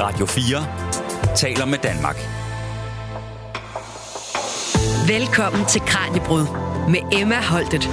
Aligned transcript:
Radio 0.00 0.26
4 0.26 1.36
taler 1.36 1.64
med 1.64 1.78
Danmark. 1.78 2.16
Velkommen 5.08 5.66
til 5.66 5.80
Kranjebrud 5.80 6.46
med 6.88 7.20
Emma 7.20 7.40
Holtet. 7.42 7.84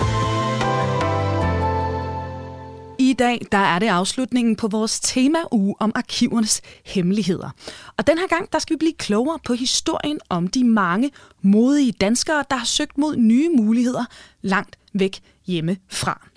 I 2.99 3.13
dag 3.13 3.41
der 3.51 3.57
er 3.57 3.79
det 3.79 3.87
afslutningen 3.87 4.55
på 4.55 4.67
vores 4.67 4.99
tema-uge 4.99 5.75
om 5.79 5.91
arkivernes 5.95 6.61
hemmeligheder. 6.85 7.49
Og 7.97 8.07
den 8.07 8.17
her 8.17 8.27
gang 8.27 8.53
der 8.53 8.59
skal 8.59 8.73
vi 8.73 8.77
blive 8.77 8.93
klogere 8.93 9.39
på 9.45 9.53
historien 9.53 10.19
om 10.29 10.47
de 10.47 10.63
mange 10.63 11.11
modige 11.41 11.91
danskere, 11.91 12.43
der 12.49 12.55
har 12.55 12.65
søgt 12.65 12.97
mod 12.97 13.15
nye 13.15 13.49
muligheder 13.49 14.05
langt 14.41 14.77
væk 14.93 15.19
hjemmefra. 15.45 16.27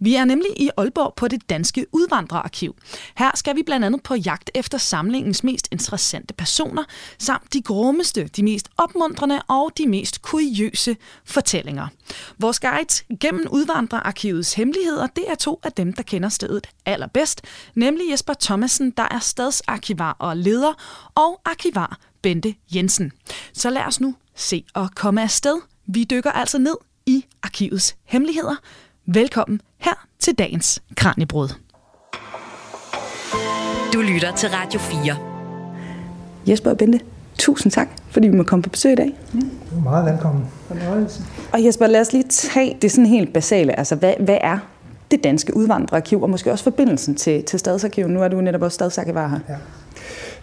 Vi 0.00 0.14
er 0.14 0.24
nemlig 0.24 0.50
i 0.56 0.70
Aalborg 0.76 1.14
på 1.16 1.28
det 1.28 1.50
danske 1.50 1.86
udvandrerarkiv. 1.92 2.76
Her 3.16 3.30
skal 3.34 3.56
vi 3.56 3.62
blandt 3.62 3.86
andet 3.86 4.02
på 4.02 4.14
jagt 4.14 4.50
efter 4.54 4.78
samlingens 4.78 5.44
mest 5.44 5.68
interessante 5.72 6.34
personer, 6.34 6.84
samt 7.18 7.52
de 7.52 7.62
grummeste, 7.62 8.30
de 8.36 8.42
mest 8.42 8.68
opmuntrende 8.76 9.42
og 9.48 9.70
de 9.78 9.86
mest 9.86 10.22
kuriøse 10.22 10.96
fortællinger. 11.24 11.88
Vores 12.38 12.60
guide 12.60 13.16
gennem 13.20 13.46
udvandrerarkivets 13.50 14.54
hemmeligheder, 14.54 15.06
det 15.06 15.24
er 15.28 15.34
to 15.34 15.60
af 15.62 15.72
dem, 15.72 15.92
der 15.92 16.02
kender 16.02 16.28
stedet 16.28 16.66
allerbedst, 16.86 17.42
nemlig 17.74 18.10
Jesper 18.10 18.34
Thomasen, 18.40 18.90
der 18.90 19.08
er 19.10 19.18
stadsarkivar 19.18 20.16
og 20.18 20.36
leder, 20.36 20.72
og 21.14 21.40
arkivar 21.44 21.98
Bente 22.22 22.54
Jensen. 22.74 23.12
Så 23.52 23.70
lad 23.70 23.82
os 23.82 24.00
nu 24.00 24.14
se 24.34 24.64
og 24.74 24.90
komme 24.94 25.22
afsted. 25.22 25.56
Vi 25.86 26.04
dykker 26.04 26.32
altså 26.32 26.58
ned 26.58 26.76
i 27.06 27.24
arkivets 27.42 27.96
hemmeligheder. 28.04 28.56
Velkommen 29.08 29.60
her 29.78 30.06
til 30.18 30.34
dagens 30.34 30.82
Kranjebrud. 30.96 31.48
Du 33.92 34.00
lytter 34.00 34.32
til 34.36 34.48
Radio 34.48 34.80
4. 34.80 35.16
Jesper 36.48 36.70
og 36.70 36.78
Bente, 36.78 37.00
tusind 37.38 37.72
tak, 37.72 37.88
fordi 38.10 38.28
vi 38.28 38.36
må 38.36 38.42
komme 38.42 38.62
på 38.62 38.70
besøg 38.70 38.92
i 38.92 38.94
dag. 38.94 39.12
Du 39.70 39.76
er 39.78 39.82
meget 39.82 40.12
velkommen. 40.12 40.44
Og 41.52 41.64
Jesper, 41.64 41.86
lad 41.86 42.00
os 42.00 42.12
lige 42.12 42.24
tage 42.28 42.78
det 42.82 42.90
sådan 42.90 43.06
helt 43.06 43.32
basale. 43.32 43.78
Altså, 43.78 43.94
hvad, 43.94 44.14
hvad 44.20 44.38
er 44.40 44.58
det 45.10 45.24
danske 45.24 45.56
udvandrerarkiv, 45.56 46.22
og 46.22 46.30
måske 46.30 46.52
også 46.52 46.64
forbindelsen 46.64 47.14
til, 47.14 47.44
til 47.44 47.58
Stadsarkivet? 47.58 48.10
Nu 48.10 48.22
er 48.22 48.28
du 48.28 48.40
netop 48.40 48.62
også 48.62 48.74
stadsarkivar 48.74 49.28
her. 49.28 49.38
Ja. 49.48 49.54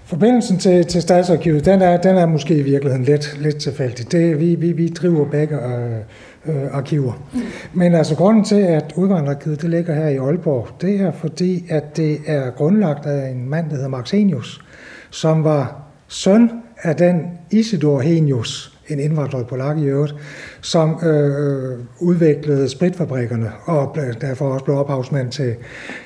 Forbindelsen 0.06 0.60
til, 0.60 0.86
til 0.86 1.02
Stadsarkivet, 1.02 1.66
den 1.66 1.82
er, 1.82 1.98
den 1.98 2.18
er 2.18 2.26
måske 2.26 2.56
i 2.56 2.62
virkeligheden 2.62 3.06
lidt, 3.06 3.38
lidt 3.42 3.58
tilfældig. 3.58 4.12
Det, 4.12 4.40
vi, 4.40 4.56
vi, 4.56 4.72
vi 4.72 4.88
driver 4.88 5.26
begge 5.26 5.56
øh, 5.56 6.00
øh, 6.46 6.76
arkiver. 6.76 7.14
Mm. 7.34 7.40
Men 7.74 7.96
altså 7.96 8.16
grunden 8.16 8.44
til, 8.44 8.62
at 8.62 8.94
udvandrerarkivet 8.96 9.62
det 9.62 9.70
ligger 9.70 9.96
her 9.96 10.08
i 10.08 10.18
Aalborg, 10.18 10.68
det 10.82 11.02
er 11.02 11.12
fordi, 11.12 11.66
at 11.70 11.98
det 11.98 12.18
er 12.28 12.52
grundlagt 12.52 13.06
af 13.06 13.30
en 13.30 13.50
mand, 13.50 13.70
der 13.70 13.76
hedder 13.76 13.90
Maxenius, 13.90 14.62
som 15.10 15.44
var 15.44 15.82
søn 16.08 16.52
af 16.82 16.96
den 16.96 17.22
Isidor 17.52 18.00
Henius, 18.00 18.73
en 18.94 19.00
indvandret 19.00 19.48
polak 19.48 19.78
i 19.78 19.86
øvrigt, 19.86 20.16
som 20.62 21.00
øh, 21.04 21.80
udviklede 22.00 22.70
spritfabrikkerne, 22.70 23.52
og 23.66 23.98
derfor 24.22 24.54
også 24.54 24.66
blev 24.66 24.78
ophavsmand 24.78 25.32
til, 25.32 25.56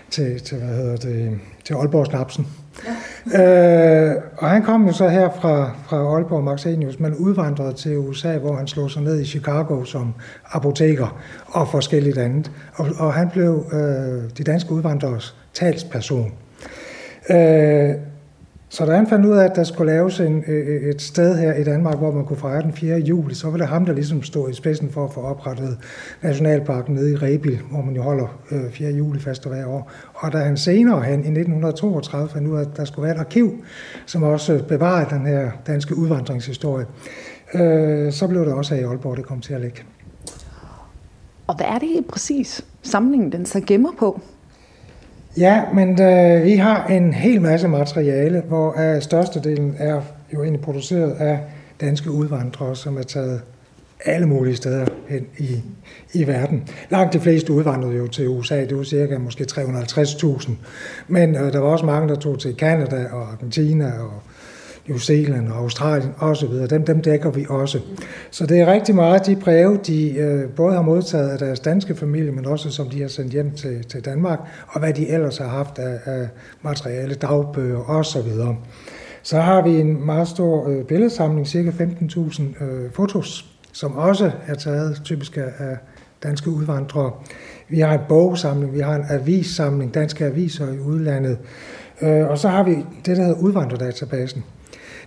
til, 0.09 0.41
til, 0.41 0.57
hvad 0.57 0.75
hedder 0.75 0.95
det, 0.95 1.39
til 1.63 1.73
Aalborg 1.73 2.05
Snapsen. 2.05 2.47
Ja. 3.33 4.09
Øh, 4.09 4.15
og 4.37 4.49
han 4.49 4.63
kom 4.63 4.85
jo 4.85 4.93
så 4.93 5.09
her 5.09 5.29
fra, 5.41 5.71
fra 5.85 5.97
Aalborg 5.97 6.43
Maxenius, 6.43 6.99
men 6.99 7.15
udvandrede 7.15 7.73
til 7.73 7.97
USA, 7.97 8.37
hvor 8.37 8.55
han 8.55 8.67
slog 8.67 8.91
sig 8.91 9.01
ned 9.01 9.19
i 9.19 9.25
Chicago 9.25 9.83
som 9.83 10.13
apoteker 10.45 11.21
og 11.47 11.67
forskelligt 11.67 12.17
andet. 12.17 12.51
Og, 12.73 12.87
og 12.97 13.13
han 13.13 13.29
blev 13.29 13.65
øh, 13.73 14.29
de 14.37 14.43
danske 14.43 14.71
udvandrers 14.71 15.35
talsperson. 15.53 16.31
Øh, 17.29 17.95
så 18.69 18.85
da 18.85 18.95
han 18.95 19.07
fandt 19.07 19.25
ud 19.25 19.31
af, 19.31 19.45
at 19.45 19.55
der 19.55 19.63
skulle 19.63 19.91
laves 19.93 20.19
en, 20.19 20.43
øh, 20.47 20.67
øh, 20.67 20.89
et 20.89 21.01
sted 21.01 21.37
her 21.37 21.53
i 21.53 21.63
Danmark, 21.63 21.97
hvor 21.97 22.11
man 22.11 22.25
kunne 22.25 22.37
fejre 22.37 22.61
den 22.61 22.73
4. 22.73 22.97
juli, 22.97 23.35
så 23.35 23.49
var 23.49 23.57
det 23.57 23.67
ham, 23.67 23.85
der 23.85 23.93
ligesom 23.93 24.23
stod 24.23 24.49
i 24.49 24.53
spidsen 24.53 24.89
for 24.89 25.05
at 25.05 25.13
få 25.13 25.21
oprettet 25.21 25.77
Nationalparken 26.21 26.95
nede 26.95 27.11
i 27.11 27.15
Rebil, 27.15 27.59
hvor 27.71 27.81
man 27.81 27.95
jo 27.95 28.01
holder 28.01 28.39
øh, 28.51 28.71
4. 28.71 28.91
juli 28.91 29.19
fast 29.19 29.47
hver 29.47 29.65
år. 29.65 29.91
Og 30.13 30.33
da 30.33 30.37
han 30.37 30.57
senere 30.57 31.03
hen 31.03 31.13
i 31.13 31.39
1932 31.39 32.29
fandt 32.29 32.47
ud 32.47 32.57
af, 32.57 32.61
at 32.61 32.77
der 32.77 32.85
skulle 32.85 33.03
være 33.03 33.15
et 33.15 33.19
arkiv, 33.19 33.63
som 34.05 34.23
også 34.23 34.63
bevarede 34.67 35.15
den 35.15 35.25
her 35.25 35.51
danske 35.67 35.97
udvandringshistorie, 35.97 36.85
så 38.11 38.25
blev 38.29 38.45
det 38.45 38.53
også 38.53 38.75
her 38.75 38.81
i 38.81 38.85
Aalborg, 38.85 39.17
det 39.17 39.25
kom 39.25 39.41
til 39.41 39.53
at 39.53 39.61
ligge. 39.61 39.83
Og 41.47 41.55
hvad 41.55 41.65
er 41.65 41.79
det 41.79 41.87
helt 41.87 42.07
præcis, 42.07 42.65
samlingen 42.81 43.31
den 43.31 43.45
så 43.45 43.61
gemmer 43.67 43.91
på? 43.99 44.21
Ja, 45.37 45.63
men 45.73 46.01
øh, 46.01 46.43
vi 46.43 46.55
har 46.55 46.87
en 46.87 47.13
hel 47.13 47.41
masse 47.41 47.67
materiale, 47.67 48.43
hvor 48.47 48.79
øh, 48.79 49.01
størstedelen 49.01 49.75
er 49.77 50.01
jo 50.33 50.43
egentlig 50.43 50.61
produceret 50.61 51.11
af 51.11 51.39
danske 51.81 52.11
udvandrere, 52.11 52.75
som 52.75 52.97
er 52.97 53.03
taget 53.03 53.41
alle 54.05 54.27
mulige 54.27 54.55
steder 54.55 54.85
hen 55.07 55.25
i, 55.37 55.61
i 56.13 56.27
verden. 56.27 56.67
Langt 56.89 57.13
de 57.13 57.19
fleste 57.19 57.53
udvandrede 57.53 57.95
jo 57.95 58.07
til 58.07 58.27
USA, 58.27 58.65
det 58.65 58.77
var 58.77 58.83
cirka 58.83 59.17
måske 59.17 59.45
350.000. 59.51 60.51
Men 61.07 61.35
øh, 61.35 61.53
der 61.53 61.59
var 61.59 61.67
også 61.67 61.85
mange, 61.85 62.09
der 62.09 62.15
tog 62.15 62.39
til 62.39 62.55
Canada 62.55 63.07
og 63.11 63.31
Argentina 63.31 63.91
og 63.99 64.21
New 64.87 64.97
Zealand 64.97 65.47
og 65.47 65.57
Australien 65.57 66.11
osv. 66.19 66.53
Dem, 66.69 66.85
dem 66.85 67.01
dækker 67.01 67.31
vi 67.31 67.45
også. 67.49 67.79
Så 68.31 68.45
det 68.45 68.59
er 68.59 68.71
rigtig 68.71 68.95
meget 68.95 69.25
de 69.25 69.35
breve, 69.35 69.79
de 69.87 70.13
øh, 70.17 70.49
både 70.49 70.73
har 70.73 70.81
modtaget 70.81 71.29
af 71.29 71.37
deres 71.37 71.59
danske 71.59 71.95
familie, 71.95 72.31
men 72.31 72.45
også 72.45 72.71
som 72.71 72.89
de 72.89 73.01
har 73.01 73.07
sendt 73.07 73.31
hjem 73.31 73.51
til, 73.51 73.83
til 73.83 74.05
Danmark, 74.05 74.39
og 74.67 74.79
hvad 74.79 74.93
de 74.93 75.09
ellers 75.09 75.37
har 75.37 75.47
haft 75.47 75.79
af, 75.79 75.99
af 76.05 76.27
materiale, 76.61 77.15
dagbøger 77.15 77.89
osv. 77.89 78.31
Så 79.23 79.39
har 79.39 79.61
vi 79.61 79.69
en 79.69 80.05
meget 80.05 80.27
stor 80.27 80.69
øh, 80.69 80.85
billedsamling, 80.85 81.47
cirka 81.47 81.69
15.000 81.69 82.63
øh, 82.63 82.91
fotos, 82.91 83.45
som 83.71 83.95
også 83.95 84.31
er 84.47 84.53
taget 84.53 85.01
typisk 85.03 85.37
af 85.37 85.77
danske 86.23 86.49
udvandrere. 86.49 87.11
Vi 87.69 87.79
har 87.79 87.93
en 87.93 87.99
bogsamling, 88.09 88.73
vi 88.73 88.79
har 88.79 88.95
en 88.95 89.05
avissamling, 89.09 89.93
danske 89.93 90.25
aviser 90.25 90.73
i 90.73 90.79
udlandet, 90.79 91.37
øh, 92.01 92.27
og 92.27 92.37
så 92.37 92.47
har 92.47 92.63
vi 92.63 92.75
det, 93.05 93.17
der 93.17 93.23
hedder 93.23 93.39
udvandrerdatabasen. 93.39 94.43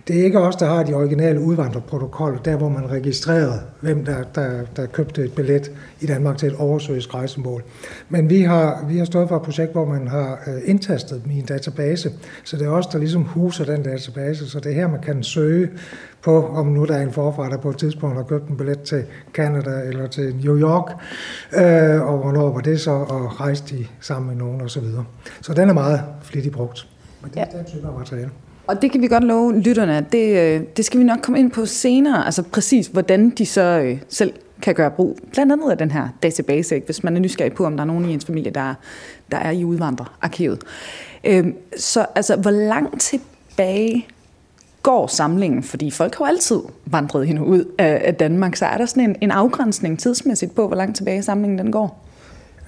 Det 0.07 0.19
er 0.19 0.23
ikke 0.23 0.39
os, 0.39 0.55
der 0.55 0.65
har 0.65 0.83
de 0.83 0.93
originale 0.93 1.39
udvandrerprotokoller, 1.39 2.39
der 2.39 2.55
hvor 2.55 2.69
man 2.69 2.91
registrerede, 2.91 3.61
hvem 3.81 4.05
der, 4.05 4.23
der, 4.35 4.51
der 4.75 4.85
købte 4.85 5.23
et 5.23 5.33
billet 5.33 5.71
i 5.99 6.05
Danmark 6.05 6.37
til 6.37 6.47
et 6.47 6.55
oversøgisk 6.55 7.13
rejsemål. 7.13 7.63
Men 8.09 8.29
vi 8.29 8.41
har, 8.41 8.85
vi 8.87 8.97
har 8.97 9.05
stået 9.05 9.29
for 9.29 9.35
et 9.35 9.41
projekt, 9.41 9.71
hvor 9.71 9.85
man 9.85 10.07
har 10.07 10.39
indtastet 10.65 11.23
dem 11.23 11.31
i 11.31 11.39
en 11.39 11.45
database, 11.45 12.11
så 12.43 12.57
det 12.57 12.65
er 12.65 12.69
os, 12.69 12.87
der 12.87 12.99
ligesom 12.99 13.23
huser 13.23 13.65
den 13.65 13.83
database, 13.83 14.49
så 14.49 14.59
det 14.59 14.71
er 14.71 14.75
her, 14.75 14.87
man 14.87 15.01
kan 15.01 15.23
søge 15.23 15.69
på, 16.21 16.47
om 16.47 16.67
nu 16.67 16.85
der 16.85 16.95
er 16.95 17.01
en 17.01 17.11
forfra, 17.11 17.49
der 17.49 17.57
på 17.57 17.69
et 17.69 17.77
tidspunkt 17.77 18.15
har 18.15 18.23
købt 18.23 18.49
en 18.49 18.57
billet 18.57 18.81
til 18.81 19.03
Canada 19.33 19.81
eller 19.87 20.07
til 20.07 20.35
New 20.43 20.59
York, 20.59 20.91
øh, 21.53 22.01
og 22.01 22.17
hvornår 22.17 22.53
var 22.53 22.61
det 22.61 22.81
så, 22.81 22.91
og 22.91 23.41
rejste 23.41 23.77
de 23.77 23.85
sammen 23.99 24.27
med 24.29 24.35
nogen 24.45 24.61
osv. 24.61 24.69
Så, 24.69 24.79
videre. 24.79 25.05
så 25.41 25.53
den 25.53 25.69
er 25.69 25.73
meget 25.73 26.03
flittigt 26.21 26.55
brugt. 26.55 26.87
Men 27.21 27.31
det 27.31 27.39
er 27.39 27.45
ja. 27.51 27.57
den 27.57 27.65
type 27.65 27.87
af 27.87 27.93
materiale. 27.97 28.29
Og 28.71 28.81
det 28.81 28.91
kan 28.91 29.01
vi 29.01 29.07
godt 29.07 29.23
love 29.23 29.59
lytterne, 29.59 29.97
at 29.97 30.11
det, 30.11 30.37
øh, 30.37 30.61
det 30.77 30.85
skal 30.85 30.99
vi 30.99 31.03
nok 31.03 31.19
komme 31.21 31.39
ind 31.39 31.51
på 31.51 31.65
senere, 31.65 32.25
altså 32.25 32.43
præcis 32.43 32.87
hvordan 32.87 33.29
de 33.29 33.45
så 33.45 33.61
øh, 33.61 33.97
selv 34.09 34.33
kan 34.61 34.75
gøre 34.75 34.91
brug, 34.91 35.17
blandt 35.33 35.51
andet 35.51 35.71
af 35.71 35.77
den 35.77 35.91
her 35.91 36.07
database, 36.23 36.75
ikke? 36.75 36.85
hvis 36.85 37.03
man 37.03 37.15
er 37.15 37.19
nysgerrig 37.19 37.53
på, 37.53 37.65
om 37.65 37.77
der 37.77 37.83
er 37.83 37.87
nogen 37.87 38.09
i 38.09 38.13
ens 38.13 38.25
familie, 38.25 38.51
der, 38.51 38.73
der 39.31 39.37
er 39.37 39.51
i 39.51 39.63
udvandrerarkivet. 39.63 40.63
Øhm, 41.23 41.55
så 41.77 42.05
altså, 42.15 42.35
hvor 42.35 42.51
langt 42.51 43.01
tilbage 43.01 44.07
går 44.83 45.07
samlingen? 45.07 45.63
Fordi 45.63 45.91
folk 45.91 46.15
har 46.15 46.25
jo 46.25 46.29
altid 46.29 46.59
vandret 46.85 47.27
hende 47.27 47.43
ud 47.43 47.65
af, 47.77 48.01
af 48.05 48.15
Danmark, 48.15 48.55
så 48.55 48.65
er 48.65 48.77
der 48.77 48.85
sådan 48.85 49.09
en, 49.09 49.15
en 49.21 49.31
afgrænsning 49.31 49.99
tidsmæssigt 49.99 50.55
på, 50.55 50.67
hvor 50.67 50.75
langt 50.75 50.97
tilbage 50.97 51.23
samlingen 51.23 51.59
den 51.59 51.71
går? 51.71 52.10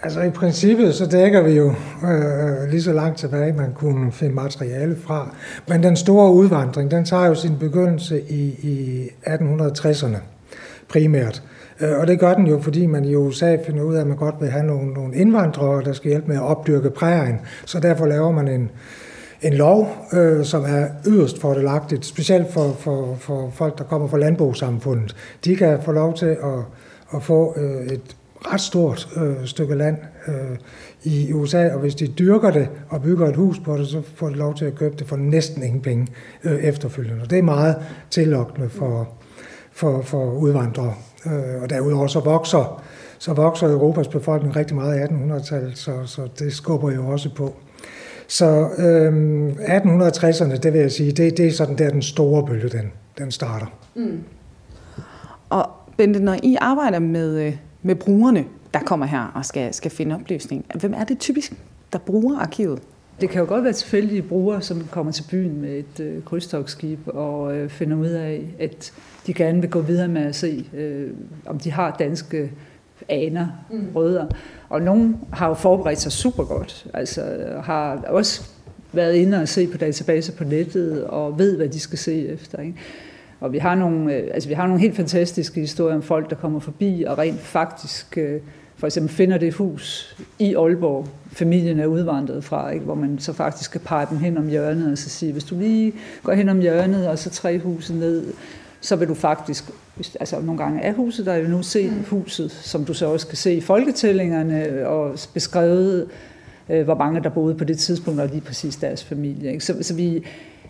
Altså 0.03 0.22
i 0.22 0.30
princippet 0.30 0.96
så 0.96 1.06
dækker 1.06 1.41
vi 1.41 1.52
jo 1.52 1.74
øh, 2.08 2.69
lige 2.69 2.81
så 2.81 2.94
langt 2.94 3.18
tilbage, 3.18 3.53
man 3.53 3.74
kunne 3.74 4.12
finde 4.12 4.36
materiale 4.36 4.95
fra. 4.95 5.36
Men 5.68 5.83
den 5.83 5.95
store 5.95 6.31
udvandring, 6.31 6.92
den 6.92 7.06
tager 7.06 7.25
jo 7.25 7.36
sin 7.36 7.57
begyndelse 7.60 8.22
i, 8.22 8.44
i 8.44 9.07
1860'erne 9.27 10.18
primært. 10.89 11.44
Øh, 11.81 12.00
og 12.00 12.07
det 12.07 12.19
gør 12.19 12.33
den 12.33 12.48
jo, 12.48 12.60
fordi 12.60 12.86
man 12.86 13.06
i 13.06 13.16
USA 13.16 13.57
finder 13.66 13.83
ud 13.83 13.95
af, 13.95 14.01
at 14.01 14.07
man 14.07 14.18
godt 14.18 14.36
vil 14.39 14.50
have 14.50 14.66
nogle, 14.66 14.94
nogle 14.94 15.16
indvandrere, 15.16 15.83
der 15.83 15.94
skal 15.94 16.10
hjælpe 16.10 16.27
med 16.27 16.36
at 16.36 16.44
opdyrke 16.44 16.89
prærien. 16.89 17.39
Så 17.66 17.80
derfor 17.80 18.06
laver 18.06 18.31
man 18.31 18.48
en, 18.48 18.69
en 19.42 19.54
lov, 19.54 20.07
øh, 20.13 20.45
som 20.45 20.63
er 20.63 20.88
yderst 21.07 21.42
fordelagtigt, 21.42 22.06
specielt 22.06 22.54
for, 22.54 22.75
for, 22.80 23.16
for 23.19 23.50
folk, 23.54 23.77
der 23.77 23.83
kommer 23.83 24.07
fra 24.07 24.18
landbrugssamfundet. 24.18 25.16
De 25.45 25.56
kan 25.56 25.80
få 25.81 25.92
lov 25.92 26.16
til 26.16 26.25
at, 26.25 26.60
at 27.16 27.24
få 27.24 27.54
øh, 27.57 27.88
et 27.88 28.16
ret 28.51 28.62
stort 28.62 29.10
øh, 29.18 29.45
stykke 29.45 29.75
land 29.75 29.98
øh, 30.28 30.57
i 31.04 31.34
USA, 31.34 31.74
og 31.74 31.80
hvis 31.80 31.95
de 31.95 32.07
dyrker 32.07 32.51
det 32.51 32.69
og 32.90 33.01
bygger 33.01 33.28
et 33.28 33.36
hus 33.36 33.60
på 33.60 33.78
det, 33.78 33.88
så 33.88 34.01
får 34.16 34.30
de 34.30 34.36
lov 34.36 34.56
til 34.56 34.66
at 34.66 34.75
købe 34.75 34.95
det 35.00 35.07
for 35.07 35.16
næsten 35.16 35.63
ingen 35.63 35.81
penge 35.81 36.07
øh, 36.44 36.60
efterfølgende. 36.60 37.22
Og 37.22 37.30
det 37.30 37.40
er 37.40 37.44
meget 37.44 37.75
tillokkende 38.10 38.69
for, 38.69 39.10
for, 39.72 40.01
for 40.01 40.31
udvandrere. 40.31 40.94
Øh, 41.25 41.62
og 41.62 41.69
derudover 41.69 42.07
så 42.07 42.19
vokser, 42.19 42.84
så 43.19 43.34
vokser 43.34 43.68
Europas 43.68 44.07
befolkning 44.07 44.56
rigtig 44.56 44.75
meget 44.75 45.00
i 45.00 45.04
1800-tallet, 45.04 45.78
så, 45.78 45.94
så 46.06 46.28
det 46.39 46.54
skubber 46.54 46.92
jo 46.92 47.07
også 47.07 47.30
på. 47.36 47.56
Så 48.28 48.69
øh, 48.78 49.48
1860'erne, 49.78 50.57
det 50.57 50.74
vil 50.74 50.81
jeg 50.81 50.92
sige, 50.92 51.12
det, 51.12 51.38
det 51.38 51.48
er 51.48 51.51
sådan 51.51 51.78
der 51.78 51.89
den 51.89 52.01
store 52.01 52.46
bølge, 52.46 52.69
den, 52.69 52.92
den 53.18 53.31
starter. 53.31 53.66
Mm. 53.96 54.24
Og 55.50 55.69
Bente, 55.98 56.19
når 56.19 56.36
I 56.44 56.57
arbejder 56.62 57.00
med, 57.00 57.42
øh, 57.42 57.56
med 57.83 57.95
brugerne, 57.95 58.45
der 58.74 58.80
kommer 58.80 59.06
her 59.06 59.31
og 59.35 59.45
skal, 59.45 59.74
skal 59.74 59.91
finde 59.91 60.15
oplysning, 60.15 60.65
hvem 60.75 60.94
er 60.94 61.03
det 61.03 61.19
typisk, 61.19 61.53
der 61.94 62.00
bruger 62.00 62.39
arkivet? 62.39 62.81
Det 63.21 63.30
kan 63.30 63.41
jo 63.41 63.47
godt 63.47 63.63
være 63.63 63.74
tilfældige 63.74 64.21
brugere, 64.21 64.62
som 64.62 64.88
kommer 64.91 65.12
til 65.12 65.24
byen 65.31 65.62
med 65.62 65.69
et 65.69 66.00
øh, 66.00 66.24
krydstogsskib 66.24 67.00
og 67.07 67.56
øh, 67.56 67.69
finder 67.69 67.97
ud 67.97 68.07
af, 68.07 68.56
at 68.59 68.94
de 69.27 69.33
gerne 69.33 69.62
vil 69.62 69.69
gå 69.69 69.81
videre 69.81 70.07
med 70.07 70.21
at 70.21 70.35
se, 70.35 70.69
øh, 70.74 71.09
om 71.45 71.59
de 71.59 71.71
har 71.71 71.95
danske 72.00 72.51
aner, 73.09 73.47
mm. 73.71 73.88
rødder. 73.95 74.27
Og 74.69 74.81
nogle 74.81 75.15
har 75.33 75.47
jo 75.47 75.53
forberedt 75.53 76.00
sig 76.00 76.12
super 76.12 76.44
godt, 76.44 76.88
altså 76.94 77.21
har 77.63 78.03
også 78.07 78.50
været 78.94 79.13
inde 79.15 79.41
og 79.41 79.47
se 79.47 79.68
på 79.68 79.77
databaser 79.77 80.33
på 80.33 80.44
nettet 80.44 81.03
og 81.03 81.39
ved, 81.39 81.57
hvad 81.57 81.69
de 81.69 81.79
skal 81.79 81.97
se 81.97 82.27
efter. 82.27 82.59
Ikke? 82.59 82.77
Og 83.44 83.54
vi 83.54 83.57
har, 83.57 83.75
nogle, 83.75 84.13
øh, 84.13 84.30
altså 84.34 84.50
vi 84.50 84.56
har 84.56 84.68
nogle 84.68 84.81
helt 84.81 84.95
fantastiske 84.95 85.60
historier 85.60 85.95
om 85.95 86.01
folk, 86.01 86.30
der 86.30 86.36
kommer 86.36 86.60
forbi 86.60 87.04
og 87.07 87.18
rent 87.18 87.40
faktisk 87.40 88.18
øh, 88.18 88.42
for 88.75 88.88
eksempel 88.88 89.16
finder 89.16 89.38
det 89.38 89.54
hus 89.54 90.18
i 90.40 90.56
Aalborg, 90.56 91.07
familien 91.31 91.80
er 91.80 91.86
udvandret 91.86 92.44
fra, 92.44 92.69
ikke? 92.69 92.86
hvor 92.86 92.95
man 92.95 93.19
så 93.19 93.34
faktisk 93.34 93.72
kan 93.72 93.81
pege 93.81 94.07
dem 94.10 94.18
hen 94.18 94.38
om 94.38 94.48
hjørnet 94.48 94.92
og 94.92 94.98
så 94.98 95.10
sige, 95.10 95.31
hvis 95.31 95.44
du 95.44 95.56
lige 95.60 95.94
går 96.24 96.34
hen 96.34 96.50
om 96.50 96.60
hjørnet 96.60 97.07
og 97.07 97.19
så 97.19 97.30
tre 97.30 97.60
huse 97.60 97.95
ned, 97.95 98.34
så 98.81 98.95
vil 98.95 99.07
du 99.07 99.13
faktisk, 99.13 99.63
altså 100.19 100.42
nogle 100.42 100.63
gange 100.63 100.81
er 100.81 100.94
huset 100.94 101.25
der 101.25 101.36
jo 101.36 101.48
nu 101.48 101.63
se 101.63 101.89
mm. 101.89 102.04
huset, 102.10 102.51
som 102.51 102.86
du 102.86 102.94
så 102.94 103.07
også 103.07 103.28
kan 103.28 103.38
se 103.38 103.54
i 103.54 103.62
folketællingerne 103.62 104.88
og 104.88 105.18
beskrevet, 105.34 106.07
øh, 106.69 106.84
hvor 106.84 106.96
mange 106.96 107.24
der 107.24 107.30
boede 107.30 107.56
på 107.56 107.63
det 107.63 107.78
tidspunkt, 107.78 108.19
og 108.19 108.28
lige 108.28 108.42
præcis 108.42 108.75
deres 108.75 109.04
familie. 109.04 109.51
Ikke? 109.51 109.66
Så, 109.66 109.75
så 109.81 109.94
vi, 109.94 110.24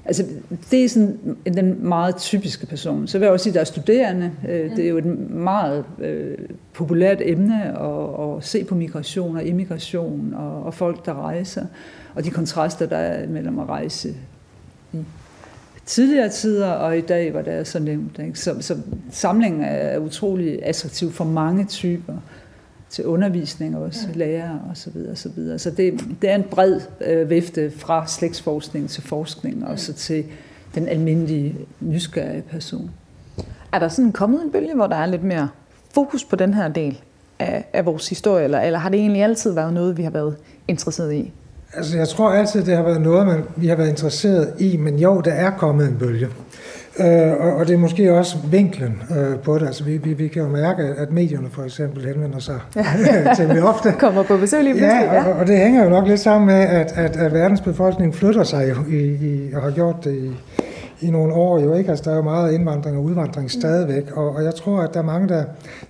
Altså, 0.05 0.25
det 0.71 0.85
er 0.85 0.89
sådan 0.89 1.37
den 1.53 1.87
meget 1.87 2.15
typiske 2.15 2.65
person. 2.65 3.07
Så 3.07 3.17
vil 3.17 3.25
jeg 3.25 3.31
også 3.33 3.43
sige, 3.43 3.51
at 3.51 3.55
der 3.55 3.61
er 3.61 3.65
studerende. 3.65 4.31
Øh, 4.49 4.75
det 4.75 4.85
er 4.85 4.89
jo 4.89 4.97
et 4.97 5.05
meget 5.29 5.85
øh, 5.99 6.37
populært 6.73 7.21
emne 7.21 7.79
at, 7.79 8.37
at 8.37 8.43
se 8.43 8.63
på 8.63 8.75
migration 8.75 9.35
og 9.35 9.43
immigration 9.43 10.33
og, 10.33 10.63
og 10.63 10.73
folk, 10.73 11.05
der 11.05 11.13
rejser. 11.13 11.65
Og 12.15 12.23
de 12.25 12.29
kontraster, 12.29 12.85
der 12.85 12.97
er 12.97 13.27
mellem 13.27 13.59
at 13.59 13.69
rejse 13.69 14.15
i 14.93 14.97
tidligere 15.85 16.29
tider 16.29 16.67
og 16.67 16.97
i 16.97 17.01
dag, 17.01 17.31
hvor 17.31 17.41
det 17.41 17.53
er 17.53 17.63
så 17.63 17.79
nemt. 17.79 18.19
Ikke? 18.19 18.39
Så, 18.39 18.55
så 18.59 18.77
samlingen 19.11 19.61
er 19.61 19.97
utrolig 19.97 20.65
attraktiv 20.65 21.11
for 21.11 21.23
mange 21.23 21.65
typer 21.65 22.13
til 22.93 23.05
undervisning 23.05 23.77
også, 23.77 24.07
ja. 24.13 24.19
lærere 24.19 24.59
og 24.69 24.77
så 24.77 24.89
videre, 24.89 25.15
så 25.15 25.29
videre. 25.35 25.59
Så 25.59 25.71
det, 25.71 26.03
det 26.21 26.29
er 26.29 26.35
en 26.35 26.43
bred 26.43 26.81
øh, 27.01 27.29
vifte 27.29 27.71
fra 27.77 28.07
slægtsforskning 28.07 28.89
til 28.89 29.03
forskning, 29.03 29.67
og 29.67 29.79
så 29.79 29.93
til 29.93 30.25
den 30.75 30.87
almindelige 30.87 31.55
nysgerrige 31.79 32.41
person. 32.51 32.91
Er 33.71 33.79
der 33.79 33.87
sådan 33.87 34.11
kommet 34.11 34.43
en 34.43 34.51
bølge, 34.51 34.75
hvor 34.75 34.87
der 34.87 34.95
er 34.95 35.05
lidt 35.05 35.23
mere 35.23 35.49
fokus 35.93 36.23
på 36.23 36.35
den 36.35 36.53
her 36.53 36.67
del 36.67 37.01
af, 37.39 37.65
af 37.73 37.85
vores 37.85 38.09
historie, 38.09 38.43
eller, 38.43 38.61
eller 38.61 38.79
har 38.79 38.89
det 38.89 38.99
egentlig 38.99 39.23
altid 39.23 39.53
været 39.53 39.73
noget, 39.73 39.97
vi 39.97 40.03
har 40.03 40.11
været 40.11 40.35
interesseret 40.67 41.13
i? 41.13 41.31
Altså, 41.73 41.97
jeg 41.97 42.07
tror 42.07 42.29
altid, 42.29 42.65
det 42.65 42.75
har 42.75 42.83
været 42.83 43.01
noget, 43.01 43.27
man, 43.27 43.43
vi 43.55 43.67
har 43.67 43.75
været 43.75 43.89
interesseret 43.89 44.53
i, 44.59 44.77
men 44.77 44.99
jo, 44.99 45.21
der 45.21 45.33
er 45.33 45.51
kommet 45.57 45.87
en 45.87 45.97
bølge. 45.97 46.27
Øh, 46.99 47.31
og, 47.39 47.53
og 47.55 47.67
det 47.67 47.73
er 47.73 47.77
måske 47.77 48.13
også 48.13 48.37
vinklen 48.51 49.01
øh, 49.17 49.39
på 49.39 49.59
det. 49.59 49.65
Altså, 49.65 49.83
vi, 49.83 49.97
vi, 49.97 50.13
vi 50.13 50.27
kan 50.27 50.41
jo 50.41 50.47
mærke, 50.47 50.83
at 50.83 51.11
medierne 51.11 51.49
for 51.51 51.63
eksempel 51.63 52.05
henvender 52.05 52.39
sig 52.39 52.59
ja. 52.75 53.33
temmelig 53.37 53.63
ofte. 53.63 53.93
Kommer 53.99 54.23
på 54.23 54.37
besøg 54.37 54.63
lige 54.63 54.73
pludselig. 54.73 55.09
Ja, 55.11 55.27
og, 55.27 55.33
og 55.33 55.47
det 55.47 55.57
hænger 55.57 55.83
jo 55.83 55.89
nok 55.89 56.07
lidt 56.07 56.19
sammen 56.19 56.47
med, 56.47 56.63
at, 56.63 56.91
at, 56.95 57.17
at 57.17 57.33
verdens 57.33 57.61
befolkning 57.61 58.15
flytter 58.15 58.43
sig 58.43 58.69
jo 58.69 58.75
i, 58.95 59.01
i, 59.05 59.53
og 59.53 59.61
har 59.61 59.71
gjort 59.71 60.03
det 60.03 60.15
i, 60.15 60.31
i 61.07 61.11
nogle 61.11 61.33
år 61.33 61.59
jo 61.59 61.73
ikke. 61.73 61.89
Altså, 61.89 62.03
der 62.05 62.11
er 62.11 62.15
jo 62.15 62.21
meget 62.21 62.53
indvandring 62.53 62.97
og 62.97 63.03
udvandring 63.03 63.45
mm. 63.45 63.49
stadigvæk, 63.49 64.11
og, 64.11 64.35
og 64.35 64.43
jeg 64.43 64.55
tror, 64.55 64.81
at 64.81 64.93
der 64.93 64.99
er 64.99 65.03
mange, 65.03 65.27
der, 65.27 65.43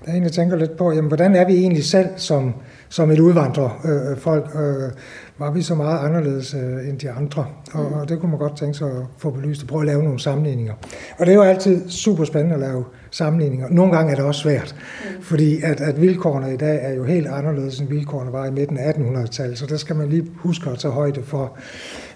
der 0.05 0.11
egentlig 0.11 0.31
tænker 0.31 0.57
lidt 0.57 0.77
på, 0.77 0.91
jamen, 0.91 1.07
hvordan 1.07 1.35
er 1.35 1.45
vi 1.45 1.53
egentlig 1.53 1.83
selv 1.83 2.07
som, 2.15 2.53
som 2.89 3.11
et 3.11 3.19
udvandrerfolk? 3.19 4.45
Øh, 4.55 4.85
øh, 4.85 4.91
var 5.37 5.51
vi 5.51 5.61
så 5.61 5.75
meget 5.75 6.07
anderledes 6.07 6.53
øh, 6.53 6.89
end 6.89 6.99
de 6.99 7.11
andre, 7.11 7.45
og, 7.73 7.85
og 7.85 8.09
det 8.09 8.19
kunne 8.19 8.29
man 8.29 8.39
godt 8.39 8.57
tænke 8.57 8.73
sig 8.73 8.87
at 8.87 9.03
få 9.17 9.29
belyst 9.29 9.61
og 9.61 9.67
prøve 9.67 9.81
at 9.81 9.87
lave 9.87 10.03
nogle 10.03 10.19
sammenligninger. 10.19 10.73
Og 11.17 11.25
det 11.25 11.31
er 11.31 11.35
jo 11.35 11.41
altid 11.41 11.89
super 11.89 12.23
spændende 12.23 12.55
at 12.55 12.61
lave 12.61 12.85
sammenligninger. 13.11 13.69
Nogle 13.69 13.95
gange 13.95 14.11
er 14.11 14.15
det 14.15 14.25
også 14.25 14.41
svært, 14.41 14.75
mm. 14.75 15.21
fordi 15.21 15.61
at, 15.61 15.81
at 15.81 16.01
vilkårene 16.01 16.53
i 16.53 16.57
dag 16.57 16.79
er 16.81 16.93
jo 16.93 17.03
helt 17.03 17.27
anderledes 17.27 17.79
end 17.79 17.89
vilkårene 17.89 18.33
var 18.33 18.45
i 18.45 18.51
midten 18.51 18.77
af 18.77 18.91
1800-tallet, 18.91 19.57
så 19.57 19.65
der 19.65 19.77
skal 19.77 19.95
man 19.95 20.09
lige 20.09 20.27
huske 20.35 20.69
at 20.69 20.79
tage 20.79 20.91
højde 20.91 21.23
for 21.23 21.57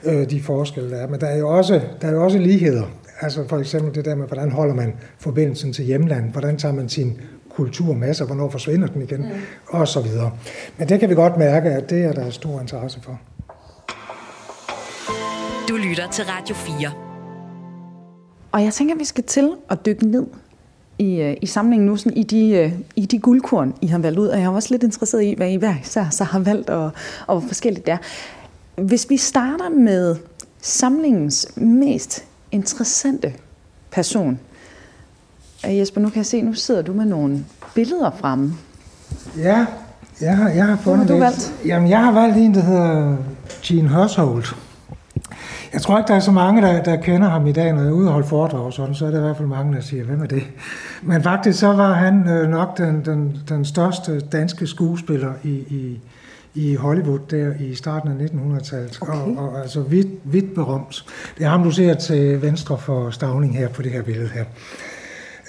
øh, 0.04 0.30
de 0.30 0.42
forskelle, 0.42 0.90
der 0.90 0.98
er. 0.98 1.08
Men 1.08 1.22
der 1.22 1.28
er 1.28 1.38
jo 1.38 1.50
også, 1.50 1.82
der 2.02 2.08
er 2.08 2.12
jo 2.12 2.24
også 2.24 2.38
ligheder. 2.38 2.84
Altså 3.22 3.48
for 3.48 3.58
eksempel 3.58 3.96
det 3.96 4.06
der 4.06 4.16
med, 4.16 4.28
hvordan 4.28 4.52
holder 4.52 4.74
man 4.76 4.94
forbindelsen 5.20 5.74
til 5.74 5.86
hjemlandet, 5.86 6.32
hvordan 6.32 6.58
tager 6.58 6.74
man 6.74 6.90
sin 6.90 7.22
kultur 7.50 7.94
med 7.94 8.14
sig, 8.14 8.26
hvornår 8.26 8.50
forsvinder 8.50 8.88
den 8.88 9.02
igen, 9.02 9.22
mm. 9.22 9.28
og 9.68 9.88
så 9.88 10.02
videre. 10.02 10.32
Men 10.78 10.90
det 10.90 11.00
kan 11.00 11.10
vi 11.10 11.16
godt 11.16 11.38
mærke, 11.38 11.70
at 11.70 11.90
det 11.90 12.06
er 12.06 12.14
der 12.14 12.30
stor 12.30 12.62
interesse 12.62 13.02
for. 13.02 13.20
Du 15.70 15.76
lytter 15.76 16.08
til 16.08 16.26
Radio 16.26 16.56
4. 16.56 16.92
Og 18.52 18.64
jeg 18.64 18.74
tænker, 18.74 18.94
at 18.94 19.00
vi 19.00 19.06
skal 19.06 19.24
til 19.24 19.52
at 19.70 19.86
dykke 19.86 20.08
ned 20.08 20.26
i, 21.00 21.16
øh, 21.16 21.38
i 21.42 21.46
samlingen 21.46 21.86
nu, 21.86 21.98
sådan 21.98 22.18
i, 22.18 22.24
de, 22.24 22.50
øh, 22.50 22.74
i 22.96 23.06
de 23.06 23.20
guldkorn, 23.20 23.74
I 23.82 23.88
har 23.88 24.00
valgt 24.00 24.20
ud. 24.20 24.28
Og 24.28 24.38
jeg 24.38 24.46
er 24.46 24.50
også 24.50 24.74
lidt 24.74 24.84
interesseret 24.84 25.24
i, 25.24 25.34
hvad 25.38 25.52
I 25.52 25.56
hver 25.56 25.74
især 25.82 26.10
så 26.10 26.24
har 26.24 26.40
valgt, 26.40 26.70
og, 26.70 26.92
og 27.28 27.40
hvor 27.40 27.48
forskelligt 27.48 27.86
det 27.86 27.92
er. 27.94 27.98
Hvis 28.82 29.10
vi 29.10 29.18
starter 29.18 29.70
med 29.70 30.16
samlingens 30.62 31.48
mest 31.56 32.24
interessante 32.52 33.34
person, 33.92 34.40
Jesper, 35.64 36.02
nu 36.02 36.10
kan 36.10 36.18
jeg 36.18 36.26
se, 36.26 36.42
nu 36.42 36.54
sidder 36.54 36.82
du 36.82 36.94
med 36.94 37.06
nogle 37.06 37.46
billeder 37.76 38.12
fremme. 38.12 38.54
Ja, 39.38 39.66
jeg 40.22 40.38
har, 40.38 40.50
jeg 40.50 40.66
har 40.66 40.78
fundet 40.78 41.08
Hvad 41.08 41.18
har 41.18 41.26
du 41.26 41.36
valgt? 41.36 41.54
Jamen, 41.66 41.90
jeg 41.90 42.04
har 42.04 42.12
valgt 42.12 42.38
en, 42.38 42.54
der 42.54 42.62
hedder 42.62 43.18
Gene 43.64 43.90
Household. 43.90 44.67
Jeg 45.74 45.82
tror 45.82 45.98
ikke, 45.98 46.08
der 46.08 46.16
er 46.16 46.20
så 46.20 46.32
mange, 46.32 46.62
der, 46.62 46.84
der 46.84 46.96
kender 46.96 47.30
ham 47.30 47.48
i 47.48 47.52
dag, 47.52 47.74
når 47.74 47.82
jeg 47.82 47.90
er 47.90 47.94
ude 47.94 48.08
og 48.08 48.14
holde 48.14 48.28
foredrag 48.28 48.62
og 48.62 48.74
sådan, 48.74 48.96
så 48.96 49.06
er 49.06 49.12
der 49.12 49.18
i 49.18 49.22
hvert 49.22 49.38
fald 49.38 49.48
mange, 49.48 49.76
der 49.76 49.82
siger, 49.82 50.04
hvem 50.04 50.22
er 50.22 50.26
det? 50.26 50.44
Men 51.04 51.24
faktisk 51.24 51.60
så 51.60 51.68
var 51.68 51.94
han 51.94 52.30
øh, 52.30 52.50
nok 52.50 52.78
den, 52.78 53.06
den, 53.06 53.38
den 53.50 53.66
største 53.66 54.20
danske 54.20 54.68
skuespiller 54.68 55.34
i, 55.44 55.50
i, 55.50 56.00
i 56.56 56.76
Hollywood 56.76 57.20
der 57.32 57.54
i 57.60 57.76
starten 57.76 58.10
af 58.10 58.26
1900-tallet, 58.26 58.98
okay. 59.02 59.14
og, 59.14 59.38
og 59.38 59.62
altså 59.62 59.82
vidt, 59.82 60.08
vidt 60.24 60.56
berømt. 60.56 61.06
Det 61.38 61.46
er 61.46 61.50
ham, 61.50 61.64
du 61.64 61.72
ser 61.72 61.94
til 61.94 62.42
venstre 62.42 62.78
for 62.78 63.10
Stavning 63.10 63.58
her 63.58 63.70
på 63.70 63.82
det 63.82 63.92
her 63.92 64.02
billede 64.02 64.30
her. 64.30 64.46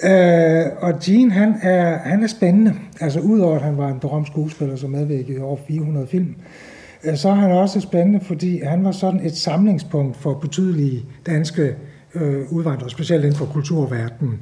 Øh, 0.03 0.65
og 0.81 0.93
Gene, 1.03 1.31
han 1.31 1.55
er, 1.61 1.97
han 1.97 2.23
er 2.23 2.27
spændende. 2.27 2.73
Altså 2.99 3.19
udover 3.19 3.55
at 3.55 3.61
han 3.61 3.77
var 3.77 3.87
en 3.87 3.99
berømt 3.99 4.27
skuespiller, 4.27 4.75
som 4.75 4.89
medvirkede 4.89 5.37
i 5.37 5.41
over 5.41 5.57
400 5.67 6.07
film, 6.07 6.35
øh, 6.39 6.78
så 7.15 7.29
er 7.29 7.33
han 7.33 7.51
også 7.51 7.81
spændende, 7.81 8.19
fordi 8.25 8.61
han 8.63 8.83
var 8.83 8.91
sådan 8.91 9.25
et 9.25 9.37
samlingspunkt 9.37 10.17
for 10.17 10.33
betydelige 10.33 11.05
danske 11.25 11.75
øh, 12.15 12.51
udvandrere, 12.51 12.89
specielt 12.89 13.23
inden 13.23 13.37
for 13.37 13.45
kulturverdenen. 13.45 14.39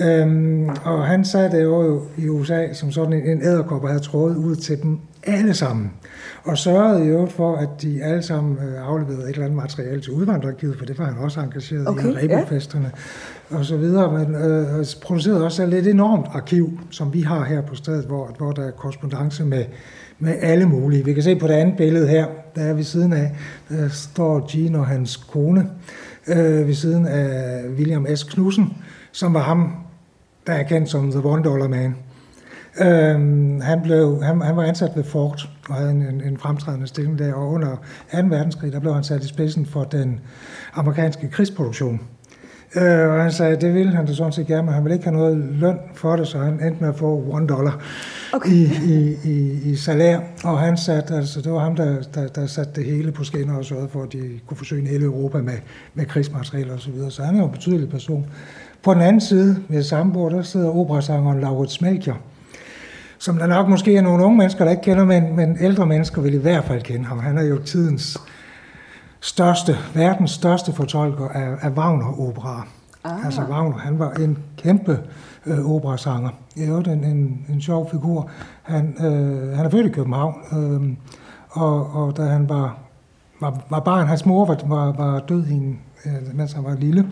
Øhm, 0.00 0.68
og 0.84 1.06
han 1.06 1.24
sad 1.24 1.62
jo 1.62 2.02
i 2.18 2.28
USA 2.28 2.72
som 2.72 2.92
sådan 2.92 3.12
en, 3.12 3.26
en 3.26 3.42
æderkop 3.42 3.82
og 3.82 3.88
havde 3.88 4.02
trådet 4.02 4.36
ud 4.36 4.56
til 4.56 4.82
dem 4.82 4.98
alle 5.26 5.54
sammen. 5.54 5.92
Og 6.44 6.58
sørgede 6.58 7.06
øvrigt 7.06 7.32
for, 7.32 7.56
at 7.56 7.68
de 7.82 8.02
alle 8.02 8.22
sammen 8.22 8.58
øh, 8.58 8.88
afleverede 8.88 9.22
et 9.22 9.28
eller 9.28 9.44
andet 9.44 9.56
materiale 9.56 10.00
til 10.00 10.12
udvandrerarkivet, 10.12 10.78
for 10.78 10.84
det 10.84 10.98
var 10.98 11.04
han 11.04 11.18
også 11.18 11.40
engageret 11.40 11.88
okay, 11.88 12.08
i, 12.08 12.16
Rebofesterne 12.16 12.90
ja. 13.50 13.56
og 13.56 13.64
så 13.64 13.76
videre. 13.76 14.12
Men 14.18 14.34
øh, 14.34 14.84
producerede 15.02 15.44
også 15.44 15.62
et 15.62 15.68
lidt 15.68 15.86
enormt 15.86 16.26
arkiv, 16.32 16.80
som 16.90 17.14
vi 17.14 17.20
har 17.20 17.44
her 17.44 17.60
på 17.60 17.74
stedet, 17.74 18.04
hvor, 18.04 18.34
hvor 18.38 18.52
der 18.52 18.62
er 18.66 18.70
korrespondence 18.70 19.44
med, 19.44 19.64
med 20.18 20.34
alle 20.40 20.66
mulige. 20.66 21.04
Vi 21.04 21.12
kan 21.12 21.22
se 21.22 21.36
på 21.36 21.46
det 21.46 21.52
andet 21.52 21.76
billede 21.76 22.08
her, 22.08 22.26
der 22.54 22.62
er 22.62 22.72
ved 22.72 22.84
siden 22.84 23.12
af, 23.12 23.36
der 23.68 23.88
står 23.88 24.46
Gene 24.50 24.78
og 24.78 24.86
hans 24.86 25.16
kone, 25.16 25.70
øh, 26.26 26.66
ved 26.66 26.74
siden 26.74 27.06
af 27.06 27.62
William 27.76 28.06
S. 28.16 28.24
Knudsen, 28.24 28.76
som 29.12 29.34
var 29.34 29.42
ham, 29.42 29.72
der 30.46 30.52
er 30.52 30.62
kendt 30.62 30.88
som 30.88 31.10
The 31.10 31.24
One 31.24 31.42
Dollar 31.42 31.68
Man. 31.68 31.94
Øhm, 32.80 33.60
han, 33.60 33.82
blev, 33.82 34.22
han, 34.22 34.40
han 34.40 34.56
var 34.56 34.62
ansat 34.62 34.92
ved 34.96 35.04
Ford 35.04 35.48
og 35.68 35.74
havde 35.74 35.90
en, 35.90 36.02
en, 36.02 36.20
en 36.20 36.38
fremtrædende 36.38 36.86
stilling 36.86 37.18
der, 37.18 37.34
og 37.34 37.48
under 37.48 37.76
2. 38.12 38.18
verdenskrig, 38.18 38.72
der 38.72 38.80
blev 38.80 38.94
han 38.94 39.04
sat 39.04 39.24
i 39.24 39.28
spidsen 39.28 39.66
for 39.66 39.84
den 39.84 40.20
amerikanske 40.74 41.28
krigsproduktion. 41.28 42.00
Øh, 42.74 43.08
og 43.08 43.22
han 43.22 43.32
sagde, 43.32 43.56
det 43.56 43.74
ville 43.74 43.96
han 43.96 44.06
da 44.06 44.12
sådan 44.12 44.32
set 44.32 44.46
gerne, 44.46 44.62
men 44.62 44.74
han 44.74 44.84
ville 44.84 44.94
ikke 44.94 45.04
have 45.04 45.16
noget 45.16 45.36
løn 45.36 45.78
for 45.94 46.16
det, 46.16 46.28
så 46.28 46.38
han 46.38 46.52
endte 46.52 46.76
med 46.80 46.88
at 46.88 46.96
få 46.96 47.24
one 47.30 47.46
dollar 47.46 47.82
okay. 48.32 48.50
i, 48.50 48.64
i, 48.64 49.16
i, 49.24 49.70
i 49.70 49.76
salær. 49.76 50.18
Og 50.44 50.58
han 50.58 50.76
satte, 50.76 51.14
altså 51.14 51.40
det 51.40 51.52
var 51.52 51.58
ham, 51.58 51.76
der, 51.76 52.02
der, 52.14 52.28
der 52.28 52.46
satte 52.46 52.72
det 52.74 52.84
hele 52.84 53.12
på 53.12 53.24
skinner 53.24 53.56
og 53.56 53.64
sørgede 53.64 53.88
for, 53.88 54.02
at 54.02 54.12
de 54.12 54.40
kunne 54.46 54.56
forsyne 54.56 54.88
hele 54.88 55.04
Europa 55.04 55.38
med, 55.38 55.58
med 55.94 56.06
krigsmaterialer 56.06 56.74
osv. 56.74 56.80
Så, 56.80 56.90
videre. 56.90 57.10
så 57.10 57.22
han 57.22 57.34
er 57.34 57.38
jo 57.38 57.44
en 57.44 57.52
betydelig 57.52 57.88
person. 57.88 58.26
På 58.82 58.94
den 58.94 59.02
anden 59.02 59.20
side 59.20 59.56
ved 59.68 59.82
samme 59.82 60.12
bord, 60.12 60.32
der 60.32 60.42
sidder 60.42 60.76
operasangeren 60.76 61.40
Laurits 61.40 61.80
Melchior, 61.80 62.18
som 63.18 63.38
der 63.38 63.46
nok 63.46 63.68
måske 63.68 63.96
er 63.96 64.02
nogle 64.02 64.24
unge 64.24 64.38
mennesker, 64.38 64.64
der 64.64 64.70
ikke 64.70 64.82
kender, 64.82 65.04
men, 65.04 65.36
men 65.36 65.56
ældre 65.60 65.86
mennesker 65.86 66.22
vil 66.22 66.34
i 66.34 66.38
hvert 66.38 66.64
fald 66.64 66.82
kende 66.82 67.04
ham. 67.04 67.18
Han 67.18 67.38
er 67.38 67.42
jo 67.42 67.58
tidens 67.58 68.18
største, 69.20 69.76
verdens 69.94 70.30
største 70.30 70.72
fortolker 70.72 71.28
af, 71.28 71.56
af 71.60 71.70
Wagner-operaer. 71.70 72.66
Ah. 73.04 73.24
Altså 73.24 73.42
Wagner, 73.42 73.78
han 73.78 73.98
var 73.98 74.10
en 74.10 74.38
kæmpe 74.56 74.98
øh, 75.46 75.70
operasanger. 75.70 76.30
I 76.56 76.62
øvrigt 76.62 76.88
en, 76.88 77.04
en, 77.04 77.46
en 77.48 77.60
sjov 77.60 77.90
figur. 77.90 78.30
Han, 78.62 78.94
øh, 79.00 79.56
han 79.56 79.66
er 79.66 79.70
født 79.70 79.86
i 79.86 79.90
København, 79.90 80.34
øh, 80.52 80.96
og, 81.50 81.94
og 81.94 82.16
da 82.16 82.22
han 82.22 82.48
var, 82.48 82.78
var, 83.40 83.60
var 83.70 83.80
barn, 83.80 84.06
hans 84.06 84.26
mor 84.26 84.44
var, 84.44 84.58
var, 84.66 84.92
var 84.92 85.18
død, 85.18 85.44
hende, 85.44 85.76
øh, 86.06 86.36
mens 86.36 86.52
han 86.52 86.64
var 86.64 86.74
lille, 86.74 87.06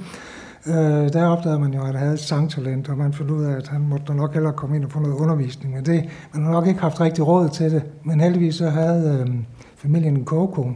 øh, 0.66 1.12
der 1.12 1.26
opdagede 1.26 1.60
man 1.60 1.74
jo, 1.74 1.80
at 1.80 1.86
han 1.86 1.96
havde 1.96 2.12
et 2.12 2.20
sangtalent, 2.20 2.88
og 2.88 2.98
man 2.98 3.12
fandt 3.12 3.30
ud 3.30 3.44
af, 3.44 3.56
at 3.56 3.68
han 3.68 3.80
måtte 3.80 4.14
nok 4.14 4.34
hellere 4.34 4.52
komme 4.52 4.76
ind 4.76 4.84
og 4.84 4.90
få 4.90 4.98
noget 4.98 5.14
undervisning. 5.14 5.74
Men 5.74 5.84
det, 5.84 6.04
man 6.32 6.44
har 6.44 6.52
nok 6.52 6.66
ikke 6.66 6.80
haft 6.80 7.00
rigtig 7.00 7.26
råd 7.26 7.48
til 7.48 7.70
det, 7.72 7.82
men 8.04 8.20
heldigvis 8.20 8.54
så 8.54 8.70
havde 8.70 9.26
øh, 9.28 9.34
familien 9.76 10.16
en 10.16 10.24
kogekone, 10.24 10.74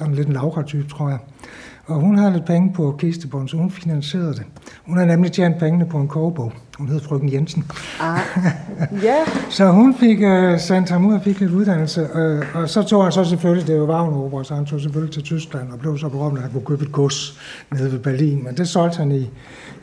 sådan 0.00 0.14
lidt 0.14 0.28
en 0.28 0.34
Laura-type, 0.34 0.88
tror 0.88 1.08
jeg. 1.08 1.18
Og 1.86 2.00
hun 2.00 2.18
havde 2.18 2.32
lidt 2.32 2.44
penge 2.44 2.72
på 2.72 2.96
kistebånd, 2.98 3.48
så 3.48 3.56
hun 3.56 3.70
finansierede 3.70 4.34
det. 4.34 4.42
Hun 4.86 4.96
havde 4.96 5.08
nemlig 5.08 5.32
tjent 5.32 5.58
pengene 5.58 5.86
på 5.86 5.98
en 5.98 6.08
kogebog. 6.08 6.52
Hun 6.78 6.88
hed 6.88 7.00
Frøken 7.00 7.32
Jensen. 7.32 7.64
Ah, 8.00 8.20
ja. 9.08 9.16
så 9.50 9.70
hun 9.70 9.94
fik 9.94 10.18
uh, 10.20 10.58
sendt 10.58 10.90
ham 10.90 11.06
ud 11.06 11.14
og 11.14 11.22
fik 11.22 11.40
lidt 11.40 11.52
uddannelse. 11.52 12.02
Uh, 12.14 12.60
og 12.62 12.68
så 12.68 12.82
tog 12.82 13.02
han 13.02 13.12
så 13.12 13.24
selvfølgelig, 13.24 13.66
det 13.66 13.80
var 13.80 13.86
Wagner 13.86 14.42
så 14.42 14.54
han 14.54 14.66
tog 14.66 14.80
selvfølgelig 14.80 15.14
til 15.14 15.22
Tyskland 15.22 15.72
og 15.72 15.78
blev 15.78 15.98
så 15.98 16.08
berømt, 16.08 16.36
at 16.36 16.42
han 16.42 16.52
kunne 16.52 16.64
købe 16.64 16.84
et 16.84 16.92
gods 16.92 17.38
nede 17.72 17.92
ved 17.92 17.98
Berlin. 17.98 18.44
Men 18.44 18.56
det 18.56 18.68
solgte 18.68 18.98
han 18.98 19.12
i, 19.12 19.20
jeg 19.20 19.28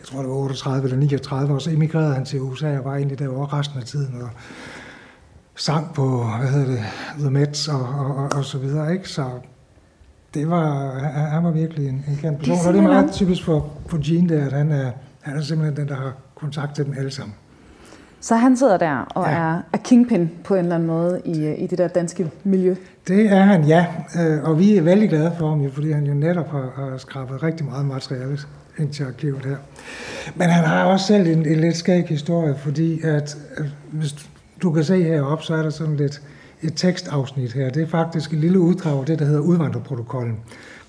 tror 0.04 0.20
det 0.20 0.30
var 0.30 0.36
38 0.36 0.84
eller 0.84 0.98
39, 1.00 1.54
og 1.54 1.62
så 1.62 1.70
emigrerede 1.72 2.14
han 2.14 2.26
til 2.26 2.42
USA 2.42 2.78
og 2.78 2.86
var 2.86 2.96
egentlig 2.96 3.20
derovre 3.20 3.58
resten 3.58 3.80
af 3.80 3.86
tiden. 3.86 4.22
Og 4.22 4.30
sang 5.56 5.94
på, 5.94 6.24
hvad 6.40 6.50
hedder 6.50 6.68
det, 6.68 6.84
The 7.20 7.32
Mets 7.32 7.68
og, 7.68 7.82
og, 7.82 8.16
og, 8.16 8.30
og 8.36 8.46
så 8.46 8.58
videre, 8.58 8.94
ikke? 8.94 9.10
Så 9.10 9.24
det 10.38 10.50
var, 10.50 10.94
han 11.13 11.44
var 11.44 11.51
virkelig 11.51 11.88
en, 11.89 12.06
en 12.08 12.17
kendt 12.22 12.39
person, 12.39 12.67
og 12.67 12.74
det 12.74 12.79
er 12.79 12.88
meget 12.88 13.12
typisk 13.12 13.44
for, 13.44 13.72
for 13.88 14.00
Gene 14.03 14.29
der, 14.29 14.46
at 14.46 14.53
han 14.53 14.72
er, 14.72 14.91
han 15.22 15.38
er 15.38 15.41
simpelthen 15.41 15.77
den, 15.77 15.88
der 15.88 15.96
har 15.96 16.13
kontakt 16.36 16.75
til 16.75 16.86
dem 16.86 16.94
alle 16.98 17.12
sammen. 17.12 17.36
Så 18.20 18.36
han 18.36 18.58
sidder 18.58 18.77
der 18.77 18.98
og 19.10 19.25
ja. 19.25 19.32
er, 19.32 19.62
er 19.74 19.77
kingpin 19.77 20.32
på 20.44 20.56
en 20.56 20.60
eller 20.60 20.75
anden 20.75 20.88
måde 20.88 21.22
i, 21.25 21.53
i 21.53 21.67
det 21.67 21.77
der 21.77 21.88
danske 21.88 22.32
miljø? 22.44 22.75
Det 23.08 23.32
er 23.32 23.41
han, 23.41 23.63
ja. 23.63 23.86
Øh, 24.20 24.44
og 24.44 24.60
vi 24.60 24.77
er 24.77 24.82
vældig 24.82 25.10
glade 25.10 25.32
for 25.38 25.50
ham, 25.50 25.72
fordi 25.72 25.91
han 25.91 26.06
jo 26.06 26.13
netop 26.13 26.51
har, 26.51 26.72
har 26.75 26.98
skrabet 26.98 27.44
rigtig 27.44 27.65
meget 27.65 27.86
materiale 27.86 28.38
ind 28.79 28.89
til 28.89 29.03
arkivet 29.03 29.46
her. 29.46 29.58
Men 30.36 30.50
han 30.50 30.63
har 30.63 30.84
også 30.84 31.06
selv 31.06 31.27
en, 31.27 31.46
en 31.46 31.60
lidt 31.60 31.75
skæg 31.75 32.08
historie, 32.08 32.56
fordi 32.58 33.01
at, 33.01 33.38
hvis 33.91 34.15
du 34.62 34.72
kan 34.72 34.84
se 34.84 35.03
heroppe, 35.03 35.44
så 35.44 35.56
er 35.56 35.62
der 35.62 35.70
sådan 35.70 35.96
lidt 35.96 36.22
et 36.62 36.74
tekstafsnit 36.76 37.54
her. 37.54 37.70
Det 37.70 37.84
er 37.84 37.88
faktisk 37.88 38.34
et 38.34 38.40
lille 38.40 38.60
uddrag 38.60 39.00
af 39.00 39.06
det, 39.06 39.20
der 39.20 39.26
hedder 39.26 39.42
udvandrerprotokollen. 39.42 40.40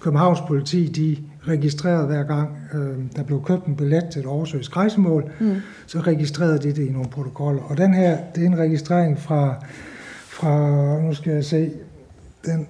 Københavns 0.01 0.41
politi, 0.41 0.87
de 0.87 1.17
registrerede 1.53 2.07
hver 2.07 2.23
gang, 2.23 2.57
øh, 2.75 2.97
der 3.17 3.23
blev 3.23 3.45
købt 3.45 3.67
en 3.67 3.77
billet 3.77 4.05
til 4.13 4.21
et 4.21 4.27
oversøgt 4.27 4.77
rejsemål, 4.77 5.31
mm. 5.41 5.57
så 5.87 6.01
registrerede 6.01 6.59
de 6.59 6.73
det 6.73 6.89
i 6.89 6.93
nogle 6.93 7.09
protokoller. 7.09 7.63
Og 7.63 7.79
den 7.79 7.95
her, 7.95 8.19
det 8.35 8.43
er 8.43 8.47
en 8.47 8.59
registrering 8.59 9.19
fra, 9.19 9.65
fra 10.27 11.01
nu 11.01 11.15
skal 11.15 11.33
jeg 11.33 11.45
se, 11.45 11.71
den, 12.47 12.67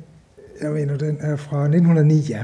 jeg 0.62 0.70
mener, 0.70 0.96
den 0.96 1.16
er 1.20 1.36
fra 1.36 1.62
1909, 1.62 2.24
ja. 2.28 2.42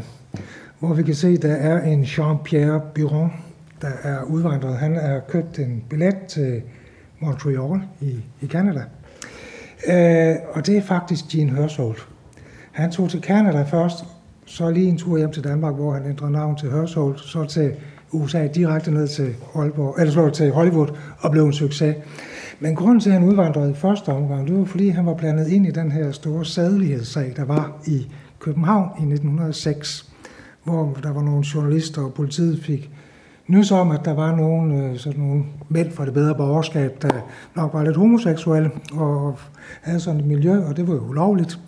Hvor 0.78 0.94
vi 0.94 1.02
kan 1.02 1.14
se, 1.14 1.36
der 1.36 1.52
er 1.52 1.82
en 1.82 2.04
Jean-Pierre 2.04 2.92
Biron, 2.94 3.32
der 3.82 3.90
er 4.02 4.22
udvandret. 4.22 4.76
Han 4.76 4.96
har 4.96 5.20
købt 5.28 5.58
en 5.58 5.84
billet 5.90 6.16
til 6.28 6.62
Montreal 7.20 7.80
i, 8.00 8.20
i 8.40 8.46
Canada. 8.46 8.82
Øh, 9.86 10.34
og 10.52 10.66
det 10.66 10.76
er 10.76 10.82
faktisk 10.82 11.24
Gene 11.28 11.50
Hørsholt. 11.50 12.08
Han 12.72 12.90
tog 12.90 13.10
til 13.10 13.20
Canada 13.20 13.62
først, 13.62 14.04
så 14.46 14.70
lige 14.70 14.88
en 14.88 14.98
tur 14.98 15.18
hjem 15.18 15.32
til 15.32 15.44
Danmark, 15.44 15.74
hvor 15.74 15.92
han 15.92 16.06
ændrede 16.06 16.32
navn 16.32 16.56
til 16.56 16.70
Hørsholt, 16.70 17.20
så 17.20 17.44
til 17.44 17.72
USA 18.12 18.46
direkte 18.46 18.90
ned 18.90 19.08
til, 19.08 19.34
Aalborg, 19.54 19.96
eller 19.98 20.12
så 20.12 20.30
til 20.30 20.50
Hollywood 20.50 20.88
og 21.18 21.30
blev 21.30 21.44
en 21.44 21.52
succes. 21.52 21.96
Men 22.60 22.74
grunden 22.74 23.00
til, 23.00 23.10
at 23.10 23.14
han 23.14 23.28
udvandrede 23.28 23.70
i 23.70 23.74
første 23.74 24.08
omgang, 24.08 24.46
det 24.46 24.58
var 24.58 24.64
fordi, 24.64 24.88
han 24.88 25.06
var 25.06 25.14
blandet 25.14 25.48
ind 25.48 25.66
i 25.66 25.70
den 25.70 25.92
her 25.92 26.12
store 26.12 26.44
sædelighedssag, 26.44 27.32
der 27.36 27.44
var 27.44 27.82
i 27.86 28.06
København 28.38 28.88
i 28.98 29.02
1906, 29.02 30.12
hvor 30.64 30.98
der 31.02 31.12
var 31.12 31.22
nogle 31.22 31.44
journalister, 31.54 32.02
og 32.02 32.14
politiet 32.14 32.62
fik 32.62 32.90
nys 33.48 33.70
om, 33.70 33.90
at 33.90 34.04
der 34.04 34.14
var 34.14 34.36
nogle, 34.36 34.76
øh, 34.76 34.98
sådan 34.98 35.20
nogle 35.20 35.44
mænd 35.68 35.90
fra 35.90 36.04
det 36.04 36.14
bedre 36.14 36.34
borgerskab, 36.34 37.02
der 37.02 37.10
nok 37.56 37.74
var 37.74 37.84
lidt 37.84 37.96
homoseksuelle 37.96 38.70
og 38.92 39.38
havde 39.82 40.00
sådan 40.00 40.20
et 40.20 40.26
miljø, 40.26 40.64
og 40.64 40.76
det 40.76 40.88
var 40.88 40.94
jo 40.94 41.00
ulovligt. 41.00 41.58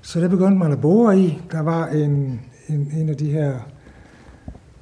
Så 0.00 0.20
det 0.20 0.30
begyndte 0.30 0.58
man 0.58 0.72
at 0.72 0.80
bore 0.80 1.18
i. 1.18 1.42
Der 1.52 1.60
var 1.62 1.86
en, 1.86 2.40
en, 2.68 2.90
en 2.96 3.08
af 3.08 3.16
de 3.16 3.30
her 3.30 3.58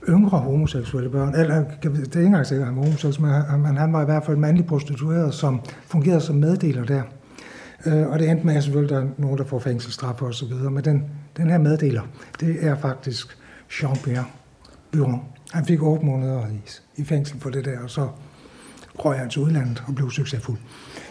yngre 0.09 0.38
homoseksuelle 0.38 1.11
børn, 1.11 1.35
eller 1.35 1.64
det 1.83 1.85
er 1.85 2.19
ikke 2.19 2.26
engang 2.26 2.47
sikkert, 2.47 2.69
at 2.69 2.75
han 2.75 2.76
var 2.76 2.83
homoseksuel, 2.83 3.59
men 3.59 3.76
han 3.76 3.93
var 3.93 4.02
i 4.02 4.04
hvert 4.04 4.25
fald 4.25 4.37
mandlig 4.37 4.66
prostitueret, 4.66 5.35
som 5.35 5.61
fungerede 5.87 6.21
som 6.21 6.37
meddeler 6.37 6.85
der. 6.85 7.02
Øh, 7.87 8.09
og 8.09 8.19
det 8.19 8.31
endte 8.31 8.47
med, 8.47 8.57
at 8.57 8.62
selvfølgelig 8.62 8.97
der 8.97 9.02
er 9.02 9.09
nogen, 9.19 9.38
der 9.38 9.45
får 9.45 9.59
fængselsstraf 9.59 10.23
og 10.23 10.35
så 10.35 10.47
videre. 10.47 10.71
Men 10.71 10.85
den, 10.85 11.04
den 11.37 11.50
her 11.50 11.59
meddeler, 11.59 12.02
det 12.40 12.57
er 12.66 12.76
faktisk 12.76 13.38
Jean-Pierre 13.71 14.25
Byron. 14.90 15.23
Han 15.53 15.65
fik 15.65 15.83
8 15.83 16.07
måneder 16.07 16.47
i, 16.47 16.61
i 17.01 17.05
fængsel 17.05 17.41
for 17.41 17.51
det 17.51 17.65
der, 17.65 17.79
og 17.83 17.91
så 17.91 18.09
røg 18.99 19.19
han 19.19 19.31
til 19.31 19.43
udlandet 19.43 19.83
og 19.87 19.95
blev 19.95 20.11
succesfuld. 20.11 20.59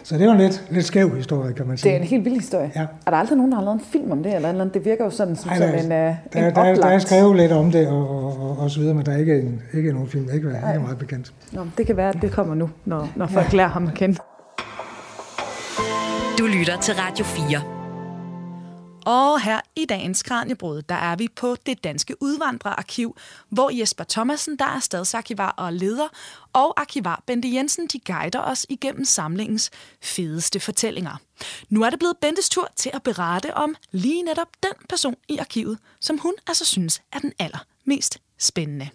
Så 0.04 0.18
det 0.18 0.28
var 0.28 0.34
en 0.34 0.40
lidt, 0.40 0.64
lidt 0.70 0.86
skæv 0.86 1.16
historie, 1.16 1.54
kan 1.54 1.68
man 1.68 1.78
sige. 1.78 1.92
Det 1.92 1.98
er 1.98 2.02
en 2.02 2.08
helt 2.08 2.26
vild 2.26 2.36
historie. 2.36 2.72
Ja. 2.76 2.86
Er 3.06 3.12
der 3.12 3.18
aldrig 3.18 3.38
nogen, 3.38 3.52
der 3.52 3.58
har 3.58 3.66
lavet 3.66 3.80
en 3.80 3.86
film 3.92 4.12
om 4.12 4.24
det? 4.24 4.36
Eller, 4.36 4.50
eller 4.50 4.66
det 4.66 4.86
virker 4.86 5.04
jo 5.06 5.10
sådan 5.10 5.36
som, 5.36 5.52
Ej, 5.52 5.58
der, 5.58 5.68
som 5.68 5.76
en, 5.76 5.84
uh, 5.84 5.90
der, 5.90 6.16
en 6.34 6.56
der, 6.56 6.76
der 6.76 6.88
er 6.88 7.00
skrevet 7.00 7.36
lidt 7.36 7.52
om 7.52 7.72
det 7.72 7.88
og, 7.88 8.10
og, 8.10 8.42
og, 8.42 8.58
og 8.60 8.72
så 8.72 8.80
videre, 8.80 8.94
men 8.94 9.06
der 9.06 9.12
er 9.12 9.18
ikke, 9.18 9.40
en, 9.42 9.62
ikke 9.74 9.94
nogen 9.94 10.08
film, 10.08 10.24
ikke, 10.24 10.36
ikke 10.36 10.50
er 10.50 10.80
meget 10.80 10.98
bekendt. 10.98 11.34
Nå, 11.52 11.68
det 11.78 11.86
kan 11.86 11.98
være, 11.98 12.10
at 12.10 12.22
det 12.22 12.32
kommer 12.32 12.56
nu, 12.56 12.70
når, 12.86 13.10
når 13.16 13.28
folk 13.28 13.54
ja. 13.54 13.58
lærer 13.58 13.70
ham 13.70 13.88
at 13.88 13.94
kende. 13.94 14.18
Du 16.40 16.46
lytter 16.46 16.78
til 16.82 16.94
Radio 16.94 17.26
4. 17.26 17.73
Og 19.06 19.42
her 19.42 19.62
i 19.76 19.86
dagens 19.86 20.24
Kranjebrud, 20.24 20.82
der 20.82 20.96
er 20.96 21.16
vi 21.16 21.28
på 21.36 21.56
det 21.66 21.84
Danske 21.84 22.16
Udvandrerarkiv, 22.22 23.18
hvor 23.50 23.70
Jesper 23.70 24.04
Thomasen, 24.04 24.60
der 24.60 24.66
er 24.66 24.80
stadsarkivar 24.80 25.50
og 25.50 25.74
leder, 25.74 26.08
og 26.54 26.82
arkivar 26.82 27.24
Bente 27.26 27.54
Jensen, 27.54 27.88
de 27.88 28.00
guider 28.00 28.40
os 28.40 28.66
igennem 28.70 29.06
samlingens 29.06 29.72
fedeste 30.02 30.60
fortællinger. 30.60 31.18
Nu 31.70 31.84
er 31.84 31.90
det 31.90 32.00
blevet 32.00 32.18
Bentes 32.22 32.50
tur 32.50 32.70
til 32.76 32.92
at 32.94 33.04
berette 33.04 33.54
om 33.54 33.76
lige 33.92 34.24
netop 34.24 34.50
den 34.64 34.74
person 34.90 35.16
i 35.30 35.38
arkivet, 35.38 35.80
som 36.00 36.18
hun 36.18 36.34
altså 36.48 36.66
synes 36.66 37.02
er 37.12 37.20
den 37.20 37.34
allermest 37.40 38.20
spændende. 38.40 38.90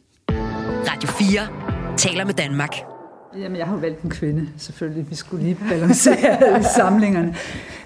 Radio 0.88 1.08
4 1.08 1.96
taler 1.96 2.24
med 2.24 2.34
Danmark. 2.34 2.98
Jamen, 3.40 3.57
jeg 3.57 3.66
har 3.66 3.75
jo 3.75 3.80
valgt 3.80 4.02
en 4.02 4.11
kvinde, 4.11 4.49
selvfølgelig. 4.57 5.11
Vi 5.11 5.14
skulle 5.14 5.42
lige 5.45 5.59
balancere 5.68 6.62
samlingerne. 6.76 7.37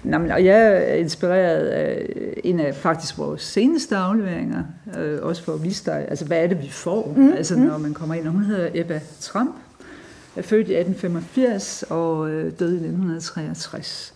Nå, 0.03 0.17
men, 0.17 0.31
og 0.31 0.45
jeg 0.45 0.61
er 0.67 0.93
inspireret 0.93 1.67
af 1.67 2.09
en 2.43 2.59
af 2.59 2.75
faktisk 2.75 3.17
vores 3.17 3.41
seneste 3.41 3.95
afleveringer, 3.95 4.63
øh, 4.97 5.19
også 5.21 5.43
for 5.43 5.53
at 5.53 5.63
vise 5.63 5.85
dig, 5.85 6.05
altså 6.09 6.25
hvad 6.25 6.43
er 6.43 6.47
det, 6.47 6.61
vi 6.61 6.69
får, 6.69 7.13
mm, 7.17 7.33
altså 7.33 7.55
når 7.55 7.77
man 7.77 7.93
kommer 7.93 8.15
ind. 8.15 8.27
Og 8.27 8.33
hun 8.33 8.43
hedder 8.43 8.69
Ebba 8.73 8.99
Trump, 9.19 9.55
er 10.35 10.41
født 10.41 10.67
i 10.67 10.75
1885 10.75 11.83
og 11.89 12.29
øh, 12.29 12.51
døde 12.59 12.71
i 12.71 12.75
1963. 12.75 14.12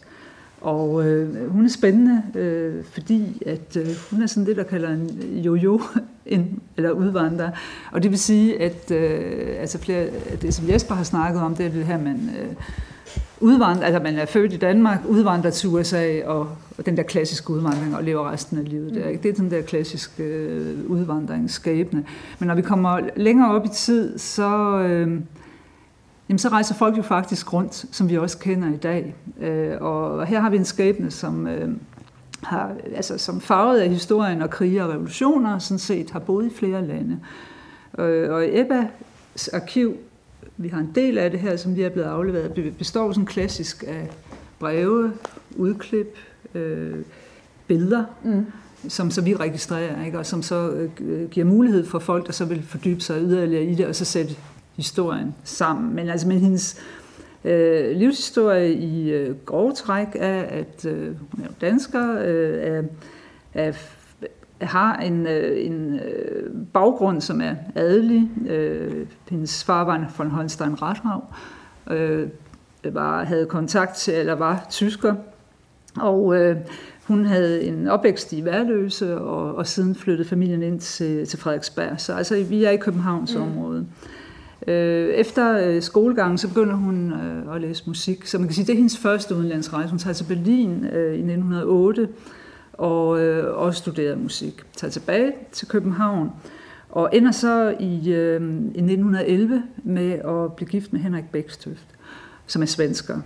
Og 0.67 1.07
øh, 1.07 1.51
hun 1.51 1.65
er 1.65 1.69
spændende, 1.69 2.24
øh, 2.36 2.83
fordi 2.83 3.43
at 3.45 3.77
øh, 3.77 3.88
hun 4.12 4.21
er 4.21 4.27
sådan 4.27 4.45
det, 4.45 4.55
der 4.55 4.63
kalder 4.63 4.89
en 4.89 5.09
jojo, 5.45 5.81
en, 6.25 6.59
eller 6.77 6.91
udvandrer. 6.91 7.50
Og 7.91 8.03
det 8.03 8.12
vil 8.12 8.19
sige, 8.19 8.62
at 8.62 8.91
øh, 8.91 9.55
altså 9.59 9.77
flere, 9.77 10.05
det, 10.41 10.53
som 10.53 10.69
Jesper 10.69 10.95
har 10.95 11.03
snakket 11.03 11.41
om, 11.41 11.55
det 11.55 11.65
er 11.65 11.69
det 11.69 11.86
her, 11.86 11.97
man 11.97 12.29
øh, 12.41 12.55
udvandrer, 13.39 13.86
altså 13.86 14.03
man 14.03 14.15
er 14.15 14.25
født 14.25 14.53
i 14.53 14.57
Danmark, 14.57 15.00
udvandrer 15.07 15.51
til 15.51 15.69
USA, 15.69 16.25
og, 16.25 16.50
og 16.77 16.86
den 16.86 16.97
der 16.97 17.03
klassiske 17.03 17.50
udvandring, 17.50 17.95
og 17.95 18.03
lever 18.03 18.31
resten 18.31 18.57
af 18.57 18.69
livet 18.69 18.95
der. 18.95 19.17
Det 19.17 19.29
er 19.29 19.33
den 19.33 19.51
der 19.51 19.62
klassiske 19.62 20.24
øh, 20.24 20.77
udvandringsskabende. 20.88 22.03
Men 22.39 22.47
når 22.47 22.55
vi 22.55 22.62
kommer 22.62 23.00
længere 23.15 23.51
op 23.51 23.65
i 23.65 23.69
tid, 23.69 24.17
så... 24.17 24.79
Øh, 24.79 25.19
jamen 26.29 26.39
så 26.39 26.50
rejser 26.50 26.75
folk 26.75 26.98
jo 26.98 27.01
faktisk 27.01 27.53
rundt, 27.53 27.86
som 27.91 28.10
vi 28.10 28.17
også 28.17 28.38
kender 28.38 28.74
i 28.74 28.77
dag. 28.77 29.15
Øh, 29.39 29.81
og 29.81 30.25
her 30.25 30.39
har 30.39 30.50
vi 30.50 30.57
en 30.57 30.65
skæbne, 30.65 31.12
som, 31.12 31.48
øh, 31.48 31.69
har, 32.43 32.75
altså, 32.96 33.17
som 33.17 33.41
farvet 33.41 33.79
af 33.79 33.89
historien 33.89 34.41
og 34.41 34.50
krige 34.50 34.84
og 34.84 34.89
revolutioner, 34.89 35.60
sådan 35.60 35.79
set 35.79 36.12
har 36.12 36.19
boet 36.19 36.46
i 36.46 36.55
flere 36.55 36.88
lande. 36.88 37.19
Øh, 38.00 38.34
og 38.34 38.60
Ebbas 38.60 39.48
arkiv, 39.48 39.98
vi 40.57 40.67
har 40.67 40.79
en 40.79 40.91
del 40.96 41.17
af 41.17 41.31
det 41.31 41.39
her, 41.39 41.57
som 41.57 41.74
lige 41.74 41.86
er 41.86 41.89
blevet 41.89 42.07
afleveret, 42.07 42.75
består 42.77 43.12
sådan 43.12 43.25
klassisk 43.25 43.84
af 43.88 44.10
breve, 44.60 45.13
udklip, 45.55 46.17
øh, 46.53 46.96
billeder, 47.67 48.03
mm. 48.24 48.46
som 48.88 49.12
så 49.12 49.22
vi 49.22 49.36
registrerer, 49.36 50.05
ikke? 50.05 50.19
og 50.19 50.25
som 50.25 50.43
så 50.43 50.69
øh, 51.00 51.29
giver 51.29 51.46
mulighed 51.46 51.86
for 51.86 52.00
folk, 52.00 52.27
der 52.27 52.31
så 52.31 52.46
vil 52.46 52.63
fordybe 52.63 53.01
sig 53.01 53.22
yderligere 53.22 53.63
i 53.63 53.75
det, 53.75 53.86
og 53.86 53.96
så 53.96 54.05
sætte 54.05 54.36
historien 54.77 55.36
sammen. 55.43 55.96
Men 55.96 56.10
altså, 56.10 56.27
men 56.27 56.39
hendes 56.39 56.81
øh, 57.43 57.98
livshistorie 57.98 58.74
i 58.74 59.12
øh, 59.12 59.36
grove 59.46 59.72
træk 59.72 60.07
er, 60.15 60.41
at 60.41 60.86
øh, 60.86 61.07
hun 61.07 61.46
er 61.46 61.50
dansker, 61.62 62.22
øh, 62.22 62.60
er, 62.62 62.84
er 63.53 63.74
har 64.62 64.96
en, 64.98 65.27
øh, 65.27 65.65
en 65.65 66.00
øh, 66.00 66.51
baggrund, 66.74 67.22
som 67.22 67.41
er 67.41 67.55
adelig. 67.75 68.29
Øh, 68.48 69.07
hendes 69.29 69.63
far 69.63 69.84
var 69.84 70.13
von 70.17 70.29
Holstein 70.29 70.81
Rathav, 70.81 71.24
øh, 71.89 72.29
var, 72.84 73.24
havde 73.24 73.46
kontakt 73.46 73.96
til, 73.96 74.13
eller 74.13 74.34
var 74.34 74.65
tysker, 74.69 75.15
og 75.96 76.36
øh, 76.36 76.55
hun 77.03 77.25
havde 77.25 77.63
en 77.63 77.88
opvækst 77.88 78.34
i 78.34 78.46
Værløse, 78.46 79.17
og, 79.17 79.55
og 79.55 79.67
siden 79.67 79.96
flyttede 79.96 80.29
familien 80.29 80.63
ind 80.63 80.79
til, 80.79 81.27
til 81.27 81.39
Frederiksberg. 81.39 82.01
Så 82.01 82.13
altså, 82.13 82.43
vi 82.50 82.63
er 82.63 82.72
i 82.72 82.77
Københavns 82.77 83.36
mm. 83.36 83.88
Øh, 84.67 85.09
efter 85.09 85.57
øh, 85.67 85.81
skolegangen, 85.81 86.37
så 86.37 86.47
begynder 86.47 86.75
hun 86.75 87.13
øh, 87.13 87.55
at 87.55 87.61
læse 87.61 87.83
musik. 87.87 88.25
Så 88.25 88.37
man 88.37 88.47
kan 88.47 88.55
sige, 88.55 88.65
det 88.65 88.73
er 88.73 88.77
hendes 88.77 88.97
første 88.97 89.35
udenlandsrejse. 89.35 89.89
Hun 89.89 89.99
tager 89.99 90.13
til 90.13 90.23
Berlin 90.23 90.85
øh, 90.85 91.13
i 91.13 91.17
1908 91.17 92.09
og 92.73 93.19
øh, 93.19 93.57
også 93.57 93.79
studerer 93.79 94.15
musik. 94.15 94.63
Tager 94.75 94.91
tilbage 94.91 95.33
til 95.51 95.67
København 95.67 96.31
og 96.89 97.09
ender 97.13 97.31
så 97.31 97.75
i, 97.79 98.11
øh, 98.11 98.41
i 98.41 98.81
1911 98.81 99.63
med 99.83 100.11
at 100.11 100.53
blive 100.53 100.69
gift 100.69 100.93
med 100.93 101.01
Henrik 101.01 101.25
Bækstøft, 101.31 101.85
som 102.47 102.61
er 102.61 102.65
svensker. 102.65 103.19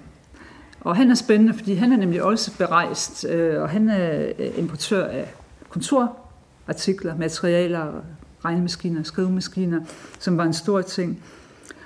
Og 0.81 0.95
han 0.95 1.11
er 1.11 1.15
spændende, 1.15 1.53
fordi 1.53 1.73
han 1.73 1.91
er 1.91 1.97
nemlig 1.97 2.23
også 2.23 2.57
berejst, 2.57 3.25
øh, 3.29 3.61
og 3.61 3.69
han 3.69 3.89
er 3.89 4.31
øh, 4.39 4.49
importør 4.57 5.07
af 5.07 5.33
kontorartikler, 5.69 7.17
materialer, 7.17 8.03
regnemaskiner, 8.45 9.03
skrivemaskiner, 9.03 9.81
som 10.19 10.37
var 10.37 10.43
en 10.43 10.53
stor 10.53 10.81
ting. 10.81 11.23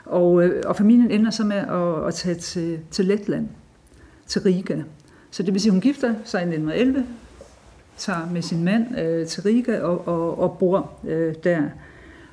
Og, 0.05 0.43
øh, 0.43 0.63
og 0.65 0.75
familien 0.75 1.11
ender 1.11 1.31
så 1.31 1.43
med 1.43 1.57
at, 1.57 2.07
at 2.07 2.13
tage 2.13 2.35
til, 2.35 2.79
til 2.91 3.05
Letland, 3.05 3.47
til 4.27 4.41
Riga. 4.41 4.81
Så 5.31 5.43
det 5.43 5.53
vil 5.53 5.61
sige, 5.61 5.69
at 5.69 5.73
hun 5.73 5.81
gifter 5.81 6.13
sig 6.23 6.39
i 6.39 6.43
1911, 6.43 7.05
tager 7.97 8.29
med 8.31 8.41
sin 8.41 8.63
mand 8.63 8.99
øh, 8.99 9.27
til 9.27 9.43
Riga 9.43 9.81
og, 9.81 10.07
og, 10.07 10.39
og 10.39 10.57
bor 10.57 10.91
øh, 11.03 11.35
der. 11.43 11.61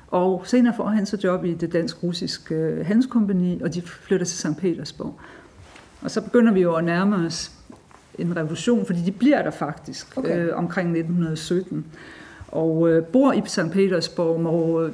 Og 0.07 0.43
senere 0.45 0.73
får 0.75 0.87
han 0.87 1.05
så 1.05 1.17
job 1.23 1.45
i 1.45 1.53
det 1.53 1.73
dansk-russiske 1.73 2.55
øh, 2.55 2.85
handelskompani, 2.85 3.61
og 3.61 3.73
de 3.73 3.81
flytter 3.81 4.25
til 4.25 4.37
St. 4.37 4.57
Petersborg. 4.57 5.19
Og 6.01 6.11
så 6.11 6.21
begynder 6.21 6.53
vi 6.53 6.61
jo 6.61 6.75
at 6.75 6.83
nærme 6.83 7.15
os 7.15 7.51
en 8.19 8.35
revolution, 8.35 8.85
fordi 8.85 9.01
de 9.01 9.11
bliver 9.11 9.41
der 9.41 9.51
faktisk 9.51 10.17
okay. 10.17 10.37
øh, 10.37 10.57
omkring 10.57 10.89
1917. 10.89 11.85
Og 12.53 12.89
øh, 12.89 13.05
bor 13.05 13.33
i 13.33 13.41
St. 13.45 13.71
Petersborg, 13.71 14.41
må, 14.41 14.81
øh, 14.81 14.91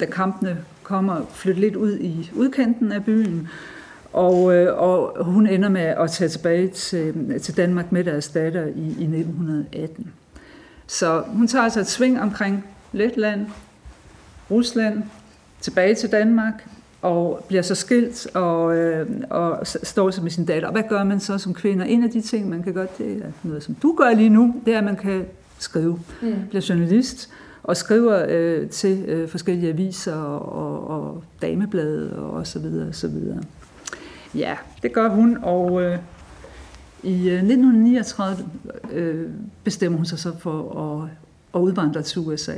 da 0.00 0.06
kampene 0.06 0.58
kommer, 0.82 1.26
flytte 1.30 1.60
lidt 1.60 1.76
ud 1.76 1.98
i 1.98 2.30
udkanten 2.36 2.92
af 2.92 3.04
byen. 3.04 3.48
Og, 4.12 4.54
øh, 4.54 4.78
og 4.78 5.24
hun 5.24 5.46
ender 5.46 5.68
med 5.68 5.80
at 5.80 6.10
tage 6.10 6.28
tilbage 6.28 6.68
til, 6.68 7.40
til 7.40 7.56
Danmark 7.56 7.92
med 7.92 8.04
deres 8.04 8.28
datter 8.28 8.66
i, 8.66 8.86
i 8.86 9.04
1918. 9.04 10.12
Så 10.86 11.22
hun 11.26 11.46
tager 11.46 11.62
altså 11.64 11.80
et 11.80 11.86
sving 11.86 12.20
omkring 12.20 12.64
Letland, 12.92 13.46
Rusland, 14.50 15.02
tilbage 15.60 15.94
til 15.94 16.12
Danmark, 16.12 16.68
og 17.02 17.44
bliver 17.48 17.62
så 17.62 17.74
skilt 17.74 18.26
og, 18.34 18.76
øh, 18.76 19.06
og 19.30 19.66
står 19.66 20.10
så 20.10 20.22
med 20.22 20.30
sin 20.30 20.44
datter. 20.44 20.68
Og 20.68 20.72
hvad 20.72 20.82
gør 20.88 21.04
man 21.04 21.20
så 21.20 21.38
som 21.38 21.54
kvinde? 21.54 21.88
En 21.88 22.04
af 22.04 22.10
de 22.10 22.20
ting, 22.20 22.48
man 22.48 22.62
kan 22.62 22.72
gøre, 22.72 22.86
det 22.98 23.12
er 23.12 23.30
noget, 23.42 23.62
som 23.62 23.74
du 23.74 23.94
gør 23.98 24.14
lige 24.14 24.28
nu, 24.28 24.54
det 24.64 24.74
er, 24.74 24.78
at 24.78 24.84
man 24.84 24.96
kan 24.96 25.26
skrive. 25.62 25.98
Mm. 26.22 26.34
Bliver 26.48 26.66
journalist 26.68 27.30
og 27.62 27.76
skriver 27.76 28.26
øh, 28.28 28.68
til 28.68 29.04
øh, 29.08 29.28
forskellige 29.28 29.68
aviser 29.68 30.14
og, 30.14 30.52
og, 30.52 30.86
og 30.90 31.24
dameblade 31.42 32.18
og 32.18 32.46
så 32.46 32.58
videre, 32.58 32.92
så 32.92 33.08
videre. 33.08 33.42
Ja, 34.34 34.56
det 34.82 34.92
gør 34.92 35.08
hun, 35.08 35.38
og 35.42 35.82
øh, 35.82 35.98
i 37.02 37.28
øh, 37.28 37.34
1939 37.34 38.48
øh, 38.92 39.30
bestemmer 39.64 39.96
hun 39.96 40.06
sig 40.06 40.18
så 40.18 40.32
for 40.38 40.80
at, 41.02 41.08
at 41.54 41.60
udvandre 41.60 42.02
til 42.02 42.20
USA. 42.20 42.56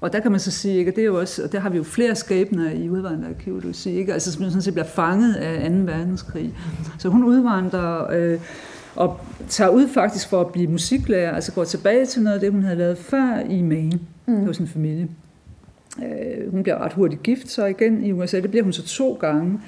Og 0.00 0.12
der 0.12 0.20
kan 0.20 0.30
man 0.30 0.40
så 0.40 0.50
sige, 0.50 0.78
ikke, 0.78 0.90
og 0.90 0.94
det 0.96 1.02
er 1.02 1.06
jo 1.06 1.20
også, 1.20 1.42
og 1.42 1.52
der 1.52 1.60
har 1.60 1.70
vi 1.70 1.76
jo 1.76 1.82
flere 1.82 2.14
skæbner 2.14 2.70
i 2.70 2.88
udvandrerarkivet, 2.88 3.62
du 3.62 3.72
siger, 3.72 3.98
ikke, 3.98 4.12
altså 4.12 4.32
som 4.32 4.44
sådan 4.44 4.62
set 4.62 4.74
bliver 4.74 4.86
fanget 4.86 5.34
af 5.34 5.70
2. 5.70 5.76
verdenskrig. 5.76 6.54
Så 6.98 7.08
hun 7.08 7.24
udvandrer 7.24 8.12
øh, 8.12 8.40
og 8.96 9.20
tager 9.48 9.70
ud 9.70 9.88
faktisk 9.88 10.28
for 10.28 10.40
at 10.40 10.52
blive 10.52 10.66
musiklærer, 10.66 11.34
altså 11.34 11.52
går 11.52 11.64
tilbage 11.64 12.06
til 12.06 12.22
noget 12.22 12.34
af 12.34 12.40
det, 12.40 12.52
hun 12.52 12.62
havde 12.62 12.78
lavet 12.78 12.98
før 12.98 13.40
i 13.50 13.62
Maine 13.62 13.98
mm. 14.26 14.46
hos 14.46 14.58
en 14.58 14.68
familie. 14.68 15.08
Øh, 15.98 16.50
hun 16.50 16.62
bliver 16.62 16.78
ret 16.78 16.92
hurtigt 16.92 17.22
gift 17.22 17.50
så 17.50 17.64
igen 17.64 18.04
i 18.04 18.12
USA, 18.12 18.40
det 18.40 18.50
bliver 18.50 18.64
hun 18.64 18.72
så 18.72 18.86
to 18.86 19.12
gange. 19.12 19.60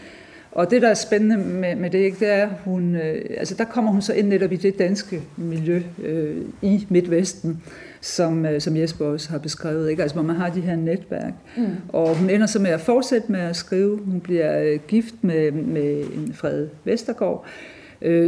Og 0.53 0.71
det, 0.71 0.83
der 0.83 0.89
er 0.89 0.95
spændende 0.95 1.37
med, 1.37 1.77
med 1.77 1.91
det, 1.91 1.99
ikke, 1.99 2.17
det 2.21 2.29
er, 2.29 2.49
hun, 2.65 2.95
øh, 2.95 3.25
altså 3.37 3.55
der 3.55 3.65
kommer 3.65 3.93
hun 3.93 4.03
så 4.03 4.13
ind 4.13 4.29
netop 4.29 4.53
i 4.53 4.57
det 4.57 4.79
danske 4.79 5.23
miljø 5.37 5.83
øh, 6.05 6.37
i 6.63 6.87
Midtvesten, 6.89 7.63
som, 8.01 8.47
øh, 8.47 8.61
som 8.61 8.77
Jesper 8.77 9.05
også 9.05 9.31
har 9.31 9.39
beskrevet, 9.39 9.91
ikke? 9.91 10.03
Altså, 10.03 10.15
hvor 10.15 10.25
man 10.25 10.37
har 10.37 10.51
de 10.51 10.61
her 10.61 10.77
netværk. 10.77 11.33
Mm. 11.57 11.67
Og 11.89 12.17
hun 12.17 12.31
ender 12.31 12.47
så 12.47 12.59
med 12.59 12.71
at 12.71 12.81
fortsætte 12.81 13.33
med 13.33 13.41
at 13.41 13.57
skrive. 13.57 13.99
Hun 14.05 14.21
bliver 14.21 14.63
øh, 14.63 14.79
gift 14.89 15.15
med, 15.23 15.53
med 15.53 16.05
en 16.17 16.35
Fred 16.35 16.69
Vestergaard, 16.85 17.45
øh, 17.47 17.78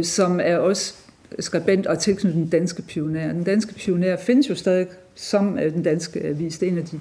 som 0.03 0.39
er 0.43 0.57
også 0.57 0.93
skribent 1.39 1.87
og 1.87 1.99
tilknyttet 1.99 2.41
den 2.41 2.49
danske 2.49 2.81
pioner. 2.81 3.33
Den 3.33 3.43
danske 3.43 3.73
pioner 3.73 4.17
findes 4.17 4.49
jo 4.49 4.55
stadig 4.55 4.87
som 5.15 5.59
øh, 5.59 5.73
den 5.73 5.83
danske 5.83 6.23
avis. 6.23 6.57
Det 6.57 6.67
er 6.67 6.71
en 6.71 6.77
af 6.77 6.85
de 6.85 6.99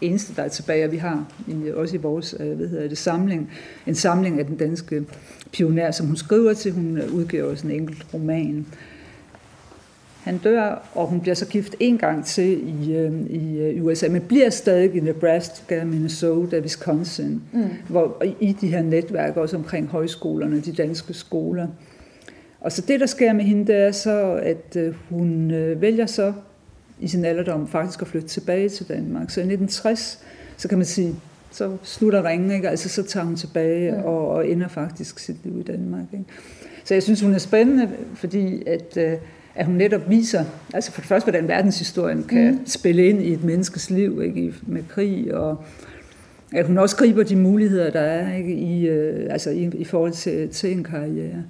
eneste, 0.00 0.36
der 0.36 0.42
er 0.42 0.48
tilbage, 0.48 0.84
og 0.84 0.92
vi 0.92 0.96
har 0.96 1.24
i, 1.48 1.70
også 1.70 1.94
i 1.94 1.98
vores 1.98 2.34
øh, 2.40 2.56
hvad 2.56 2.68
hedder 2.68 2.88
det, 2.88 2.98
samling, 2.98 3.50
en 3.86 3.94
samling 3.94 4.38
af 4.38 4.46
den 4.46 4.56
danske 4.56 5.04
pioner, 5.52 5.90
som 5.90 6.06
hun 6.06 6.16
skriver 6.16 6.52
til. 6.52 6.72
Hun 6.72 7.00
udgiver 7.12 7.44
også 7.44 7.66
en 7.66 7.72
enkelt 7.72 8.06
roman. 8.14 8.66
Han 10.22 10.38
dør, 10.38 10.88
og 10.94 11.06
hun 11.06 11.20
bliver 11.20 11.34
så 11.34 11.46
gift 11.46 11.74
en 11.80 11.98
gang 11.98 12.26
til 12.26 12.68
i, 12.68 12.92
øh, 12.94 13.12
i 13.30 13.80
USA, 13.80 14.08
men 14.08 14.22
bliver 14.22 14.50
stadig 14.50 14.94
i 14.94 15.00
Nebraska, 15.00 15.84
Minnesota, 15.84 16.58
Wisconsin, 16.58 17.42
mm. 17.52 17.68
hvor, 17.88 18.22
i 18.40 18.56
de 18.60 18.66
her 18.66 18.82
netværk, 18.82 19.36
også 19.36 19.56
omkring 19.56 19.88
højskolerne, 19.88 20.60
de 20.60 20.72
danske 20.72 21.14
skoler. 21.14 21.66
Og 22.60 22.72
så 22.72 22.82
det, 22.88 23.00
der 23.00 23.06
sker 23.06 23.32
med 23.32 23.44
hende, 23.44 23.66
det 23.66 23.76
er 23.76 23.92
så, 23.92 24.40
at 24.42 24.76
hun 25.08 25.52
vælger 25.76 26.06
så 26.06 26.32
i 27.00 27.08
sin 27.08 27.24
alderdom 27.24 27.68
faktisk 27.68 28.02
at 28.02 28.08
flytte 28.08 28.28
tilbage 28.28 28.68
til 28.68 28.88
Danmark. 28.88 29.30
Så 29.30 29.40
i 29.40 29.42
1960, 29.42 30.18
så 30.56 30.68
kan 30.68 30.78
man 30.78 30.86
sige, 30.86 31.14
så 31.50 31.76
slutter 31.82 32.24
ringen, 32.28 32.50
ikke? 32.50 32.68
Altså, 32.68 32.88
så 32.88 33.02
tager 33.02 33.26
hun 33.26 33.36
tilbage 33.36 33.94
ja. 33.94 34.02
og, 34.02 34.28
og 34.28 34.48
ender 34.48 34.68
faktisk 34.68 35.18
sit 35.18 35.36
liv 35.44 35.58
i 35.58 35.62
Danmark. 35.62 36.04
Ikke? 36.12 36.24
Så 36.84 36.94
jeg 36.94 37.02
synes, 37.02 37.20
hun 37.20 37.34
er 37.34 37.38
spændende, 37.38 37.88
fordi 38.14 38.62
at, 38.66 38.96
øh, 38.96 39.12
at 39.54 39.66
hun 39.66 39.74
netop 39.74 40.10
viser, 40.10 40.44
altså 40.74 40.92
for 40.92 41.00
det 41.00 41.08
første, 41.08 41.30
hvordan 41.30 41.48
verdenshistorien 41.48 42.24
kan 42.24 42.52
mm. 42.52 42.66
spille 42.66 43.06
ind 43.06 43.22
i 43.22 43.32
et 43.32 43.44
menneskes 43.44 43.90
liv 43.90 44.22
ikke? 44.22 44.54
med 44.66 44.82
krig, 44.88 45.34
og 45.34 45.64
at 46.52 46.66
hun 46.66 46.78
også 46.78 46.96
griber 46.96 47.22
de 47.22 47.36
muligheder, 47.36 47.90
der 47.90 48.00
er 48.00 48.36
ikke? 48.36 48.54
I, 48.54 48.88
øh, 48.88 49.32
altså 49.32 49.50
i, 49.50 49.70
i 49.74 49.84
forhold 49.84 50.12
til, 50.12 50.48
til 50.48 50.72
en 50.72 50.84
karriere 50.84 51.44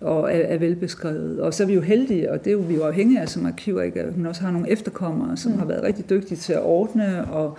og 0.00 0.22
er, 0.22 0.38
er 0.38 0.58
velbeskrevet. 0.58 1.40
Og 1.40 1.54
så 1.54 1.62
er 1.62 1.66
vi 1.66 1.74
jo 1.74 1.80
heldige, 1.80 2.32
og 2.32 2.44
det 2.44 2.50
er 2.50 2.52
jo 2.52 2.58
vi 2.58 2.74
jo 2.74 2.82
afhængige 2.82 3.20
af 3.20 3.28
som 3.28 3.46
arkiver, 3.46 3.82
ikke? 3.82 4.00
at 4.00 4.12
hun 4.14 4.26
også 4.26 4.42
har 4.42 4.50
nogle 4.50 4.70
efterkommere, 4.70 5.36
som 5.36 5.52
mm. 5.52 5.58
har 5.58 5.66
været 5.66 5.82
rigtig 5.82 6.10
dygtige 6.10 6.38
til 6.38 6.52
at 6.52 6.62
ordne 6.62 7.24
og, 7.30 7.58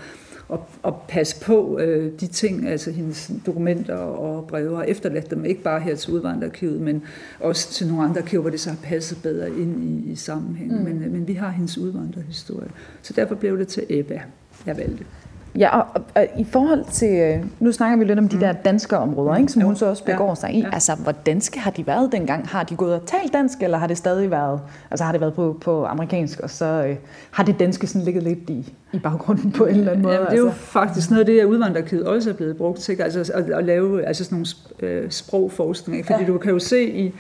og, 0.50 0.66
og 0.84 1.02
passe 1.08 1.42
på 1.42 1.80
øh, 1.80 2.12
de 2.20 2.28
ting, 2.28 2.68
altså 2.68 2.92
hendes 2.92 3.32
dokumenter 3.46 3.96
og 3.96 4.48
breve, 4.48 4.78
og 4.78 4.90
efterladt 4.90 5.32
dem 5.32 5.46
ikke 5.46 5.62
bare 5.62 5.80
her 5.80 5.96
til 5.96 6.14
udvandrerarkivet, 6.14 6.82
men 6.82 7.04
også 7.40 7.72
til 7.72 7.88
nogle 7.88 8.04
andre 8.04 8.22
arkiver, 8.22 8.42
hvor 8.42 8.50
det 8.52 8.60
så 8.60 8.70
har 8.70 8.78
passet 8.84 9.18
bedre 9.24 9.50
ind 9.50 9.84
i, 9.84 10.12
i 10.12 10.16
sammenhæng. 10.16 10.72
Mm. 10.72 10.84
Men, 10.84 11.12
men 11.12 11.28
vi 11.28 11.34
har 11.34 11.50
hendes 11.50 11.78
udvandrerhistorie. 11.78 12.70
Så 13.02 13.14
derfor 13.14 13.36
blev 13.36 13.60
det 13.60 13.68
til 13.68 13.84
Ebba, 13.90 14.22
jeg 14.66 14.78
valgte. 14.78 15.06
Ja, 15.56 15.80
og, 15.80 15.88
og, 15.96 16.04
og 16.16 16.28
i 16.38 16.44
forhold 16.44 16.86
til, 16.92 17.20
øh, 17.20 17.46
nu 17.60 17.72
snakker 17.72 17.98
vi 17.98 18.06
lidt 18.06 18.20
om 18.20 18.28
de 18.30 18.36
mm. 18.36 18.40
der 18.40 18.52
danske 18.52 18.98
områder, 18.98 19.36
ikke, 19.36 19.52
som 19.52 19.62
jo. 19.62 19.66
hun 19.66 19.76
så 19.76 19.86
også 19.86 20.04
begår 20.04 20.30
ja. 20.30 20.36
sig 20.36 20.54
i. 20.54 20.60
Ja. 20.60 20.70
Altså, 20.74 20.96
hvor 20.96 21.12
danske 21.12 21.60
har 21.60 21.72
de 21.72 21.88
været 21.88 22.12
dengang? 22.12 22.48
Har 22.48 22.64
de 22.64 22.76
gået 22.76 22.94
og 22.94 23.06
talt 23.06 23.34
dansk, 23.34 23.64
eller 23.64 23.78
har 23.78 23.88
det 23.88 23.98
stadig 23.98 24.32
været, 24.32 24.60
altså 24.92 25.04
har 25.04 25.12
det 25.12 25.22
været 25.22 25.34
på, 25.34 25.58
på 25.62 25.86
amerikansk, 25.86 26.40
og 26.40 26.50
så 26.50 26.66
øh, 26.66 26.96
har 27.32 27.44
det 27.44 27.60
danske 27.60 27.88
sådan 27.88 28.02
ligget 28.02 28.24
lidt 28.24 28.50
i, 28.50 28.74
i 28.92 29.00
baggrunden 29.00 29.52
på 29.52 29.66
en 29.66 29.76
eller 29.76 29.92
anden 29.92 30.04
måde? 30.04 30.14
Jamen, 30.14 30.28
det 30.28 30.34
er 30.34 30.42
jo 30.42 30.48
altså. 30.48 30.62
faktisk 30.62 31.10
noget 31.10 31.20
af 31.20 31.26
det, 31.26 31.40
at 31.40 31.46
udvandrerkivet 31.46 32.04
også 32.08 32.30
er 32.30 32.34
blevet 32.34 32.58
brugt 32.58 32.80
til, 32.80 33.02
altså 33.02 33.34
at, 33.34 33.50
at 33.50 33.66
lave 33.66 34.06
altså 34.06 34.24
sådan 34.24 34.46
nogle 34.80 34.94
øh, 34.94 35.12
sprogforskning, 35.12 35.98
ikke? 35.98 36.08
fordi 36.08 36.24
ja. 36.24 36.28
du 36.28 36.38
kan 36.38 36.52
jo 36.52 36.60
se 36.60 36.92
i, 36.92 37.14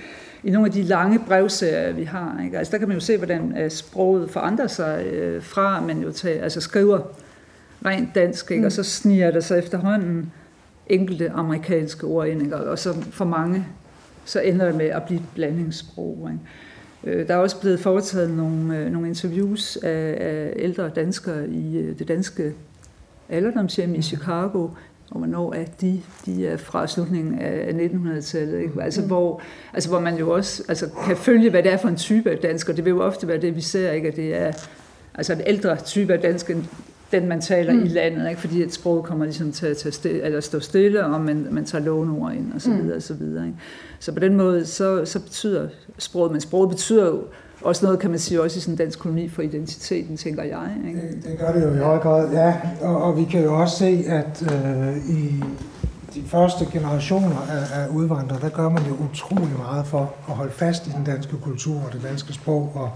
i 0.43 0.51
nogle 0.51 0.65
af 0.65 0.71
de 0.71 0.83
lange 0.83 1.19
brevserier, 1.27 1.93
vi 1.93 2.03
har. 2.03 2.41
Ikke? 2.45 2.57
Altså, 2.57 2.71
der 2.71 2.77
kan 2.77 2.87
man 2.87 2.97
jo 2.97 3.01
se, 3.01 3.17
hvordan 3.17 3.57
øh, 3.57 3.71
sproget 3.71 4.29
forandrer 4.29 4.67
sig 4.67 5.05
øh, 5.05 5.43
fra, 5.43 5.81
man 5.81 6.01
jo 6.01 6.11
tager, 6.11 6.43
altså 6.43 6.61
skriver 6.61 6.99
rent 7.85 8.15
dansk, 8.15 8.51
ikke? 8.51 8.61
Mm. 8.61 8.65
og 8.65 8.71
så 8.71 8.83
sniger 8.83 9.31
der 9.31 9.39
sig 9.39 9.59
efterhånden 9.59 10.31
enkelte 10.87 11.29
amerikanske 11.29 12.07
ord 12.07 12.27
ind, 12.27 12.41
ikke? 12.41 12.57
og 12.57 12.79
så 12.79 12.93
for 12.93 13.25
mange, 13.25 13.65
så 14.25 14.39
ender 14.39 14.65
det 14.65 14.75
med 14.75 14.85
at 14.85 15.03
blive 15.03 15.19
et 15.19 15.25
blandingssprog. 15.35 16.29
Ikke? 16.31 17.19
Øh, 17.19 17.27
der 17.27 17.33
er 17.33 17.37
også 17.37 17.59
blevet 17.59 17.79
foretaget 17.79 18.29
nogle, 18.29 18.77
øh, 18.77 18.91
nogle 18.91 19.07
interviews 19.07 19.77
af, 19.77 20.17
af 20.19 20.53
ældre 20.55 20.89
danskere 20.89 21.49
i 21.49 21.77
øh, 21.77 21.99
det 21.99 22.07
danske 22.07 22.53
alderdomshjem 23.29 23.93
i 23.93 23.97
mm. 23.97 24.01
Chicago, 24.01 24.69
og 25.11 25.17
hvornår 25.17 25.53
er 25.53 25.65
de? 25.81 26.01
De 26.25 26.47
er 26.47 26.57
fra 26.57 26.87
slutningen 26.87 27.39
af 27.39 27.73
1900-tallet, 27.73 28.59
ikke? 28.59 28.83
Altså, 28.83 29.01
mm. 29.01 29.07
hvor, 29.07 29.41
altså, 29.73 29.89
hvor 29.89 29.99
man 29.99 30.17
jo 30.17 30.31
også 30.31 30.63
altså, 30.67 30.89
kan 31.05 31.17
følge, 31.17 31.49
hvad 31.49 31.63
det 31.63 31.73
er 31.73 31.77
for 31.77 31.87
en 31.89 31.95
type 31.95 32.31
af 32.31 32.37
dansker. 32.37 32.73
Det 32.73 32.85
vil 32.85 32.91
jo 32.91 33.01
ofte 33.01 33.27
være 33.27 33.41
det, 33.41 33.55
vi 33.55 33.61
ser, 33.61 33.91
ikke? 33.91 34.07
at 34.07 34.15
det 34.15 34.35
er 34.35 34.51
altså 35.13 35.33
en 35.33 35.41
ældre 35.45 35.75
type 35.75 36.13
af 36.13 36.19
dansk, 36.19 36.49
end 36.49 36.63
den 37.11 37.27
man 37.27 37.41
taler 37.41 37.73
mm. 37.73 37.83
i 37.83 37.87
landet, 37.87 38.29
ikke? 38.29 38.41
fordi 38.41 38.63
et 38.63 38.73
sprog 38.73 39.03
kommer 39.03 39.25
ligesom 39.25 39.51
til 39.51 39.65
at 39.65 39.77
tage 39.77 39.91
stille, 39.91 40.21
eller 40.21 40.39
stå 40.39 40.59
stille, 40.59 41.05
og 41.05 41.21
man, 41.21 41.47
man 41.51 41.65
tager 41.65 41.83
låneord 41.83 42.33
ind, 42.33 42.53
og 42.53 42.61
så 42.61 42.69
videre, 42.69 42.83
mm. 42.83 42.95
og 42.95 43.01
så 43.01 43.13
videre. 43.13 43.45
Ikke? 43.45 43.57
Så 43.99 44.11
på 44.11 44.19
den 44.19 44.35
måde, 44.35 44.65
så, 44.65 45.05
så 45.05 45.19
betyder 45.19 45.67
sproget, 45.97 46.31
men 46.31 46.41
sproget 46.41 46.69
betyder 46.69 47.05
jo 47.05 47.23
også 47.61 47.85
noget, 47.85 47.99
kan 47.99 48.09
man 48.09 48.19
sige, 48.19 48.41
også 48.41 48.57
i 48.57 48.61
sådan 48.61 48.73
en 48.73 48.77
dansk 48.77 48.99
koloni 48.99 49.29
for 49.29 49.41
identiteten, 49.41 50.17
tænker 50.17 50.43
jeg. 50.43 50.69
Ikke? 50.87 51.01
Det, 51.01 51.23
det 51.23 51.39
gør 51.39 51.53
det 51.53 51.63
jo 51.63 51.73
i 51.73 51.77
høj 51.77 51.97
grad, 51.97 52.31
ja. 52.31 52.55
Og, 52.81 53.03
og 53.03 53.17
vi 53.17 53.23
kan 53.23 53.43
jo 53.43 53.61
også 53.61 53.77
se, 53.77 54.03
at 54.07 54.43
øh, 54.53 54.97
i 54.97 55.43
de 56.15 56.23
første 56.27 56.65
generationer 56.73 57.47
af, 57.51 57.81
af 57.81 57.87
udvandrere, 57.87 58.39
der 58.41 58.49
gør 58.49 58.69
man 58.69 58.83
jo 58.83 58.95
utrolig 59.11 59.57
meget 59.57 59.85
for 59.85 60.13
at 60.27 60.33
holde 60.33 60.51
fast 60.51 60.87
i 60.87 60.89
den 60.89 61.03
danske 61.03 61.37
kultur 61.37 61.75
og 61.75 61.93
det 61.93 62.03
danske 62.03 62.33
sprog 62.33 62.71
og, 62.75 62.91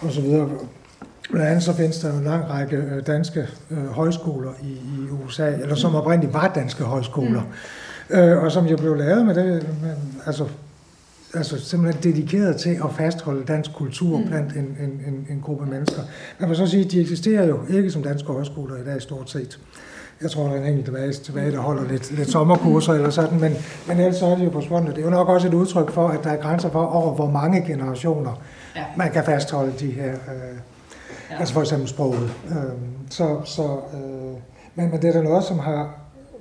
og 0.00 0.12
så 0.12 0.20
videre. 0.20 0.48
Blandt 1.30 1.48
andet 1.48 1.64
så 1.64 1.72
findes 1.72 1.98
der 1.98 2.12
en 2.18 2.24
lang 2.24 2.50
række 2.50 2.76
øh, 2.76 3.06
danske 3.06 3.48
øh, 3.70 3.86
højskoler 3.86 4.50
i, 4.62 4.72
i 4.72 5.10
USA, 5.24 5.52
eller 5.52 5.74
som 5.74 5.94
oprindeligt 5.94 6.34
var 6.34 6.52
danske 6.54 6.84
højskoler, 6.84 7.42
mm. 8.10 8.16
øh, 8.16 8.42
og 8.42 8.52
som 8.52 8.66
jo 8.66 8.76
blev 8.76 8.96
lavet 8.96 9.26
med 9.26 9.34
det, 9.34 9.66
med, 9.82 9.94
altså, 10.26 10.44
altså 11.34 11.60
simpelthen 11.60 12.02
dedikeret 12.02 12.56
til 12.56 12.70
at 12.70 12.90
fastholde 12.98 13.44
dansk 13.44 13.72
kultur 13.72 14.18
mm. 14.18 14.26
blandt 14.26 14.52
en, 14.52 14.76
en, 14.80 15.00
en, 15.06 15.26
en 15.30 15.40
gruppe 15.40 15.66
mennesker. 15.66 16.02
Man 16.38 16.48
vil 16.48 16.56
så 16.56 16.66
sige, 16.66 16.84
at 16.84 16.90
de 16.90 17.00
eksisterer 17.00 17.46
jo 17.46 17.60
ikke 17.70 17.90
som 17.90 18.02
danske 18.02 18.32
højskoler 18.32 18.76
i 18.76 18.84
dag 18.84 19.02
stort 19.02 19.30
set. 19.30 19.58
Jeg 20.22 20.30
tror, 20.30 20.44
der 20.44 20.52
er 20.52 20.60
en 20.60 20.66
enkelt 20.66 20.84
tilbage, 20.84 21.12
tilbage 21.12 21.52
der 21.52 21.58
holder 21.58 21.88
lidt, 21.88 22.16
lidt 22.16 22.30
sommerkurser 22.30 22.92
eller 22.92 23.10
sådan, 23.10 23.40
men, 23.40 23.52
men 23.88 24.00
ellers 24.00 24.16
så 24.16 24.26
er 24.26 24.36
de 24.36 24.44
jo 24.44 24.50
forsvundet. 24.50 24.96
Det 24.96 25.00
er 25.00 25.04
jo 25.04 25.10
nok 25.10 25.28
også 25.28 25.48
et 25.48 25.54
udtryk 25.54 25.90
for, 25.90 26.08
at 26.08 26.24
der 26.24 26.30
er 26.30 26.36
grænser 26.36 26.70
for 26.70 26.84
over, 26.84 27.14
hvor 27.14 27.30
mange 27.30 27.66
generationer 27.66 28.42
ja. 28.76 28.84
man 28.96 29.12
kan 29.12 29.24
fastholde 29.24 29.72
de 29.80 29.90
her 29.90 30.12
øh, 30.12 30.58
Ja. 31.30 31.38
Altså 31.38 31.54
for 31.54 31.60
eksempel 31.60 31.88
sproget. 31.88 32.30
Øh, 32.48 32.54
så, 33.10 33.40
så, 33.44 33.62
øh, 33.94 34.34
men, 34.74 34.90
men 34.90 35.02
det 35.02 35.08
er 35.08 35.12
da 35.12 35.22
noget, 35.22 35.44
som 35.44 35.58
har 35.58 35.94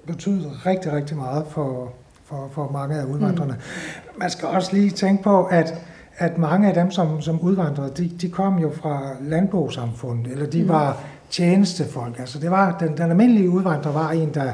betydet 0.08 0.65
rigtig, 0.65 0.93
rigtig 0.93 1.17
meget 1.17 1.45
for, 1.50 1.93
for, 2.26 2.50
for 2.52 2.71
mange 2.71 2.95
af 2.95 3.06
udvandrerne. 3.06 3.54
Mm. 3.54 4.19
Man 4.19 4.30
skal 4.30 4.48
også 4.48 4.74
lige 4.74 4.89
tænke 4.89 5.24
på, 5.24 5.43
at, 5.43 5.74
at 6.17 6.38
mange 6.38 6.67
af 6.67 6.74
dem, 6.74 6.91
som, 6.91 7.21
som 7.21 7.39
udvandrede, 7.39 7.91
de, 7.98 8.12
de 8.21 8.30
kom 8.30 8.60
jo 8.60 8.71
fra 8.74 9.02
landbrugssamfundet, 9.21 10.32
eller 10.32 10.45
de 10.45 10.63
mm. 10.63 10.69
var 10.69 10.98
tjenestefolk. 11.30 12.19
Altså 12.19 12.39
det 12.39 12.52
var, 12.52 12.78
den, 12.80 12.98
den 12.98 13.10
almindelige 13.10 13.50
udvandrer 13.50 13.91
var 13.91 14.12
en, 14.12 14.34
der, 14.34 14.52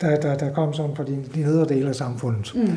der, 0.00 0.16
der, 0.16 0.36
der 0.36 0.52
kom 0.52 0.72
sådan 0.72 0.96
fra 0.96 1.04
de, 1.04 1.24
de 1.34 1.40
nedre 1.40 1.64
dele 1.64 1.88
af 1.88 1.94
samfundet. 1.94 2.52
Mm 2.54 2.76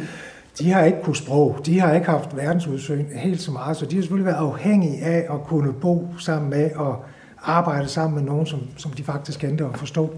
de 0.59 0.71
har 0.71 0.83
ikke 0.83 1.01
kunnet 1.03 1.17
sprog, 1.17 1.59
de 1.65 1.79
har 1.79 1.93
ikke 1.93 2.07
haft 2.07 2.37
verdensudsyn 2.37 3.05
helt 3.15 3.41
så 3.41 3.51
meget, 3.51 3.77
så 3.77 3.85
de 3.85 3.95
har 3.95 4.01
selvfølgelig 4.01 4.25
været 4.25 4.37
afhængige 4.37 5.03
af 5.03 5.33
at 5.33 5.43
kunne 5.43 5.73
bo 5.73 6.07
sammen 6.19 6.49
med 6.49 6.71
og 6.75 7.05
arbejde 7.43 7.87
sammen 7.87 8.15
med 8.15 8.31
nogen, 8.31 8.45
som, 8.45 8.59
som 8.77 8.91
de 8.91 9.03
faktisk 9.03 9.39
kendte 9.39 9.65
at 9.65 9.77
forstå. 9.77 10.09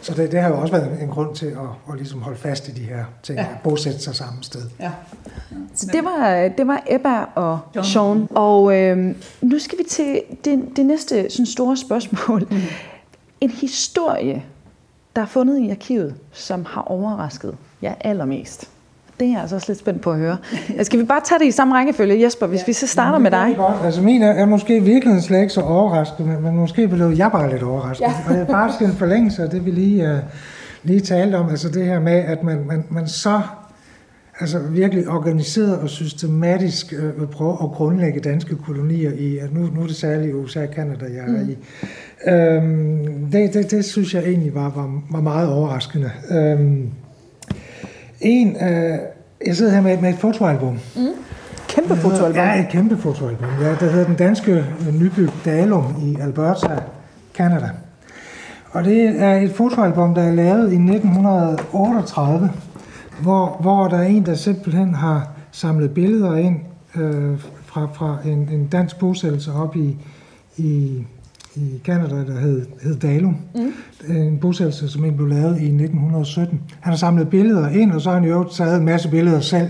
Så 0.00 0.14
det, 0.14 0.32
det 0.32 0.40
har 0.40 0.48
jo 0.48 0.60
også 0.60 0.72
været 0.72 1.02
en 1.02 1.08
grund 1.08 1.34
til 1.34 1.46
at, 1.46 1.92
at 1.92 1.96
ligesom 1.96 2.22
holde 2.22 2.38
fast 2.38 2.68
i 2.68 2.70
de 2.70 2.80
her 2.80 3.04
ting, 3.22 3.38
ja. 3.38 3.44
at 3.44 3.60
bosætte 3.64 4.00
sig 4.00 4.14
samme 4.14 4.42
sted. 4.42 4.60
Ja. 4.80 4.90
Så 5.74 5.86
det 5.92 6.04
var, 6.04 6.48
det 6.58 6.66
var 6.66 6.82
Ebba 6.88 7.24
og 7.34 7.58
John. 7.76 7.86
Sean. 7.86 8.28
Og 8.30 8.78
øh, 8.78 9.14
nu 9.40 9.58
skal 9.58 9.78
vi 9.78 9.84
til 9.84 10.22
det, 10.44 10.62
det 10.76 10.86
næste 10.86 11.30
sådan 11.30 11.46
store 11.46 11.76
spørgsmål. 11.76 12.46
Mm. 12.50 12.56
En 13.40 13.50
historie, 13.50 14.42
der 15.16 15.22
er 15.22 15.26
fundet 15.26 15.60
i 15.60 15.70
arkivet, 15.70 16.14
som 16.32 16.64
har 16.64 16.82
overrasket 16.82 17.56
jer 17.82 17.94
allermest 18.00 18.70
det 19.20 19.28
er 19.28 19.32
jeg 19.32 19.40
altså 19.40 19.56
også 19.56 19.68
lidt 19.68 19.78
spændt 19.78 20.00
på 20.00 20.10
at 20.12 20.18
høre. 20.18 20.36
Skal 20.82 20.98
vi 20.98 21.04
bare 21.04 21.20
tage 21.24 21.38
det 21.38 21.46
i 21.46 21.50
samme 21.50 21.74
rækkefølge, 21.74 22.24
Jesper, 22.24 22.46
hvis 22.46 22.60
ja, 22.60 22.64
vi 22.66 22.72
så 22.72 22.86
starter 22.86 23.18
med 23.18 23.30
dig? 23.30 23.54
Godt. 23.56 23.76
Altså 23.84 24.02
min 24.02 24.22
er, 24.22 24.30
er 24.30 24.46
måske 24.46 24.82
virkelig 24.82 25.22
slet 25.22 25.40
ikke 25.40 25.52
så 25.52 25.60
overrasket, 25.60 26.26
men, 26.26 26.56
måske 26.56 26.88
blev 26.88 27.12
jeg 27.16 27.30
bare 27.32 27.50
lidt 27.50 27.62
overrasket. 27.62 28.04
Ja. 28.04 28.14
og 28.28 28.34
det 28.34 28.42
er 28.42 28.46
faktisk 28.46 28.82
en 28.82 28.96
forlængelse 28.96 29.42
af 29.42 29.50
det, 29.50 29.66
vi 29.66 29.70
lige, 29.70 30.12
uh, 30.12 30.18
lige 30.82 31.00
talte 31.00 31.36
om. 31.36 31.48
Altså 31.48 31.68
det 31.68 31.84
her 31.84 32.00
med, 32.00 32.12
at 32.12 32.42
man, 32.42 32.64
man, 32.66 32.84
man 32.90 33.08
så 33.08 33.40
altså 34.40 34.58
virkelig 34.58 35.08
organiseret 35.08 35.78
og 35.78 35.88
systematisk 35.88 36.92
øh, 36.92 37.20
vil 37.20 37.26
prøve 37.26 37.52
at 37.62 37.70
grundlægge 37.70 38.20
danske 38.20 38.56
kolonier 38.56 39.12
i, 39.12 39.38
at 39.38 39.54
nu, 39.54 39.60
nu 39.60 39.82
er 39.82 39.86
det 39.86 39.96
særligt 39.96 40.34
USA 40.34 40.62
og 40.62 40.68
Canada, 40.74 41.04
jeg 41.04 41.24
er 41.24 41.42
mm. 41.42 41.50
i. 41.50 41.56
Øhm, 42.30 43.30
det, 43.32 43.54
det, 43.54 43.70
det 43.70 43.84
synes 43.84 44.14
jeg 44.14 44.22
egentlig 44.22 44.54
var, 44.54 44.70
var, 44.70 45.02
var 45.10 45.20
meget 45.20 45.48
overraskende. 45.48 46.10
Øhm, 46.30 46.90
en, 48.22 48.56
øh, 48.56 48.98
jeg 49.46 49.56
sidder 49.56 49.72
her 49.72 49.80
med, 49.80 49.98
med 49.98 50.10
et 50.10 50.18
fotoalbum. 50.18 50.78
Mm. 50.96 51.06
Kæmpe 51.68 51.96
fotoalbum? 51.96 52.36
Ja, 52.36 52.60
et 52.60 52.68
kæmpe 52.68 52.96
fotoalbum. 52.96 53.48
Ja, 53.60 53.68
der 53.68 53.90
hedder 53.90 54.06
Den 54.06 54.16
Danske 54.16 54.64
Nybyg 55.00 55.28
Dalum 55.44 55.94
i 56.02 56.16
Alberta, 56.20 56.82
Canada. 57.34 57.70
Og 58.70 58.84
det 58.84 59.22
er 59.22 59.34
et 59.34 59.52
fotoalbum, 59.52 60.14
der 60.14 60.22
er 60.22 60.32
lavet 60.32 60.72
i 60.72 60.76
1938, 60.76 62.50
hvor, 63.22 63.56
hvor 63.60 63.88
der 63.88 63.96
er 63.96 64.02
en, 64.06 64.26
der 64.26 64.34
simpelthen 64.34 64.94
har 64.94 65.28
samlet 65.50 65.94
billeder 65.94 66.36
ind 66.36 66.56
øh, 66.96 67.38
fra, 67.66 67.88
fra 67.92 68.16
en, 68.24 68.48
en 68.52 68.66
dansk 68.66 68.98
bosættelse 68.98 69.52
op 69.52 69.76
i, 69.76 69.96
i 70.56 71.02
i 71.56 71.80
Canada, 71.84 72.14
der 72.14 72.40
hed, 72.40 72.66
hed 72.82 72.96
Dalum. 72.96 73.36
Mm. 73.54 73.72
En 74.16 74.38
bosættelse, 74.38 74.88
som 74.88 75.02
blev 75.16 75.28
lavet 75.28 75.60
i 75.60 75.64
1917. 75.64 76.60
Han 76.80 76.90
har 76.90 76.96
samlet 76.96 77.28
billeder 77.30 77.68
ind, 77.68 77.92
og 77.92 78.00
så 78.00 78.10
har 78.10 78.18
han 78.18 78.28
jo 78.28 78.44
taget 78.44 78.76
en 78.76 78.84
masse 78.84 79.08
billeder 79.08 79.40
selv. 79.40 79.68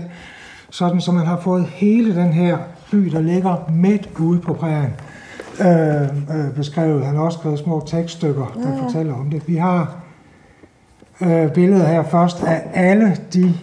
Sådan, 0.69 1.01
så 1.01 1.11
man 1.11 1.25
har 1.25 1.39
fået 1.39 1.65
hele 1.65 2.15
den 2.15 2.33
her 2.33 2.57
by, 2.91 2.97
der 2.97 3.21
ligger 3.21 3.71
midt 3.71 4.09
ude 4.19 4.39
på 4.39 4.53
prærien, 4.53 4.93
øh, 5.61 6.01
øh, 6.37 6.53
beskrevet. 6.55 7.05
Han 7.05 7.15
har 7.15 7.23
også 7.23 7.37
skrevet 7.37 7.59
små 7.59 7.83
tekststykker, 7.85 8.59
der 8.63 8.69
ja. 8.69 8.83
fortæller 8.83 9.13
om 9.13 9.29
det. 9.29 9.47
Vi 9.47 9.55
har 9.55 9.95
øh, 11.21 11.51
billeder 11.51 11.87
her 11.87 12.03
først 12.03 12.43
af 12.43 12.61
alle 12.73 13.17
de 13.33 13.53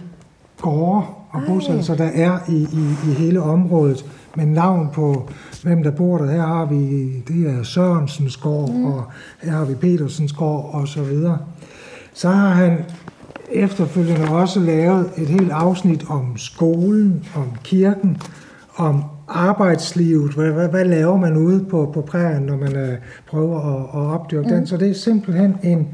gårde 0.60 1.06
og 1.30 1.42
bosættelser, 1.46 1.94
der 1.96 2.10
er 2.14 2.38
i, 2.48 2.66
i, 2.72 3.10
i 3.10 3.14
hele 3.14 3.42
området, 3.42 4.04
med 4.34 4.46
navn 4.46 4.88
på 4.92 5.28
hvem 5.62 5.82
der 5.82 5.90
bor 5.90 6.18
der. 6.18 6.30
Her 6.30 6.42
har 6.42 6.64
vi, 6.64 7.10
det 7.28 7.50
er 7.50 7.62
Sørensens 7.62 8.36
gård, 8.36 8.70
mm. 8.70 8.84
og 8.84 9.04
her 9.42 9.52
har 9.52 9.64
vi 9.64 9.74
Petersens 9.74 10.32
gård, 10.32 10.70
og 10.72 10.88
så 10.88 11.02
videre. 11.02 11.38
Så 12.12 12.28
har 12.28 12.48
han 12.48 12.78
efterfølgende 13.52 14.28
også 14.28 14.60
lavet 14.60 15.10
et 15.16 15.28
helt 15.28 15.50
afsnit 15.50 16.04
om 16.08 16.36
skolen, 16.36 17.24
om 17.34 17.52
kirken, 17.64 18.22
om 18.76 19.04
arbejdslivet. 19.28 20.34
Hvad, 20.34 20.50
hvad, 20.50 20.68
hvad 20.68 20.84
laver 20.84 21.16
man 21.16 21.36
ude 21.36 21.64
på, 21.64 21.90
på 21.94 22.00
prærien, 22.00 22.42
når 22.42 22.56
man 22.56 22.76
uh, 22.76 22.94
prøver 23.26 23.58
at, 23.58 24.00
at 24.00 24.06
opdyrke 24.14 24.48
mm. 24.48 24.54
den? 24.54 24.66
Så 24.66 24.76
det 24.76 24.90
er 24.90 24.94
simpelthen 24.94 25.56
en 25.62 25.88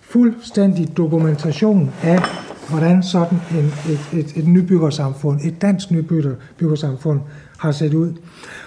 fuldstændig 0.00 0.96
dokumentation 0.96 1.90
af, 2.02 2.22
hvordan 2.68 3.02
sådan 3.02 3.38
en, 3.50 3.64
et, 3.64 4.20
et, 4.20 4.36
et 4.36 4.48
nybyggersamfund, 4.48 5.40
et 5.44 5.62
dansk 5.62 5.90
nybyggersamfund, 5.90 7.20
har 7.58 7.72
set 7.72 7.94
ud. 7.94 8.12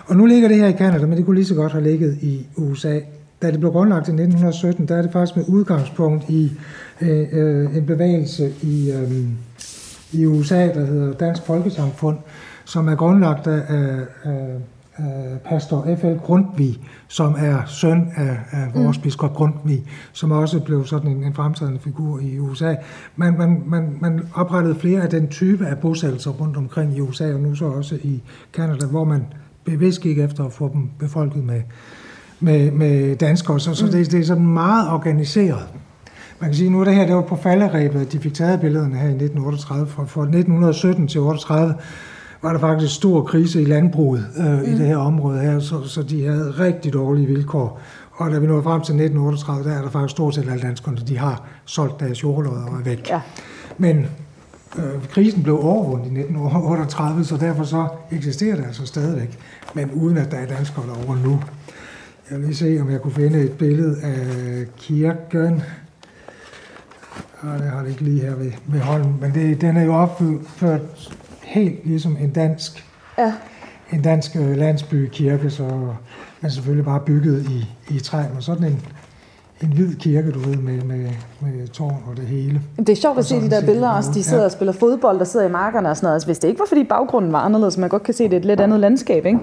Og 0.05 0.15
nu 0.15 0.25
ligger 0.25 0.47
det 0.47 0.57
her 0.57 0.67
i 0.67 0.77
Canada, 0.77 1.05
men 1.05 1.17
det 1.17 1.25
kunne 1.25 1.35
lige 1.35 1.45
så 1.45 1.55
godt 1.55 1.71
have 1.71 1.83
ligget 1.83 2.17
i 2.21 2.45
USA. 2.55 2.99
Da 3.41 3.51
det 3.51 3.59
blev 3.59 3.71
grundlagt 3.71 4.07
i 4.07 4.11
1917, 4.11 4.87
der 4.87 4.95
er 4.95 5.01
det 5.01 5.11
faktisk 5.11 5.35
med 5.35 5.45
udgangspunkt 5.47 6.29
i 6.29 6.51
øh, 7.01 7.27
øh, 7.31 7.77
en 7.77 7.85
bevægelse 7.85 8.53
i, 8.61 8.91
øh, 8.91 9.11
i 10.11 10.25
USA, 10.25 10.67
der 10.73 10.85
hedder 10.85 11.13
Dansk 11.13 11.43
Folkesamfund, 11.45 12.17
som 12.65 12.87
er 12.87 12.95
grundlagt 12.95 13.47
af, 13.47 13.61
Øh, 14.25 14.61
af 14.99 15.39
pastor 15.45 15.95
F.L. 16.01 16.17
Grundtvig, 16.25 16.79
som 17.07 17.35
er 17.37 17.61
søn 17.67 18.11
af, 18.15 18.37
af 18.51 18.71
vores 18.75 18.97
mm. 18.97 19.03
biskop 19.03 19.33
Grundtvig, 19.33 19.83
som 20.13 20.31
også 20.31 20.59
blev 20.59 20.85
sådan 20.85 21.11
en, 21.11 21.23
en 21.23 21.33
fremtrædende 21.33 21.79
figur 21.79 22.19
i 22.19 22.39
USA. 22.39 22.75
Man, 23.15 23.37
man, 23.37 23.63
man, 23.65 23.97
man 24.01 24.21
oprettede 24.33 24.75
flere 24.75 25.01
af 25.01 25.09
den 25.09 25.27
type 25.27 25.67
af 25.67 25.77
bosættelser 25.77 26.31
rundt 26.31 26.57
omkring 26.57 26.97
i 26.97 27.01
USA, 27.01 27.33
og 27.33 27.39
nu 27.39 27.55
så 27.55 27.65
også 27.65 27.95
i 27.95 28.21
Canada, 28.53 28.85
hvor 28.85 29.03
man 29.03 29.25
bevidst 29.63 30.01
gik 30.01 30.19
efter 30.19 30.45
at 30.45 30.53
få 30.53 30.69
dem 30.73 30.89
befolket 30.99 31.43
med, 31.43 31.61
med, 32.39 32.71
med 32.71 33.15
danskere. 33.15 33.59
Så, 33.59 33.73
så 33.73 33.85
mm. 33.85 33.91
det, 33.91 34.11
det 34.11 34.19
er 34.19 34.25
sådan 34.25 34.47
meget 34.47 34.89
organiseret. 34.89 35.67
Man 36.39 36.49
kan 36.49 36.55
sige, 36.55 36.69
nu 36.69 36.79
er 36.81 36.85
det 36.85 36.95
her, 36.95 37.05
det 37.05 37.15
var 37.15 37.21
på 37.21 37.35
falderæbet, 37.35 38.01
at 38.01 38.11
de 38.11 38.19
fik 38.19 38.33
taget 38.33 38.61
billederne 38.61 38.95
her 38.95 39.07
i 39.07 39.23
1938. 39.23 39.87
Fra, 39.87 40.03
fra 40.03 40.21
1917 40.21 41.07
til 41.07 41.21
38 41.21 41.75
var 42.41 42.51
der 42.51 42.59
faktisk 42.59 42.95
stor 42.95 43.23
krise 43.23 43.61
i 43.61 43.65
landbruget 43.65 44.25
øh, 44.37 44.45
mm. 44.45 44.63
i 44.63 44.77
det 44.77 44.87
her 44.87 44.97
område 44.97 45.39
her, 45.39 45.59
så, 45.59 45.83
så 45.87 46.03
de 46.03 46.25
havde 46.25 46.51
rigtig 46.59 46.93
dårlige 46.93 47.27
vilkår. 47.27 47.79
Og 48.11 48.31
da 48.31 48.39
vi 48.39 48.47
nåede 48.47 48.63
frem 48.63 48.81
til 48.81 48.93
1938, 48.93 49.69
der 49.69 49.77
er 49.77 49.81
der 49.81 49.89
faktisk 49.89 50.11
stort 50.11 50.35
set 50.35 50.49
alle 50.49 50.61
danskerne, 50.61 50.97
de 51.07 51.17
har 51.17 51.43
solgt 51.65 51.99
deres 51.99 52.23
jordlodder 52.23 52.65
og 52.65 52.79
er 52.79 52.83
væk. 52.83 53.09
Ja. 53.09 53.21
Men 53.77 54.05
øh, 54.77 55.07
krisen 55.09 55.43
blev 55.43 55.59
overvundet 55.59 56.05
i 56.05 56.19
1938, 56.19 57.25
så 57.25 57.37
derfor 57.37 57.63
så 57.63 57.87
eksisterer 58.11 58.55
det 58.55 58.65
altså 58.65 58.85
stadigvæk, 58.85 59.39
men 59.73 59.91
uden 59.91 60.17
at 60.17 60.31
der 60.31 60.37
er 60.37 60.45
danskere 60.45 60.85
derovre 60.85 61.17
nu. 61.23 61.39
Jeg 62.31 62.37
vil 62.37 62.45
lige 62.45 62.55
se, 62.55 62.77
om 62.81 62.91
jeg 62.91 63.01
kunne 63.01 63.13
finde 63.13 63.39
et 63.39 63.51
billede 63.51 64.01
af 64.01 64.65
kirken. 64.77 65.63
Og 67.41 67.59
det 67.59 67.67
har 67.67 67.81
det 67.81 67.89
ikke 67.89 68.01
lige 68.01 68.21
her 68.21 68.35
ved, 68.35 68.51
ved 68.67 68.79
hånden, 68.79 69.17
men 69.21 69.33
det, 69.33 69.61
den 69.61 69.77
er 69.77 69.83
jo 69.83 69.95
opført 69.95 70.81
helt 71.49 71.85
ligesom 71.85 72.17
en 72.21 72.29
dansk, 72.29 72.85
ja. 73.17 73.33
en 73.93 74.01
dansk 74.01 74.35
øh, 74.35 74.57
landsbykirke, 74.57 75.49
så 75.49 75.63
man 76.41 76.51
selvfølgelig 76.51 76.85
bare 76.85 76.99
bygget 76.99 77.45
i, 77.49 77.65
i 77.95 77.99
træ, 77.99 78.21
men 78.33 78.41
sådan 78.41 78.63
en, 78.63 78.81
en 79.61 79.73
hvid 79.73 79.95
kirke, 79.95 80.31
du 80.31 80.39
ved, 80.39 80.55
med, 80.55 80.81
med, 80.81 81.09
med 81.41 81.67
tårn 81.67 82.03
og 82.07 82.17
det 82.17 82.25
hele. 82.25 82.61
Det 82.77 82.89
er 82.89 82.95
sjovt 82.95 83.19
at 83.19 83.25
se 83.25 83.41
de 83.41 83.49
der 83.49 83.65
billeder 83.65 83.89
også. 83.89 84.11
De 84.13 84.23
sidder 84.23 84.39
ja. 84.43 84.45
og 84.45 84.51
spiller 84.51 84.71
fodbold, 84.71 85.19
der 85.19 85.25
sidder 85.25 85.45
i 85.45 85.51
markerne 85.51 85.89
og 85.89 85.97
sådan 85.97 86.05
noget. 86.05 86.15
Altså, 86.15 86.27
hvis 86.27 86.39
det 86.39 86.47
ikke 86.47 86.59
var, 86.59 86.65
fordi 86.65 86.83
baggrunden 86.83 87.33
var 87.33 87.39
anderledes, 87.39 87.77
man 87.77 87.89
godt 87.89 88.03
kan 88.03 88.13
se, 88.13 88.23
det 88.23 88.33
er 88.33 88.37
et 88.37 88.45
lidt 88.45 88.59
andet 88.59 88.79
landskab, 88.79 89.25
ikke? 89.25 89.39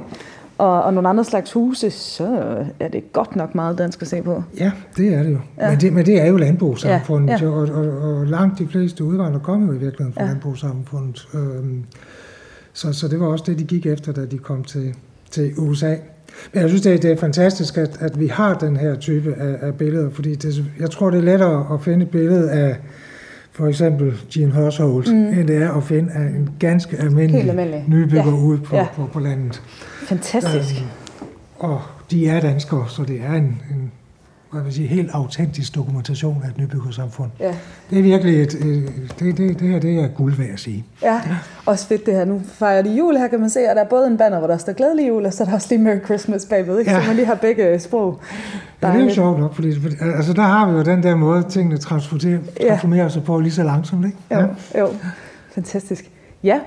Og, 0.59 0.83
og 0.83 0.95
nogle 0.95 1.09
andre 1.09 1.25
slags 1.25 1.53
huse, 1.53 1.90
så 1.90 2.57
er 2.81 2.88
det 2.88 3.12
godt 3.12 3.37
nok 3.37 3.55
meget 3.55 3.79
dansk 3.79 4.03
at 4.03 4.09
se 4.09 4.23
på. 4.23 4.42
Ja, 4.59 4.73
det 4.97 5.14
er 5.14 5.23
det 5.23 5.33
jo. 5.33 5.38
Ja. 5.59 5.71
Men, 5.71 5.81
det, 5.81 5.92
men 5.92 6.07
det 6.07 6.21
er 6.21 6.27
jo 6.27 6.37
landbrugssamfundet, 6.37 7.40
ja, 7.40 7.47
ja. 7.47 7.51
Og, 7.51 7.69
og, 7.69 7.87
og 7.99 8.27
langt 8.27 8.59
de 8.59 8.69
fleste 8.69 9.05
udvandrere 9.05 9.42
kommer 9.42 9.66
jo 9.66 9.73
i 9.73 9.79
virkeligheden 9.79 10.12
fra 10.12 10.23
ja. 10.23 10.29
landbrugssamfundet. 10.29 11.29
Øhm, 11.35 11.85
så, 12.73 12.92
så 12.92 13.09
det 13.09 13.21
var 13.21 13.27
også 13.27 13.45
det, 13.47 13.59
de 13.59 13.64
gik 13.64 13.87
efter, 13.87 14.12
da 14.12 14.25
de 14.25 14.38
kom 14.38 14.64
til, 14.64 14.95
til 15.31 15.53
USA. 15.59 15.95
Men 16.53 16.61
jeg 16.62 16.69
synes, 16.69 16.83
det 16.83 16.95
er, 16.95 16.99
det 16.99 17.12
er 17.12 17.16
fantastisk, 17.16 17.79
at, 17.79 17.97
at 18.01 18.21
vi 18.21 18.27
har 18.27 18.55
den 18.55 18.77
her 18.77 18.95
type 18.95 19.35
af, 19.35 19.66
af 19.66 19.75
billeder, 19.75 20.11
fordi 20.11 20.35
det, 20.35 20.64
jeg 20.81 20.90
tror, 20.90 21.11
det 21.11 21.19
er 21.19 21.23
lettere 21.23 21.75
at 21.75 21.81
finde 21.81 22.05
et 22.05 22.11
billede 22.11 22.51
af 22.51 22.77
for 23.57 23.66
eksempel 23.66 24.14
Jean 24.37 24.53
Hørsholt, 24.53 25.09
mm. 25.09 25.14
end 25.14 25.49
det 25.49 25.62
er 25.62 25.73
at 25.73 25.85
finde 25.85 26.12
en 26.14 26.51
ganske 26.59 26.97
almindelig, 26.97 27.49
almindelig. 27.49 27.85
nybygger 27.88 28.25
ja. 28.25 28.33
ude 28.33 28.59
på, 28.59 28.77
ja. 28.77 28.87
på, 28.95 29.07
på 29.12 29.21
landet. 29.21 29.62
Fantastisk. 30.09 30.75
Øhm, 30.81 31.29
og 31.59 31.81
de 32.11 32.29
er 32.29 32.40
danskere, 32.40 32.85
så 32.88 33.05
det 33.05 33.21
er 33.25 33.33
en, 33.33 33.62
en 33.71 33.92
hvad 34.57 34.64
vil 34.64 34.75
sige, 34.75 34.88
helt 34.88 35.11
autentisk 35.12 35.75
dokumentation 35.75 36.42
af 36.45 36.49
et 36.49 36.59
nybyggersamfund. 36.59 37.31
Ja. 37.40 37.55
Det 37.90 37.99
er 37.99 38.03
virkelig 38.03 38.42
et, 38.42 38.53
det, 39.19 39.38
det, 39.38 39.61
det 39.61 39.69
her 39.69 39.79
det 39.79 39.99
er 39.99 40.09
guld 40.09 40.35
værd 40.35 40.49
at 40.49 40.61
sige. 40.61 40.85
Ja, 41.03 41.12
ja, 41.14 41.21
også 41.66 41.87
fedt 41.87 42.07
det 42.07 42.14
her. 42.14 42.25
Nu 42.25 42.42
fejrer 42.53 42.83
de 42.83 42.90
jul 42.90 43.16
her, 43.16 43.29
kan 43.29 43.40
man 43.40 43.51
se, 43.51 43.61
og 43.71 43.77
der 43.77 43.83
er 43.85 43.88
både 43.88 44.07
en 44.07 44.19
banner, 44.19 44.38
hvor 44.38 44.47
der 44.47 44.57
står 44.57 44.73
glædelig 44.73 45.09
jul, 45.09 45.27
og 45.27 45.33
så 45.33 45.42
er 45.42 45.47
der 45.47 45.55
også 45.55 45.66
lige 45.71 45.79
Merry 45.79 46.05
Christmas 46.05 46.45
bagved, 46.45 46.79
ikke? 46.79 46.90
Ja. 46.90 47.01
så 47.01 47.07
man 47.07 47.16
lige 47.16 47.27
har 47.27 47.35
begge 47.35 47.79
sprog. 47.79 48.21
Ja, 48.83 48.88
det 48.88 49.01
er 49.01 49.05
jo 49.05 49.14
sjovt 49.14 49.40
nok, 49.40 49.55
fordi 49.55 49.73
altså, 50.01 50.33
der 50.33 50.42
har 50.42 50.71
vi 50.71 50.77
jo 50.77 50.83
den 50.83 51.03
der 51.03 51.14
måde, 51.14 51.42
tingene 51.42 51.79
transformerer, 51.79 52.38
transformerer 52.69 53.09
sig 53.09 53.25
på 53.25 53.40
lige 53.40 53.53
så 53.53 53.62
langsomt. 53.62 54.07
Ikke? 54.07 54.19
Ja. 54.31 54.40
Jo, 54.40 54.49
jo, 54.79 54.88
fantastisk. 55.55 56.11
Ja, 56.42 56.61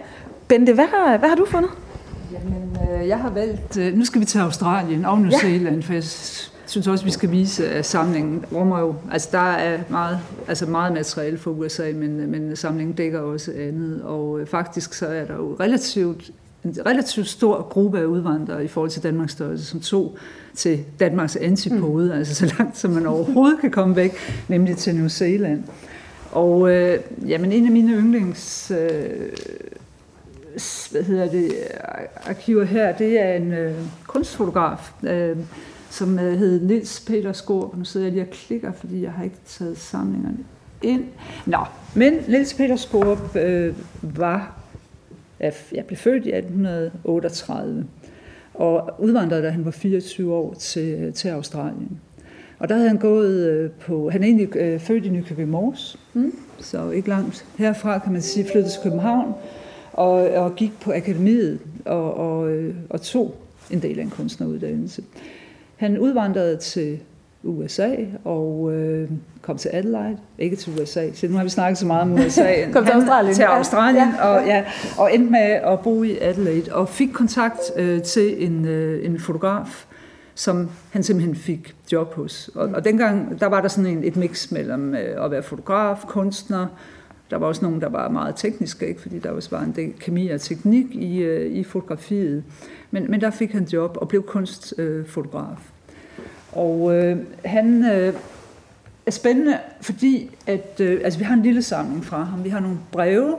Bente, 0.47 0.73
hvad 0.73 0.85
har, 0.85 1.17
hvad 1.17 1.29
har 1.29 1.35
du 1.35 1.45
fundet? 1.51 1.71
Jamen, 2.33 2.77
øh, 3.01 3.07
jeg 3.07 3.17
har 3.17 3.29
valgt, 3.29 3.77
øh, 3.77 3.97
nu 3.97 4.05
skal 4.05 4.21
vi 4.21 4.25
til 4.25 4.39
Australien 4.39 5.05
og 5.05 5.19
New 5.19 5.31
Zealand, 5.31 5.83
for 5.83 5.93
jeg 5.93 6.03
synes 6.69 6.87
også, 6.87 7.05
vi 7.05 7.11
skal 7.11 7.31
vise, 7.31 7.69
at 7.69 7.85
samlingen 7.85 8.45
rummer 8.53 8.79
jo, 8.79 8.95
altså 9.11 9.29
der 9.31 9.51
er 9.51 9.79
meget, 9.89 10.19
altså 10.47 10.65
meget 10.65 10.93
materiale 10.93 11.37
for 11.37 11.51
USA, 11.51 11.91
men, 11.95 12.31
men 12.31 12.55
samlingen 12.55 12.95
dækker 12.95 13.19
også 13.19 13.51
andet, 13.51 14.01
og 14.03 14.39
øh, 14.39 14.47
faktisk 14.47 14.93
så 14.93 15.07
er 15.07 15.25
der 15.25 15.35
jo 15.35 15.55
relativt 15.59 16.31
en 16.65 16.77
relativt 16.85 17.27
stor 17.27 17.61
gruppe 17.61 17.99
af 17.99 18.05
udvandrere 18.05 18.63
i 18.63 18.67
forhold 18.67 18.89
til 18.89 19.03
Danmarks 19.03 19.31
størrelse, 19.31 19.65
som 19.65 19.79
tog 19.79 20.17
til 20.55 20.79
Danmarks 20.99 21.35
antipode, 21.35 22.05
mm. 22.05 22.11
altså 22.11 22.35
så 22.35 22.55
langt 22.57 22.77
som 22.77 22.91
man 22.91 23.05
overhovedet 23.05 23.59
kan 23.61 23.71
komme 23.71 23.95
væk, 23.95 24.13
nemlig 24.47 24.77
til 24.77 24.95
New 24.95 25.07
Zealand. 25.07 25.63
Og 26.31 26.71
øh, 26.71 26.99
jamen, 27.27 27.51
en 27.51 27.65
af 27.65 27.71
mine 27.71 27.93
yndlings 27.93 28.71
øh, 28.71 29.31
hvad 30.91 31.03
hedder 31.03 31.29
det, 31.29 31.51
arkiver 32.25 32.63
her, 32.63 32.91
det 32.97 33.19
er 33.19 33.33
en 33.33 33.53
øh, 33.53 33.73
kunstfotograf, 34.07 34.91
øh, 35.03 35.37
som 35.89 36.19
øh, 36.19 36.37
hed 36.37 36.61
Nils 36.61 37.03
Peter 37.07 37.33
Skor. 37.33 37.75
Nu 37.77 37.83
sidder 37.83 38.05
jeg 38.05 38.13
lige 38.13 38.23
og 38.23 38.29
klikker, 38.29 38.71
fordi 38.71 39.03
jeg 39.03 39.11
har 39.11 39.23
ikke 39.23 39.37
taget 39.45 39.77
samlingerne 39.77 40.37
ind. 40.81 41.03
Nå, 41.45 41.57
men 41.95 42.13
Nils 42.27 42.53
Peter 42.53 42.75
Skor 42.75 43.37
øh, 43.37 43.75
var, 44.01 44.57
jeg 45.71 45.85
blev 45.87 45.97
født 45.97 46.25
i 46.25 46.31
1838, 46.31 47.85
og 48.53 48.95
udvandrede, 48.99 49.43
da 49.43 49.49
han 49.49 49.65
var 49.65 49.71
24 49.71 50.33
år 50.33 50.53
til, 50.53 51.13
til 51.13 51.29
Australien. 51.29 51.99
Og 52.59 52.69
der 52.69 52.75
havde 52.75 52.87
han 52.87 52.97
gået 52.97 53.49
øh, 53.49 53.71
på, 53.71 54.09
han 54.09 54.23
er 54.23 54.27
egentlig 54.27 54.55
øh, 54.55 54.79
født 54.79 55.05
i 55.05 55.09
Nykøbing 55.09 55.49
Mors, 55.49 55.99
mm. 56.13 56.33
så 56.59 56.89
ikke 56.89 57.09
langt 57.09 57.45
herfra 57.57 57.99
kan 57.99 58.13
man 58.13 58.21
sige, 58.21 58.45
flyttede 58.51 58.73
til 58.73 58.81
København, 58.83 59.33
og, 59.93 60.11
og 60.11 60.55
gik 60.55 60.79
på 60.79 60.91
akademiet 60.91 61.59
og, 61.85 62.13
og, 62.13 62.51
øh, 62.51 62.75
og 62.89 63.01
tog 63.01 63.35
en 63.71 63.81
del 63.81 63.99
af 63.99 64.03
en 64.03 64.09
kunstneruddannelse. 64.09 65.03
Han 65.79 65.97
udvandrede 65.97 66.57
til 66.57 66.99
USA 67.43 67.95
og 68.23 68.73
øh, 68.73 69.09
kom 69.41 69.57
til 69.57 69.69
Adelaide, 69.73 70.17
ikke 70.37 70.55
til 70.55 70.81
USA, 70.81 71.11
så 71.13 71.27
nu 71.27 71.37
har 71.37 71.43
vi 71.43 71.49
snakket 71.49 71.77
så 71.77 71.85
meget 71.85 72.01
om 72.01 72.13
USA. 72.13 72.53
kom 72.73 72.85
til 72.85 72.91
Australien. 72.91 73.35
Til 73.35 73.43
Australien, 73.43 74.07
ja. 74.17 74.27
Og, 74.27 74.45
ja, 74.45 74.63
og 74.97 75.13
endte 75.13 75.31
med 75.31 75.39
at 75.39 75.79
bo 75.79 76.03
i 76.03 76.17
Adelaide, 76.21 76.73
og 76.73 76.89
fik 76.89 77.09
kontakt 77.13 77.59
øh, 77.75 78.01
til 78.01 78.45
en, 78.45 78.65
øh, 78.65 79.05
en 79.05 79.19
fotograf, 79.19 79.85
som 80.35 80.69
han 80.91 81.03
simpelthen 81.03 81.35
fik 81.35 81.75
job 81.91 82.13
hos. 82.13 82.49
Og, 82.55 82.69
og 82.73 82.85
dengang, 82.85 83.39
der 83.39 83.45
var 83.45 83.61
der 83.61 83.67
sådan 83.67 83.97
en, 83.97 84.03
et 84.03 84.15
mix 84.15 84.51
mellem 84.51 84.95
øh, 84.95 85.25
at 85.25 85.31
være 85.31 85.43
fotograf, 85.43 86.03
kunstner, 86.07 86.67
der 87.31 87.37
var 87.37 87.47
også 87.47 87.65
nogen, 87.65 87.81
der 87.81 87.89
var 87.89 88.09
meget 88.09 88.35
tekniske, 88.35 88.87
ikke? 88.87 89.01
fordi 89.01 89.19
der 89.19 89.31
også 89.31 89.49
var 89.49 89.61
en 89.61 89.73
del 89.75 89.93
kemi 89.99 90.29
og 90.29 90.41
teknik 90.41 90.85
i, 90.91 91.21
øh, 91.21 91.51
i 91.51 91.63
fotografiet. 91.63 92.43
Men, 92.91 93.11
men 93.11 93.21
der 93.21 93.29
fik 93.29 93.51
han 93.51 93.63
job 93.63 93.97
og 94.01 94.07
blev 94.07 94.23
kunstfotograf. 94.23 95.68
Og 96.51 96.95
øh, 96.95 97.17
han 97.45 97.85
øh, 97.85 98.13
er 99.05 99.11
spændende, 99.11 99.59
fordi 99.81 100.35
at, 100.47 100.79
øh, 100.79 101.01
altså, 101.03 101.19
vi 101.19 101.25
har 101.25 101.33
en 101.33 101.43
lille 101.43 101.61
samling 101.61 102.05
fra 102.05 102.23
ham. 102.23 102.43
Vi 102.43 102.49
har 102.49 102.59
nogle 102.59 102.77
breve 102.91 103.35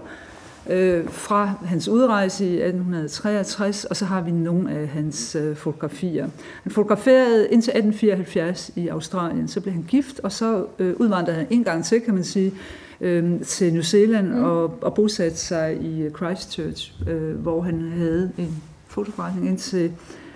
øh, 0.71 1.09
fra 1.09 1.53
hans 1.65 1.89
udrejse 1.89 2.45
i 2.45 2.55
1863, 2.55 3.85
og 3.85 3.97
så 3.97 4.05
har 4.05 4.21
vi 4.21 4.31
nogle 4.31 4.71
af 4.71 4.89
hans 4.89 5.35
øh, 5.35 5.57
fotografier. 5.57 6.29
Han 6.63 6.73
fotograferede 6.73 7.49
indtil 7.51 7.71
1874 7.71 8.71
i 8.77 8.89
Australien, 8.89 9.49
så 9.49 9.61
blev 9.61 9.75
han 9.75 9.85
gift, 9.89 10.21
og 10.21 10.33
så 10.33 10.65
øh, 10.79 10.95
udvandrede 10.97 11.37
han 11.37 11.47
en 11.51 11.65
gang 11.65 11.85
til, 11.85 12.01
kan 12.01 12.15
man 12.15 12.25
sige, 12.25 12.53
øh, 13.01 13.41
til 13.41 13.73
New 13.73 13.83
Zealand 13.83 14.29
mm. 14.29 14.45
og, 14.45 14.79
og 14.83 14.95
bosatte 14.95 15.37
sig 15.37 15.83
i 15.83 16.09
Christchurch, 16.17 16.93
øh, 17.09 17.35
hvor 17.41 17.61
han 17.63 17.93
havde 17.97 18.33
en 18.39 18.63
fotoforretning 18.87 19.49
indtil 19.49 19.93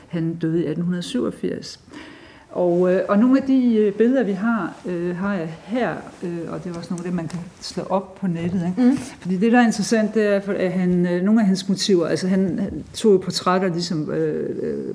han 0.09 0.35
døde 0.35 0.57
i 0.57 0.69
1887. 0.69 1.81
Og, 2.55 2.93
øh, 2.93 3.01
og 3.09 3.19
nogle 3.19 3.41
af 3.41 3.47
de 3.47 3.77
øh, 3.77 3.93
billeder, 3.93 4.25
vi 4.25 4.33
har, 4.33 4.75
øh, 4.87 5.17
har 5.17 5.35
jeg 5.35 5.55
her, 5.65 5.95
øh, 6.23 6.39
og 6.49 6.65
det 6.65 6.73
er 6.73 6.79
også 6.79 6.91
nogle 6.91 7.01
af 7.01 7.05
det, 7.05 7.15
man 7.15 7.29
kan 7.29 7.39
slå 7.61 7.83
op 7.83 8.15
på 8.15 8.27
nettet. 8.27 8.67
Ikke? 8.67 8.91
Mm. 8.91 8.97
Fordi 8.97 9.37
det, 9.37 9.53
der 9.53 9.59
er 9.59 9.67
interessant, 9.67 10.15
det 10.15 10.27
er, 10.27 10.41
at 10.57 10.73
han, 10.73 11.07
øh, 11.07 11.23
nogle 11.23 11.41
af 11.41 11.47
hans 11.47 11.69
motiver, 11.69 12.07
altså 12.07 12.29
han, 12.29 12.59
han 12.59 12.85
tog 12.95 13.13
jo 13.13 13.19
portrætter, 13.19 13.69
ligesom 13.69 14.11
øh, 14.11 14.57
øh, 14.63 14.95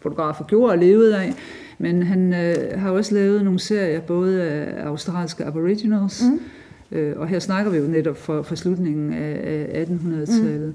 fotografer 0.00 0.44
gjorde 0.44 0.72
og 0.72 0.78
levede 0.78 1.18
af, 1.18 1.34
men 1.78 2.02
han 2.02 2.34
øh, 2.34 2.80
har 2.80 2.90
også 2.90 3.14
lavet 3.14 3.44
nogle 3.44 3.60
serier, 3.60 4.00
både 4.00 4.42
af 4.42 4.86
australske 4.86 5.44
aboriginals, 5.44 6.22
mm 6.22 6.40
Øh, 6.92 7.12
og 7.16 7.28
her 7.28 7.38
snakker 7.38 7.70
vi 7.70 7.78
jo 7.78 7.86
netop 7.86 8.16
for, 8.16 8.42
for 8.42 8.54
slutningen 8.54 9.12
af, 9.12 9.40
af 9.74 9.84
1800-tallet. 9.84 10.68
Mm. 10.68 10.74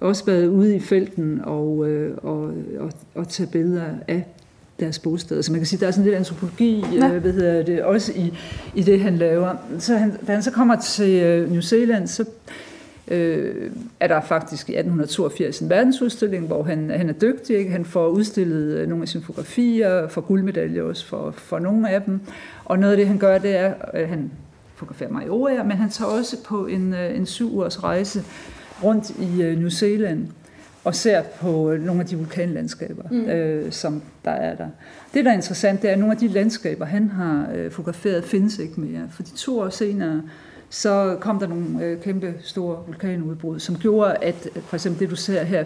Også 0.00 0.24
været 0.26 0.46
ude 0.46 0.76
i 0.76 0.80
felten 0.80 1.40
og, 1.44 1.88
øh, 1.88 2.16
og, 2.22 2.52
og, 2.78 2.92
og 3.14 3.28
tage 3.28 3.48
billeder 3.52 3.84
af 4.08 4.26
deres 4.80 4.98
bosteder. 4.98 5.42
Så 5.42 5.52
man 5.52 5.60
kan 5.60 5.66
sige, 5.66 5.80
der 5.80 5.86
er 5.86 5.90
sådan 5.90 6.04
lidt 6.04 6.16
antropologi, 6.16 6.84
ja. 6.92 7.10
øh, 7.10 7.22
hvad 7.22 7.32
hedder 7.32 7.62
det, 7.62 7.82
også 7.82 8.12
i, 8.12 8.32
i 8.74 8.82
det, 8.82 9.00
han 9.00 9.16
laver. 9.16 9.54
Så 9.78 9.96
han, 9.96 10.12
da 10.26 10.32
han 10.32 10.42
så 10.42 10.50
kommer 10.50 10.80
til 10.80 11.10
øh, 11.22 11.50
New 11.50 11.60
Zealand, 11.60 12.06
så 12.06 12.24
øh, 13.08 13.70
er 14.00 14.06
der 14.06 14.20
faktisk 14.20 14.68
i 14.68 14.72
1882 14.72 15.60
en 15.60 15.70
verdensudstilling, 15.70 16.46
hvor 16.46 16.62
han, 16.62 16.90
han 16.90 17.08
er 17.08 17.12
dygtig. 17.12 17.56
Ikke? 17.56 17.70
Han 17.70 17.84
får 17.84 18.08
udstillet 18.08 18.76
øh, 18.76 18.88
nogle 18.88 19.02
af 19.02 19.08
sine 19.08 19.24
fotografier, 19.24 20.08
får 20.08 20.20
guldmedaljer 20.20 20.82
også 20.82 21.06
for, 21.06 21.30
for 21.30 21.58
nogle 21.58 21.90
af 21.90 22.02
dem. 22.02 22.20
Og 22.64 22.78
noget 22.78 22.92
af 22.92 22.96
det, 22.96 23.08
han 23.08 23.18
gør, 23.18 23.38
det 23.38 23.56
er, 23.56 23.74
at 23.80 24.02
øh, 24.02 24.08
han 24.08 24.30
fotograferer 24.74 25.10
Majoria, 25.10 25.62
men 25.62 25.76
han 25.76 25.90
tager 25.90 26.10
også 26.10 26.36
på 26.44 26.66
en, 26.66 26.94
øh, 26.94 27.16
en 27.16 27.26
syv 27.26 27.54
ugers 27.56 27.82
rejse 27.84 28.22
rundt 28.84 29.10
i 29.10 29.42
øh, 29.42 29.58
New 29.58 29.68
Zealand 29.68 30.28
og 30.84 30.94
ser 30.94 31.22
på 31.22 31.70
øh, 31.70 31.82
nogle 31.82 32.00
af 32.00 32.06
de 32.06 32.16
vulkanlandskaber, 32.16 33.02
mm. 33.10 33.24
øh, 33.24 33.72
som 33.72 34.02
der 34.24 34.30
er 34.30 34.56
der. 34.56 34.68
Det, 35.14 35.24
der 35.24 35.30
er 35.30 35.34
interessant, 35.34 35.82
det 35.82 35.88
er, 35.88 35.92
at 35.92 35.98
nogle 35.98 36.12
af 36.12 36.18
de 36.18 36.28
landskaber, 36.28 36.84
han 36.84 37.10
har 37.10 37.46
øh, 37.54 37.70
fotograferet, 37.70 38.24
findes 38.24 38.58
ikke 38.58 38.80
mere. 38.80 39.08
For 39.10 39.22
de 39.22 39.30
to 39.30 39.58
år 39.58 39.68
senere, 39.68 40.22
så 40.70 41.16
kom 41.20 41.38
der 41.38 41.46
nogle 41.46 41.84
øh, 41.84 42.00
kæmpe 42.00 42.34
store 42.42 42.78
vulkanudbrud, 42.86 43.58
som 43.58 43.76
gjorde, 43.76 44.16
at 44.22 44.48
for 44.66 44.76
eksempel 44.76 45.00
det, 45.00 45.10
du 45.10 45.16
ser 45.16 45.44
her, 45.44 45.64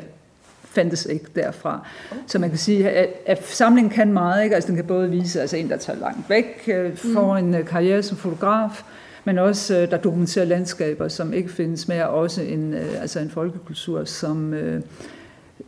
fandtes 0.64 1.06
ikke 1.06 1.26
derfra. 1.34 1.86
Okay. 2.10 2.20
Så 2.26 2.38
man 2.38 2.48
kan 2.48 2.58
sige, 2.58 2.90
at, 2.90 3.08
at 3.26 3.46
samlingen 3.46 3.90
kan 3.90 4.12
meget. 4.12 4.44
Ikke? 4.44 4.54
Altså, 4.54 4.68
den 4.68 4.76
kan 4.76 4.84
både 4.84 5.10
vise 5.10 5.40
altså 5.40 5.56
en, 5.56 5.70
der 5.70 5.76
tager 5.76 5.98
langt 5.98 6.30
væk, 6.30 6.64
øh, 6.66 6.96
får 6.96 7.40
mm. 7.40 7.54
en 7.54 7.64
karriere 7.64 8.02
som 8.02 8.16
fotograf, 8.16 8.82
men 9.28 9.38
også 9.38 9.78
øh, 9.78 9.90
der 9.90 9.96
dokumenterer 9.96 10.44
landskaber, 10.44 11.08
som 11.08 11.32
ikke 11.32 11.50
findes 11.50 11.88
mere, 11.88 12.08
også 12.08 12.42
en, 12.42 12.74
øh, 12.74 13.00
altså 13.02 13.20
en 13.20 13.30
folkekultur, 13.30 14.04
som, 14.04 14.54
øh, 14.54 14.82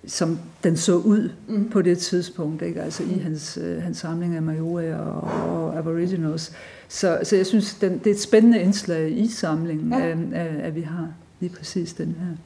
som 0.06 0.38
den 0.64 0.76
så 0.76 0.94
ud 0.94 1.30
mm. 1.48 1.68
på 1.68 1.82
det 1.82 1.98
tidspunkt, 1.98 2.62
ikke? 2.62 2.82
altså 2.82 3.02
i 3.02 3.18
hans, 3.18 3.58
øh, 3.62 3.82
hans 3.82 3.98
samling 3.98 4.36
af 4.36 4.42
Maori 4.42 4.92
og, 4.92 5.20
og 5.22 5.78
Aboriginals. 5.78 6.52
Så, 6.88 7.18
så 7.22 7.36
jeg 7.36 7.46
synes, 7.46 7.74
den, 7.74 7.98
det 7.98 8.06
er 8.06 8.14
et 8.14 8.20
spændende 8.20 8.60
indslag 8.60 9.18
i 9.18 9.28
samlingen, 9.28 9.92
ja. 9.92 10.08
at, 10.08 10.48
at 10.62 10.74
vi 10.74 10.80
har 10.80 11.08
lige 11.40 11.52
præcis 11.58 11.92
den 11.92 12.06
her. 12.06 12.36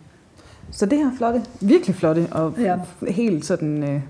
Så 0.70 0.86
det 0.86 0.98
her 0.98 1.10
flotte, 1.16 1.42
virkelig 1.60 1.96
flotte 1.96 2.26
og 2.30 2.54
Ja. 2.58 2.76
helt 3.08 3.44
sådan... 3.44 3.82
Øh, 3.82 4.00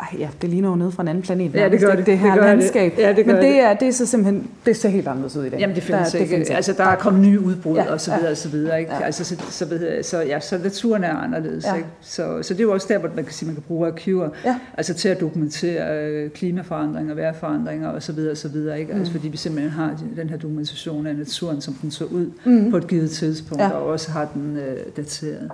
ej, 0.00 0.06
ja, 0.18 0.28
det 0.42 0.50
ligner 0.50 0.68
jo 0.68 0.74
noget 0.76 0.94
fra 0.94 1.02
en 1.02 1.08
anden 1.08 1.22
planet. 1.22 1.54
Ja, 1.54 1.68
det 1.68 1.80
gør 1.80 1.94
det. 1.96 2.06
Det 2.06 2.18
her 2.18 2.30
Det 2.30 2.40
gør 2.40 2.46
det. 2.48 2.58
landskab. 2.58 2.98
Ja, 2.98 3.12
det 3.12 3.24
gør 3.24 3.32
Men 3.32 3.42
det 3.42 3.50
det. 3.50 3.60
er, 3.60 3.74
det 3.74 3.88
er 3.88 3.92
så 3.92 4.06
simpelthen, 4.06 4.50
det 4.66 4.76
ser 4.76 4.88
helt 4.88 5.08
anderledes 5.08 5.36
ud 5.36 5.44
i 5.44 5.48
dag. 5.48 5.58
Jamen 5.60 5.76
det 5.76 5.82
findes 5.82 6.12
der, 6.12 6.18
ikke. 6.18 6.30
findes 6.30 6.50
altså 6.50 6.72
der 6.72 6.84
er 6.84 6.96
kommet 6.96 7.22
nye 7.28 7.40
udbrud 7.40 7.76
Ja, 7.76 7.92
og 7.92 8.00
så 8.00 8.14
videre 8.16 8.30
og 8.30 8.36
så 8.36 8.48
videre. 8.48 8.80
Ikke? 8.80 8.94
Ja. 8.94 9.04
Altså, 9.04 9.24
så, 9.24 9.36
så, 9.50 9.64
ved 9.64 9.86
jeg, 9.94 10.04
så, 10.04 10.20
ja, 10.20 10.40
så 10.40 10.58
naturen 10.58 11.04
er 11.04 11.16
anderledes. 11.16 11.64
Ja. 11.64 11.74
Ikke? 11.74 11.88
Så, 12.00 12.42
så 12.42 12.54
det 12.54 12.60
er 12.60 12.64
jo 12.64 12.72
også 12.72 12.86
der, 12.90 12.98
hvor 12.98 13.10
man 13.16 13.24
kan 13.24 13.32
sige, 13.32 13.46
man 13.46 13.54
kan 13.54 13.64
bruge 13.68 13.86
arkiver 13.88 14.28
Ja. 14.44 14.56
altså 14.76 14.94
til 14.94 15.08
at 15.08 15.20
dokumentere 15.20 16.04
øh, 16.06 16.30
klimaforandringer, 16.30 17.14
vejrforandringer 17.14 17.88
og 17.88 18.02
så 18.02 18.12
videre 18.12 18.30
og 18.30 18.36
så 18.36 18.48
videre. 18.48 18.80
Ikke? 18.80 18.92
Altså, 18.92 19.10
Mm. 19.12 19.16
fordi 19.18 19.28
vi 19.28 19.36
simpelthen 19.36 19.72
har 19.72 19.88
de- 19.90 20.20
den 20.20 20.30
her 20.30 20.36
dokumentation 20.36 21.06
af 21.06 21.16
naturen, 21.16 21.60
som 21.60 21.74
den 21.74 21.90
så 21.90 22.04
ud 22.04 22.30
Mm. 22.44 22.70
på 22.70 22.76
et 22.76 22.86
givet 22.88 23.10
tidspunkt, 23.10 23.62
ja. 23.62 23.68
og 23.70 23.86
også 23.86 24.10
har 24.10 24.28
den 24.34 24.56
øh, 24.56 24.76
dateret. 24.96 25.50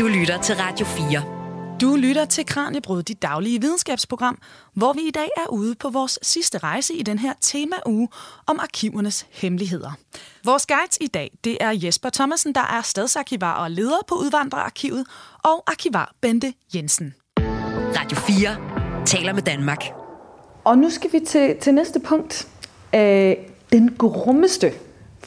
Du 0.00 0.06
lytter 0.06 0.38
til 0.42 0.54
Radio 0.54 0.86
4. 0.86 1.37
Du 1.80 1.96
lytter 1.96 2.24
til 2.24 2.46
Kranjebrud, 2.46 3.02
dit 3.02 3.22
daglige 3.22 3.60
videnskabsprogram, 3.60 4.38
hvor 4.74 4.92
vi 4.92 5.00
i 5.00 5.10
dag 5.10 5.28
er 5.36 5.50
ude 5.50 5.74
på 5.74 5.90
vores 5.90 6.18
sidste 6.22 6.58
rejse 6.58 6.94
i 6.94 7.02
den 7.02 7.18
her 7.18 7.32
temauge 7.40 8.08
om 8.46 8.60
arkivernes 8.60 9.26
hemmeligheder. 9.30 9.90
Vores 10.44 10.66
guides 10.66 10.98
i 11.00 11.06
dag, 11.06 11.30
det 11.44 11.58
er 11.60 11.70
Jesper 11.70 12.10
Thomasen, 12.10 12.54
der 12.54 12.60
er 12.60 12.82
stadsarkivar 12.82 13.54
og 13.54 13.70
leder 13.70 13.98
på 14.08 14.14
Udvandrerarkivet, 14.14 15.06
og 15.44 15.62
arkivar 15.66 16.14
Bente 16.20 16.52
Jensen. 16.74 17.14
Radio 17.98 18.18
4 18.18 19.06
taler 19.06 19.32
med 19.32 19.42
Danmark. 19.42 19.84
Og 20.64 20.78
nu 20.78 20.90
skal 20.90 21.12
vi 21.12 21.20
til, 21.26 21.56
til 21.60 21.74
næste 21.74 22.00
punkt. 22.00 22.48
Øh, 22.94 23.34
den 23.72 23.96
grummeste 23.98 24.72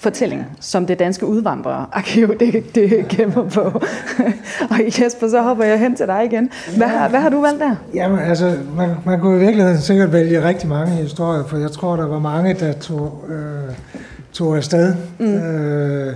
fortælling, 0.02 0.46
som 0.60 0.86
det 0.86 1.00
danske 1.00 1.26
udvandrerarkiv 1.26 2.28
det, 2.40 2.76
det 2.76 3.08
gemmer 3.08 3.50
på. 3.50 3.62
og 4.70 4.80
Jesper, 5.00 5.28
så 5.28 5.42
hopper 5.42 5.64
jeg 5.64 5.80
hen 5.80 5.96
til 5.96 6.08
dig 6.08 6.26
igen. 6.26 6.50
Hvad, 6.78 6.88
har- 6.88 7.10
hvad 7.10 7.20
har 7.20 7.30
du 7.30 7.42
valgt 7.42 7.60
der? 7.60 7.76
Jamen, 7.94 8.20
altså, 8.20 8.58
man, 8.78 8.90
man 9.06 9.20
kunne 9.20 9.36
i 9.36 9.40
virkeligheden 9.40 9.78
sikkert 9.82 10.14
vælge 10.14 10.44
rigtig 10.48 10.70
mange 10.70 10.92
historier, 10.92 11.44
for 11.44 11.58
jeg 11.58 11.72
tror, 11.72 11.96
der 11.96 12.08
var 12.08 12.20
mange, 12.20 12.54
der 12.54 12.74
tog, 12.74 13.24
øh, 13.30 13.74
tog 14.34 14.58
afsted 14.58 14.96
mm. 15.20 15.26
øh, 15.36 16.14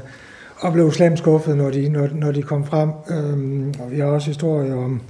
og 0.59 0.73
blev 0.73 0.91
slemt 0.91 1.17
skuffet, 1.17 1.57
når 1.57 1.69
de, 1.69 1.89
når, 1.89 2.07
når 2.13 2.31
de 2.31 2.41
kom 2.41 2.65
frem. 2.65 2.89
Øh, 3.09 3.67
og 3.85 3.91
vi 3.91 3.99
har 3.99 4.05
også 4.05 4.27
historier 4.27 4.75
om, 4.75 5.01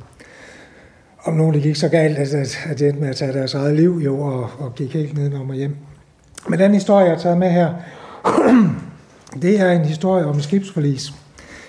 om 1.26 1.34
nogen, 1.34 1.54
der 1.56 1.60
gik 1.62 1.76
så 1.76 1.90
galt, 1.90 2.18
at, 2.18 2.34
at, 2.34 2.58
at 2.70 2.80
de 2.80 2.86
endte 2.88 3.02
med 3.02 3.10
at 3.10 3.16
tage 3.16 3.34
deres 3.34 3.54
eget 3.54 3.76
liv 3.76 4.02
jo, 4.06 4.20
og, 4.22 4.50
og 4.60 4.76
gik 4.76 4.94
helt 4.94 5.18
nedenom 5.18 5.50
og 5.50 5.56
hjem. 5.56 5.76
Men 6.50 6.60
den 6.60 6.74
historie, 6.74 7.06
jeg 7.06 7.14
har 7.16 7.22
taget 7.22 7.38
med 7.38 7.50
her, 7.50 7.70
det 9.42 9.60
er 9.60 9.72
en 9.72 9.86
historie 9.86 10.26
om 10.26 10.36
en 10.36 10.42
skibsforlis. 10.42 11.14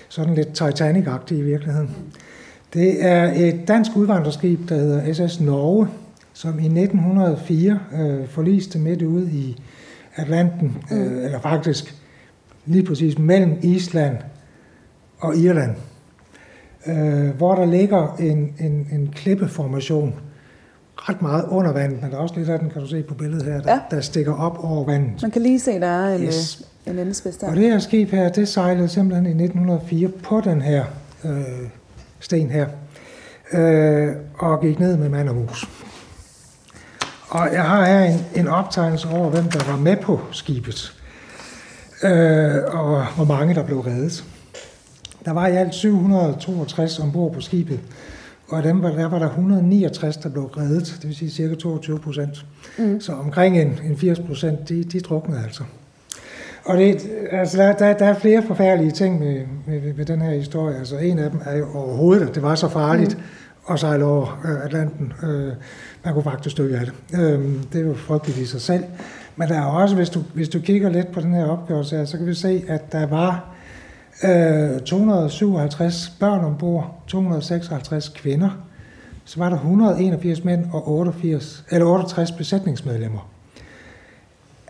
Sådan 0.09 0.35
lidt 0.35 0.61
Titanic-agtig 0.61 1.37
i 1.37 1.41
virkeligheden. 1.41 1.95
Det 2.73 3.05
er 3.05 3.31
et 3.35 3.67
dansk 3.67 3.91
udvandrerskib, 3.95 4.69
der 4.69 4.75
hedder 4.75 5.27
SS 5.27 5.39
Norge, 5.39 5.87
som 6.33 6.59
i 6.59 6.65
1904 6.65 7.79
øh, 7.93 8.27
forliste 8.27 8.79
midt 8.79 9.01
ude 9.01 9.31
i 9.31 9.57
Atlanten, 10.15 10.77
øh, 10.91 11.25
eller 11.25 11.39
faktisk 11.39 11.95
lige 12.65 12.85
præcis 12.85 13.17
mellem 13.17 13.57
Island 13.61 14.17
og 15.19 15.37
Irland, 15.37 15.75
øh, 16.87 17.29
hvor 17.29 17.55
der 17.55 17.65
ligger 17.65 18.15
en, 18.19 18.53
en, 18.59 18.87
en 18.91 19.13
klippeformation 19.15 20.15
ret 20.97 21.21
meget 21.21 21.45
under 21.49 21.71
vandet, 21.73 22.01
men 22.01 22.11
der 22.11 22.17
er 22.17 22.21
også 22.21 22.35
lidt 22.37 22.49
af 22.49 22.59
den, 22.59 22.69
kan 22.69 22.81
du 22.81 22.87
se 22.87 23.03
på 23.03 23.13
billedet 23.13 23.45
her, 23.45 23.61
der, 23.61 23.71
Ja. 23.73 23.79
der 23.91 24.01
stikker 24.01 24.33
op 24.33 24.63
over 24.63 24.85
vandet. 24.85 25.21
Man 25.21 25.31
kan 25.31 25.41
lige 25.41 25.59
se, 25.59 25.79
der 25.79 25.87
er 25.87 26.15
en, 26.15 26.21
Yes. 26.23 26.35
yes. 26.35 26.61
en 26.85 26.99
endespids 26.99 27.37
der. 27.37 27.49
Og 27.49 27.55
det 27.55 27.63
her 27.71 27.79
skib 27.79 28.09
her, 28.11 28.29
det 28.29 28.47
sejlede 28.47 28.87
simpelthen 28.89 29.25
i 29.25 29.43
1904 29.43 30.07
på 30.23 30.41
den 30.41 30.61
her 30.61 30.85
øh, 31.25 31.41
sten 32.19 32.49
her, 32.49 32.67
øh, 33.53 34.15
og 34.39 34.61
gik 34.61 34.79
ned 34.79 34.97
med 34.97 35.09
mand 35.09 35.29
og 35.29 35.35
mus. 35.35 35.65
Og 37.29 37.49
jeg 37.53 37.63
har 37.63 37.85
her 37.85 37.99
en, 38.03 38.19
en 38.35 38.47
optegnelse 38.47 39.07
over, 39.09 39.29
hvem 39.29 39.43
der 39.43 39.71
var 39.71 39.77
med 39.77 39.97
på 39.97 40.19
skibet, 40.31 40.93
øh, 42.03 42.55
og 42.67 43.05
hvor 43.15 43.25
mange 43.25 43.55
der 43.55 43.63
blev 43.63 43.79
reddet. 43.79 44.23
Der 45.25 45.31
var 45.33 45.47
i 45.47 45.55
alt 45.55 45.75
762 45.75 46.99
ombord 46.99 47.33
på 47.33 47.41
skibet, 47.41 47.79
og 48.49 48.57
af 48.57 48.63
dem 48.63 48.83
var, 48.83 48.89
der 48.89 49.07
var 49.07 49.19
der 49.19 49.25
169, 49.25 50.17
der 50.17 50.29
blev 50.29 50.43
reddet, 50.43 50.97
det 51.01 51.07
vil 51.07 51.15
sige 51.15 51.31
cirka 51.31 51.55
22 51.55 51.99
procent. 51.99 52.45
Mm. 52.77 52.99
Så 52.99 53.11
omkring 53.11 53.59
en, 53.61 53.79
en 53.85 53.97
80 53.97 54.19
procent, 54.19 54.69
de, 54.69 54.83
de 54.83 54.99
druknede 54.99 55.43
altså. 55.43 55.63
Og 56.65 56.77
det, 56.77 57.09
altså 57.31 57.57
der, 57.57 57.73
der, 57.73 57.93
der 57.93 58.05
er 58.05 58.19
flere 58.19 58.43
forfærdelige 58.47 58.91
ting 58.91 59.19
med, 59.19 59.41
med, 59.67 59.93
med 59.93 60.05
den 60.05 60.21
her 60.21 60.31
historie. 60.31 60.77
Altså 60.77 60.97
en 60.97 61.19
af 61.19 61.31
dem 61.31 61.39
er 61.45 61.57
jo 61.57 61.67
overhovedet, 61.73 62.29
at 62.29 62.35
det 62.35 62.43
var 62.43 62.55
så 62.55 62.69
farligt 62.69 63.17
mm. 63.17 63.73
at 63.73 63.79
sejle 63.79 64.05
over 64.05 64.41
øh, 64.45 64.65
Atlanten. 64.65 65.13
Øh, 65.23 65.53
man 66.05 66.13
kunne 66.13 66.23
faktisk 66.23 66.57
dø 66.57 66.75
af 66.75 66.85
det. 66.85 67.19
Øh, 67.19 67.39
det 67.73 67.81
er 67.81 67.85
jo 67.85 67.93
frygteligt 67.93 68.37
i 68.37 68.45
sig 68.45 68.61
selv. 68.61 68.83
Men 69.35 69.47
der 69.47 69.55
er 69.55 69.65
også, 69.65 69.95
hvis 69.95 70.09
du, 70.09 70.23
hvis 70.33 70.49
du 70.49 70.59
kigger 70.59 70.89
lidt 70.89 71.11
på 71.11 71.21
den 71.21 71.33
her 71.33 71.45
opgørelse 71.45 71.97
her, 71.97 72.05
så 72.05 72.17
kan 72.17 72.27
vi 72.27 72.33
se, 72.33 72.63
at 72.67 72.91
der 72.91 73.05
var 73.05 73.56
øh, 74.23 74.79
257 74.79 76.13
børn 76.19 76.45
ombord, 76.45 77.03
256 77.07 78.09
kvinder. 78.09 78.49
Så 79.25 79.39
var 79.39 79.49
der 79.49 79.55
181 79.55 80.43
mænd 80.43 80.65
og 80.73 80.91
88, 80.91 81.65
eller 81.71 81.87
68 81.87 82.31
besætningsmedlemmer. 82.31 83.29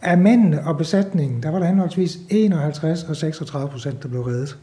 Af 0.01 0.17
mændene 0.17 0.67
og 0.67 0.77
besætningen, 0.77 1.43
der 1.43 1.51
var 1.51 1.59
der 1.59 1.65
henholdsvis 1.65 2.17
51 2.29 3.03
og 3.03 3.15
36 3.15 3.69
procent, 3.69 4.03
der 4.03 4.09
blev 4.09 4.21
reddet. 4.21 4.57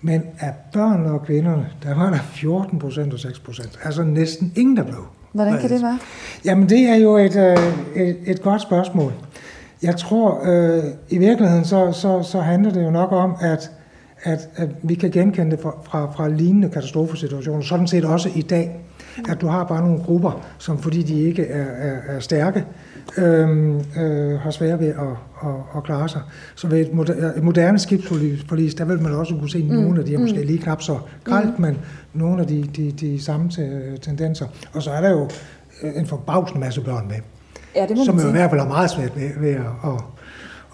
Men 0.00 0.22
af 0.38 0.54
børnene 0.72 1.10
og 1.10 1.24
kvinderne, 1.26 1.68
der 1.82 1.94
var 1.94 2.10
der 2.10 2.18
14 2.18 2.78
procent 2.78 3.12
og 3.12 3.18
6 3.18 3.38
procent. 3.38 3.78
Altså 3.84 4.02
næsten 4.02 4.52
ingen, 4.56 4.76
der 4.76 4.82
blev 4.82 5.06
Hvordan 5.32 5.60
kan 5.60 5.70
det 5.70 5.82
være? 5.82 5.98
Jamen 6.44 6.68
det 6.68 6.88
er 6.88 6.94
jo 6.94 7.16
et, 7.16 7.36
øh, 7.36 8.02
et, 8.02 8.16
et 8.26 8.42
godt 8.42 8.62
spørgsmål. 8.62 9.12
Jeg 9.82 9.96
tror, 9.96 10.40
øh, 10.44 10.84
i 11.08 11.18
virkeligheden 11.18 11.64
så, 11.64 11.92
så, 11.92 12.22
så 12.22 12.40
handler 12.40 12.72
det 12.72 12.84
jo 12.84 12.90
nok 12.90 13.12
om, 13.12 13.36
at, 13.40 13.70
at, 14.22 14.48
at 14.56 14.68
vi 14.82 14.94
kan 14.94 15.10
genkende 15.10 15.50
det 15.50 15.60
fra, 15.60 15.74
fra, 15.84 16.12
fra 16.12 16.28
lignende 16.28 16.68
katastrofesituationer, 16.68 17.62
sådan 17.62 17.86
set 17.86 18.04
også 18.04 18.30
i 18.34 18.42
dag. 18.42 18.80
At 19.28 19.40
du 19.40 19.46
har 19.46 19.64
bare 19.64 19.80
nogle 19.80 19.98
grupper, 19.98 20.46
som 20.58 20.78
fordi 20.78 21.02
de 21.02 21.20
ikke 21.20 21.46
er, 21.46 21.64
er, 21.64 22.16
er 22.16 22.20
stærke, 22.20 22.64
øh, 23.18 23.74
øh, 24.00 24.38
har 24.40 24.50
svært 24.50 24.80
ved 24.80 24.88
at, 24.88 24.94
at, 25.42 25.54
at 25.76 25.84
klare 25.84 26.08
sig. 26.08 26.20
Så 26.54 26.68
ved 26.68 26.80
et 26.80 26.94
moderne, 26.94 27.32
et 27.36 27.42
moderne 27.42 27.78
skibsforlis, 27.78 28.74
der 28.74 28.84
vil 28.84 29.02
man 29.02 29.12
også 29.12 29.34
kunne 29.34 29.50
se 29.50 29.62
mm. 29.62 29.68
nogle 29.68 30.00
af 30.00 30.06
de, 30.06 30.14
er 30.14 30.18
måske 30.18 30.44
lige 30.44 30.58
knap 30.58 30.82
så 30.82 30.98
gralt, 31.24 31.58
mm. 31.58 31.64
men 31.64 31.78
nogle 32.14 32.40
af 32.40 32.46
de, 32.46 32.62
de, 32.76 32.92
de 32.92 33.22
samme 33.22 33.50
te- 33.50 33.98
tendenser. 33.98 34.46
Og 34.72 34.82
så 34.82 34.90
er 34.90 35.00
der 35.00 35.10
jo 35.10 35.28
en 35.94 36.06
forbavsende 36.06 36.60
masse 36.60 36.80
børn 36.80 37.08
med 37.08 37.16
Ja, 37.76 37.86
det 37.86 37.96
må 37.96 38.04
som 38.04 38.14
man 38.14 38.24
jo 38.24 38.28
i 38.28 38.32
hvert 38.32 38.50
fald 38.50 38.60
har 38.60 38.68
meget 38.68 38.90
svært 38.90 39.16
ved, 39.16 39.30
ved 39.40 39.50
at, 39.50 39.60
at, 39.84 40.04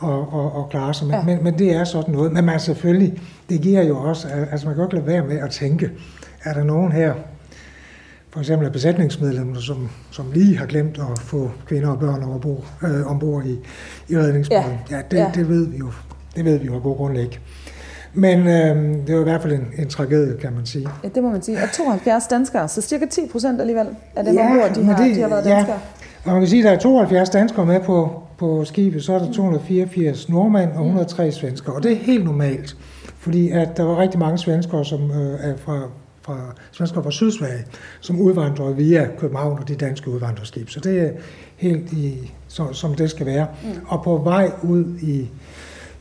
at, 0.02 0.08
at, 0.08 0.46
at 0.58 0.68
klare 0.70 0.94
sig. 0.94 1.06
Men, 1.06 1.14
Ja. 1.16 1.22
men, 1.24 1.44
men 1.44 1.58
det 1.58 1.72
er 1.74 1.84
sådan 1.84 2.14
noget. 2.14 2.32
Men 2.32 2.44
man 2.44 2.60
selvfølgelig, 2.60 3.20
det 3.48 3.60
giver 3.60 3.82
jo 3.82 3.98
også, 3.98 4.28
altså 4.50 4.66
man 4.66 4.74
kan 4.74 4.82
jo 4.82 4.88
ikke 4.88 4.96
lade 4.96 5.06
være 5.06 5.24
med 5.26 5.38
at 5.38 5.50
tænke, 5.50 5.90
er 6.44 6.52
der 6.52 6.64
nogen 6.64 6.92
her, 6.92 7.14
for 8.30 8.40
eksempel 8.40 8.66
af 8.66 8.72
besætningsmedlemmer, 8.72 9.60
som, 9.60 9.88
som 10.10 10.24
lige 10.34 10.58
har 10.58 10.66
glemt 10.66 10.98
at 10.98 11.18
få 11.18 11.50
kvinder 11.66 11.88
og 11.90 11.98
børn 11.98 12.22
ombord, 12.22 12.64
øh, 12.82 13.06
ombord 13.10 13.44
i, 13.44 13.58
i 14.08 14.18
redningsbåden. 14.18 14.62
Ja. 14.90 14.96
Ja, 14.96 15.02
det, 15.10 15.16
Ja. 15.16 15.30
det 15.34 15.48
ved 15.48 15.66
vi 15.68 15.76
jo. 15.76 15.90
Det 16.36 16.44
ved 16.44 16.58
vi 16.58 16.66
jo 16.66 16.74
af 16.74 16.82
god 16.82 16.96
grund 16.96 17.18
ikke. 17.18 17.40
Men 18.14 18.38
øh, 18.38 19.06
det 19.06 19.14
var 19.14 19.20
i 19.20 19.24
hvert 19.24 19.42
fald 19.42 19.52
en, 19.52 19.66
en 19.78 19.88
tragedie, 19.88 20.36
kan 20.40 20.52
man 20.52 20.66
sige. 20.66 20.88
Ja, 21.04 21.08
det 21.14 21.22
må 21.22 21.30
man 21.30 21.42
sige. 21.42 21.58
Og 21.62 21.72
72 21.72 22.26
danskere, 22.26 22.68
så 22.68 22.82
cirka 22.82 23.04
10 23.10 23.20
procent 23.32 23.60
alligevel 23.60 23.86
af 24.16 24.24
dem 24.24 24.34
Ja, 24.34 24.50
ombord, 24.50 24.74
de 24.74 24.84
har, 24.84 24.96
det- 25.04 25.16
de 25.16 25.20
har 25.20 25.28
været 25.28 25.46
ja. 25.46 25.50
danskere. 25.50 25.78
Og 26.24 26.32
man 26.32 26.40
kan 26.40 26.48
sige, 26.48 26.60
at 26.60 26.64
der 26.64 26.72
er 26.76 26.78
72 26.78 27.30
danskere 27.30 27.66
med 27.66 27.80
på, 27.80 28.22
på 28.38 28.64
skibet, 28.64 29.04
så 29.04 29.12
er 29.12 29.18
der 29.18 29.32
284 29.32 30.28
nordmænd 30.28 30.70
og 30.70 30.82
103 30.84 31.32
svenskere. 31.32 31.74
Og 31.74 31.82
det 31.82 31.92
er 31.92 31.96
helt 31.96 32.24
normalt, 32.24 32.76
fordi 33.18 33.50
at 33.50 33.76
der 33.76 33.82
var 33.82 33.96
rigtig 33.98 34.20
mange 34.20 34.38
svenskere, 34.38 34.84
som 34.84 35.10
øh, 35.10 35.38
er 35.40 35.56
fra, 35.56 35.82
fra, 36.22 36.38
svenskere 36.72 37.02
fra 37.02 37.10
Sydsverige, 37.10 37.64
som 38.00 38.20
udvandrede 38.20 38.76
via 38.76 39.08
København 39.18 39.58
og 39.58 39.68
de 39.68 39.74
danske 39.74 40.10
udvandrerskib. 40.10 40.68
Så 40.70 40.80
det 40.80 41.00
er 41.00 41.10
helt 41.56 41.92
i, 41.92 42.32
så, 42.48 42.72
som 42.72 42.94
det 42.94 43.10
skal 43.10 43.26
være. 43.26 43.46
Mm. 43.64 43.68
Og 43.86 44.02
på 44.04 44.16
vej 44.24 44.50
ud 44.62 44.84
i, 45.02 45.28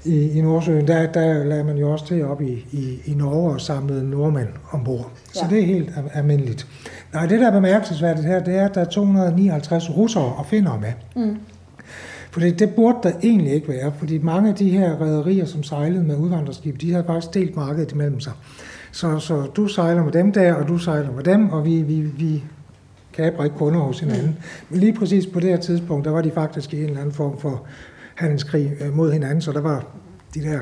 i, 0.05 0.29
i 0.37 0.41
Nordsøen, 0.41 0.87
der, 0.87 1.11
der 1.11 1.43
lagde 1.43 1.63
man 1.63 1.77
jo 1.77 1.91
også 1.91 2.07
til 2.07 2.25
op 2.25 2.41
i, 2.41 2.65
i, 2.71 2.99
i 3.05 3.13
Norge 3.13 3.51
og 3.53 3.61
samlede 3.61 4.09
nordmænd 4.09 4.47
ombord. 4.71 5.11
Så 5.33 5.39
Ja. 5.43 5.55
det 5.55 5.61
er 5.63 5.65
helt 5.65 5.89
al- 5.97 6.11
almindeligt. 6.13 6.67
Nej, 7.13 7.25
det 7.25 7.39
der 7.39 7.47
er 7.47 7.51
bemærkelsesværdigt 7.51 8.27
her, 8.27 8.43
det 8.43 8.55
er, 8.55 8.65
at 8.69 8.75
der 8.75 8.81
er 8.81 8.85
259 8.85 9.89
russere 9.97 10.23
og 10.23 10.45
finnere 10.45 10.79
med. 10.81 11.23
Mm. 11.25 11.37
Fordi 12.35 12.51
det 12.51 12.75
burde 12.75 12.97
der 13.03 13.11
egentlig 13.23 13.53
ikke 13.53 13.67
være, 13.67 13.93
fordi 13.99 14.17
mange 14.17 14.49
af 14.49 14.55
de 14.55 14.69
her 14.69 14.95
rædderier, 15.01 15.45
som 15.45 15.63
sejlede 15.63 16.03
med 16.03 16.15
udvandrerskib, 16.15 16.81
de 16.81 16.91
havde 16.91 17.03
faktisk 17.07 17.33
delt 17.33 17.55
markedet 17.55 17.91
imellem 17.91 18.19
sig. 18.19 18.33
Så, 18.91 19.19
så 19.19 19.47
du 19.55 19.67
sejler 19.67 20.03
med 20.03 20.11
dem 20.11 20.31
der, 20.31 20.53
og 20.53 20.67
du 20.67 20.77
sejler 20.77 21.11
med 21.11 21.23
dem, 21.23 21.49
og 21.49 21.65
vi, 21.65 21.81
vi, 21.81 22.01
vi 22.01 22.43
kaber 23.13 23.43
ikke 23.43 23.55
kunder 23.55 23.79
hos 23.79 23.99
hinanden. 23.99 24.37
Men 24.69 24.79
lige 24.79 24.93
præcis 24.93 25.27
på 25.27 25.39
det 25.39 25.49
her 25.49 25.57
tidspunkt, 25.57 26.05
der 26.05 26.11
var 26.11 26.21
de 26.21 26.31
faktisk 26.31 26.73
i 26.73 26.77
en 26.77 26.85
eller 26.85 26.99
anden 26.99 27.13
form 27.13 27.39
for 27.39 27.63
handelskrig 28.15 28.71
øh, 28.81 28.95
mod 28.95 29.11
hinanden, 29.11 29.41
så 29.41 29.51
der 29.51 29.61
var 29.61 29.85
de 30.33 30.43
der 30.43 30.59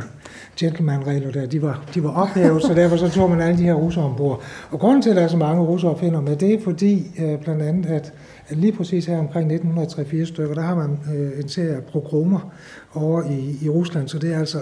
gentleman-regler 0.57 1.31
der, 1.31 1.45
de 1.45 1.61
var, 1.61 1.83
de 1.93 2.03
var 2.03 2.09
ophævet, 2.09 2.61
så 2.61 2.73
derfor 2.73 2.97
så 2.97 3.09
tog 3.09 3.29
man 3.29 3.41
alle 3.41 3.57
de 3.57 3.63
her 3.63 3.73
russere 3.73 4.05
ombord. 4.05 4.41
Og 4.71 4.79
grunden 4.79 5.01
til, 5.01 5.09
at 5.09 5.15
der 5.15 5.21
er 5.21 5.27
så 5.27 5.37
mange 5.37 5.61
russere 5.61 5.99
finder 5.99 6.21
med, 6.21 6.35
det 6.35 6.53
er 6.53 6.61
fordi 6.63 7.11
øh, 7.19 7.39
blandt 7.39 7.61
andet, 7.61 7.85
at, 7.85 8.13
at 8.47 8.57
lige 8.57 8.71
præcis 8.71 9.05
her 9.05 9.17
omkring 9.17 9.53
1903 9.53 10.25
stykker, 10.25 10.55
der 10.55 10.61
har 10.61 10.75
man 10.75 10.99
øh, 11.15 11.39
en 11.39 11.49
serie 11.49 11.75
af 11.75 11.83
progromer 11.83 12.53
over 12.93 13.23
i, 13.23 13.57
i 13.61 13.69
Rusland, 13.69 14.07
så 14.07 14.19
det 14.19 14.33
er 14.33 14.39
altså 14.39 14.59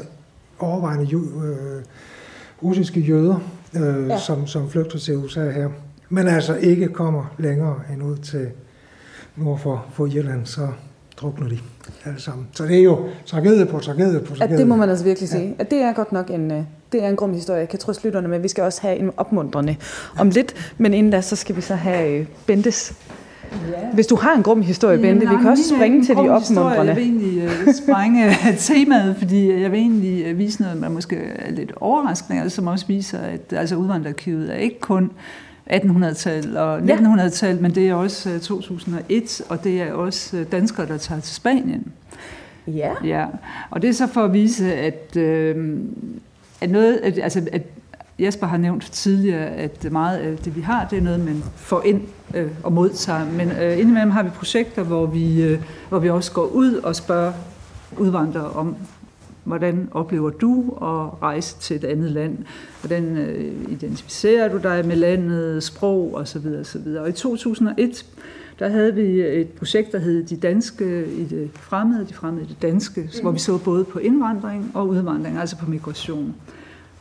overvejende 0.59 1.05
ju, 1.05 1.19
øh, 1.43 1.84
russiske 2.63 2.99
jøder, 2.99 3.39
øh, 3.75 4.07
ja. 4.09 4.19
som, 4.19 4.47
som 4.47 4.69
flygter 4.69 4.99
til 4.99 5.17
USA 5.17 5.51
her. 5.51 5.69
Men 6.09 6.27
altså 6.27 6.55
ikke 6.55 6.88
kommer 6.88 7.36
længere 7.38 7.79
end 7.93 8.03
ud 8.03 8.17
til 8.17 8.49
nord 9.36 9.59
for, 9.59 9.86
for 9.93 10.05
Irland, 10.07 10.45
så 10.45 10.67
drukner 11.17 11.49
de 11.49 11.57
alle 12.05 12.21
sammen. 12.21 12.47
Så 12.53 12.65
det 12.65 12.77
er 12.77 12.84
jo 12.84 12.99
tragedie 13.25 13.65
på 13.65 13.79
tragedie 13.79 14.19
på 14.19 14.36
tragedie. 14.36 14.53
At 14.53 14.59
det 14.59 14.67
må 14.67 14.75
man 14.75 14.89
altså 14.89 15.05
virkelig 15.05 15.29
sige. 15.29 15.47
Ja. 15.47 15.53
At 15.59 15.71
det 15.71 15.82
er 15.82 15.93
godt 15.93 16.11
nok 16.11 16.29
en, 16.29 16.51
øh, 16.51 16.63
det 16.91 17.03
er 17.03 17.09
en 17.09 17.15
grum 17.15 17.34
historie. 17.34 17.59
Jeg 17.59 17.69
kan 17.69 17.79
trøste 17.79 18.05
lytterne 18.05 18.27
med, 18.27 18.39
vi 18.39 18.47
skal 18.47 18.63
også 18.63 18.82
have 18.82 18.97
en 18.97 19.11
opmuntrende 19.17 19.75
om 20.17 20.29
lidt. 20.29 20.73
Men 20.77 20.93
inden 20.93 21.11
da, 21.11 21.21
så 21.21 21.36
skal 21.36 21.55
vi 21.55 21.61
så 21.61 21.75
have 21.75 22.19
øh, 22.19 22.25
Bentes 22.45 22.93
Ja. 23.52 23.93
Hvis 23.93 24.08
du 24.08 24.16
har 24.16 24.36
en 24.36 24.43
grum 24.43 24.62
historie, 24.62 24.97
Bente, 24.97 25.30
vi 25.30 25.36
kan 25.36 25.47
også 25.47 25.76
springe 25.76 26.06
til 26.06 26.16
de 26.16 26.30
opmuntrende. 26.30 26.82
Jeg 26.82 26.95
vil 26.95 27.04
egentlig 27.04 27.43
uh, 27.43 27.74
sprænge 27.74 28.36
temaet, 28.58 29.16
fordi 29.18 29.62
jeg 29.62 29.72
vil 29.72 29.80
egentlig 29.80 30.38
vise 30.38 30.62
noget, 30.62 30.78
man 30.78 30.91
måske 30.91 31.16
er 31.16 31.52
lidt 31.52 31.72
overraskende, 31.76 32.49
som 32.49 32.68
også 32.68 32.88
viser, 32.88 33.20
at 33.20 33.54
altså, 33.54 33.76
udvandrerkivet 33.76 34.54
er 34.54 34.58
ikke 34.58 34.80
kun 34.80 35.12
1800-tal 35.72 36.58
og 36.58 36.80
1900-tal, 36.80 37.56
ja. 37.56 37.62
men 37.62 37.76
det 37.76 37.89
er 37.89 37.93
også 37.93 38.39
2001, 38.39 39.41
og 39.49 39.64
det 39.64 39.82
er 39.82 39.93
også 39.93 40.45
danskere, 40.52 40.88
der 40.88 40.97
tager 40.97 41.22
til 41.22 41.36
Spanien. 41.36 41.91
Ja. 42.68 42.91
ja. 43.04 43.26
Og 43.70 43.82
det 43.82 43.89
er 43.89 43.93
så 43.93 44.08
for 44.08 44.22
at 44.22 44.34
vise, 44.34 44.74
at, 44.74 45.18
øh, 45.18 45.80
at 46.62 46.70
noget, 46.70 46.97
at, 46.97 47.20
altså, 47.20 47.47
at 47.52 47.62
Jesper 48.20 48.47
har 48.47 48.58
nævnt 48.58 48.84
tidligere, 48.91 49.45
at 49.45 49.91
meget 49.91 50.18
af 50.18 50.38
det, 50.38 50.56
vi 50.56 50.62
har, 50.62 50.88
det 50.89 50.97
er 50.97 51.02
noget, 51.02 51.26
man 51.26 51.43
får 51.56 51.82
ind 51.86 52.02
øh, 52.36 52.51
og 52.63 52.73
modtager. 52.73 53.25
Men 53.25 53.51
øh, 53.51 53.79
indimellem 53.79 54.11
har 54.11 54.23
vi 54.23 54.29
projekter, 54.29 54.84
hvor 54.84 55.05
vi, 55.05 55.41
øh, 55.43 55.61
hvor 55.89 55.99
vi 55.99 56.09
også 56.09 56.32
går 56.32 56.45
ud 56.45 56.73
og 56.73 56.95
spørger 56.95 57.34
udvandrere 57.97 58.49
om, 58.49 58.75
hvordan 59.43 59.89
oplever 59.91 60.29
du 60.29 60.69
at 60.71 61.21
rejse 61.21 61.57
til 61.59 61.75
et 61.75 61.84
andet 61.84 62.11
land? 62.11 62.38
Hvordan 62.82 63.17
øh, 63.17 63.71
identificerer 63.71 64.49
du 64.49 64.57
dig 64.57 64.86
med 64.86 64.95
landet, 64.95 65.63
sprog 65.63 66.13
osv. 66.15 66.47
osv. 66.61 66.88
Og 66.99 67.09
i 67.09 67.11
2001, 67.11 68.05
der 68.59 68.69
havde 68.69 68.95
vi 68.95 69.21
et 69.21 69.49
projekt, 69.49 69.91
der 69.91 69.99
hed 69.99 70.23
De 70.23 70.36
Danske 70.38 71.05
i 71.05 71.23
det 71.23 71.49
fremmede, 71.53 72.05
De 72.09 72.13
fremmede 72.13 72.45
i 72.45 72.47
det 72.47 72.61
danske, 72.61 73.01
mm. 73.01 73.21
hvor 73.21 73.32
vi 73.32 73.39
så 73.39 73.57
både 73.57 73.84
på 73.84 73.99
indvandring 73.99 74.71
og 74.73 74.88
udvandring, 74.88 75.38
altså 75.38 75.57
på 75.57 75.69
migration. 75.69 76.36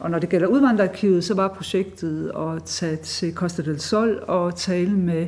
Og 0.01 0.11
når 0.11 0.19
det 0.19 0.29
gælder 0.29 0.47
udvandrerarkivet, 0.47 1.25
så 1.25 1.35
var 1.35 1.49
projektet 1.49 2.33
at 2.37 2.63
tage 2.65 2.97
til 2.97 3.35
Costa 3.35 3.63
del 3.63 3.81
Sol 3.81 4.25
og 4.27 4.57
tale 4.57 4.91
med 4.91 5.27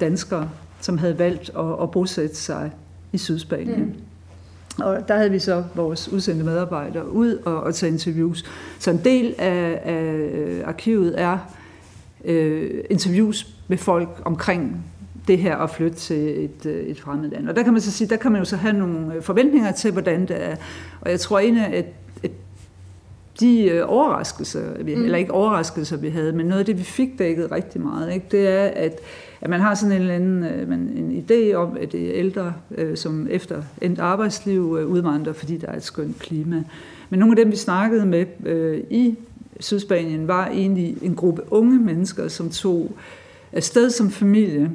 danskere, 0.00 0.50
som 0.80 0.98
havde 0.98 1.18
valgt 1.18 1.50
at, 1.58 1.82
at 1.82 1.90
bosætte 1.90 2.36
sig 2.36 2.70
i 3.12 3.18
Sydspanien. 3.18 3.80
Mm. 3.80 3.94
Og 4.84 5.08
der 5.08 5.16
havde 5.16 5.30
vi 5.30 5.38
så 5.38 5.64
vores 5.74 6.08
udsendte 6.08 6.44
medarbejdere 6.44 7.10
ud 7.10 7.36
og, 7.36 7.60
og 7.60 7.74
tage 7.74 7.92
interviews. 7.92 8.44
Så 8.78 8.90
en 8.90 9.00
del 9.04 9.34
af, 9.38 9.80
af 9.84 10.62
arkivet 10.64 11.20
er 11.20 11.38
øh, 12.24 12.84
interviews 12.90 13.46
med 13.68 13.78
folk 13.78 14.22
omkring 14.24 14.84
det 15.28 15.38
her 15.38 15.56
at 15.56 15.70
flytte 15.70 15.96
til 15.96 16.44
et, 16.44 16.66
øh, 16.66 16.86
et 16.86 17.00
fremmed 17.00 17.30
land. 17.30 17.48
Og 17.48 17.56
der 17.56 17.62
kan 17.62 17.72
man 17.72 17.82
så 17.82 17.92
sige, 17.92 18.08
der 18.08 18.16
kan 18.16 18.32
man 18.32 18.40
jo 18.40 18.44
så 18.44 18.56
have 18.56 18.72
nogle 18.72 19.22
forventninger 19.22 19.72
til, 19.72 19.92
hvordan 19.92 20.20
det 20.20 20.44
er. 20.44 20.56
Og 21.00 21.10
jeg 21.10 21.20
tror, 21.20 21.38
en 21.38 21.58
af 21.58 21.84
de 23.40 23.62
øh, 23.64 23.84
overraskelser, 23.86 24.82
vi, 24.82 24.94
mm. 24.94 25.04
eller 25.04 25.18
ikke 25.18 25.32
overraskelser, 25.32 25.96
vi 25.96 26.08
havde, 26.08 26.32
men 26.32 26.46
noget 26.46 26.60
af 26.60 26.66
det, 26.66 26.78
vi 26.78 26.82
fik 26.82 27.18
dækket 27.18 27.52
rigtig 27.52 27.80
meget, 27.80 28.14
ikke, 28.14 28.26
det 28.30 28.48
er, 28.48 28.64
at, 28.64 29.00
at 29.40 29.50
man 29.50 29.60
har 29.60 29.74
sådan 29.74 29.92
en 29.92 30.00
eller 30.00 30.14
anden 30.14 30.44
øh, 30.44 30.72
en 30.72 31.24
idé 31.24 31.54
om, 31.54 31.76
at 31.80 31.92
det 31.92 32.08
er 32.08 32.12
ældre, 32.14 32.52
øh, 32.74 32.96
som 32.96 33.26
efter 33.30 33.62
endt 33.82 34.00
arbejdsliv 34.00 34.70
udvandrer, 34.70 35.32
fordi 35.32 35.56
der 35.56 35.66
er 35.66 35.76
et 35.76 35.82
skønt 35.82 36.18
klima. 36.18 36.62
Men 37.10 37.20
nogle 37.20 37.32
af 37.32 37.44
dem, 37.44 37.50
vi 37.50 37.56
snakkede 37.56 38.06
med 38.06 38.26
øh, 38.46 38.80
i 38.90 39.16
Sydspanien, 39.60 40.28
var 40.28 40.46
egentlig 40.46 40.96
en 41.02 41.14
gruppe 41.14 41.42
unge 41.50 41.78
mennesker, 41.78 42.28
som 42.28 42.50
tog 42.50 42.92
afsted 43.52 43.90
som 43.90 44.10
familie, 44.10 44.70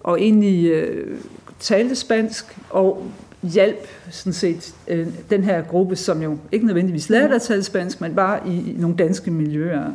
og 0.00 0.20
egentlig 0.20 0.70
øh, 0.70 1.18
talte 1.58 1.94
spansk, 1.94 2.58
og 2.70 3.06
hjælp 3.52 3.88
sådan 4.10 4.32
set 4.32 4.74
øh, 4.88 5.06
den 5.30 5.44
her 5.44 5.62
gruppe, 5.62 5.96
som 5.96 6.22
jo 6.22 6.38
ikke 6.52 6.66
nødvendigvis 6.66 7.10
lærte 7.10 7.34
at 7.34 7.42
tale 7.42 7.62
spansk, 7.62 8.00
men 8.00 8.16
var 8.16 8.42
i, 8.46 8.70
i 8.70 8.74
nogle 8.78 8.96
danske 8.96 9.30
miljøer 9.30 9.90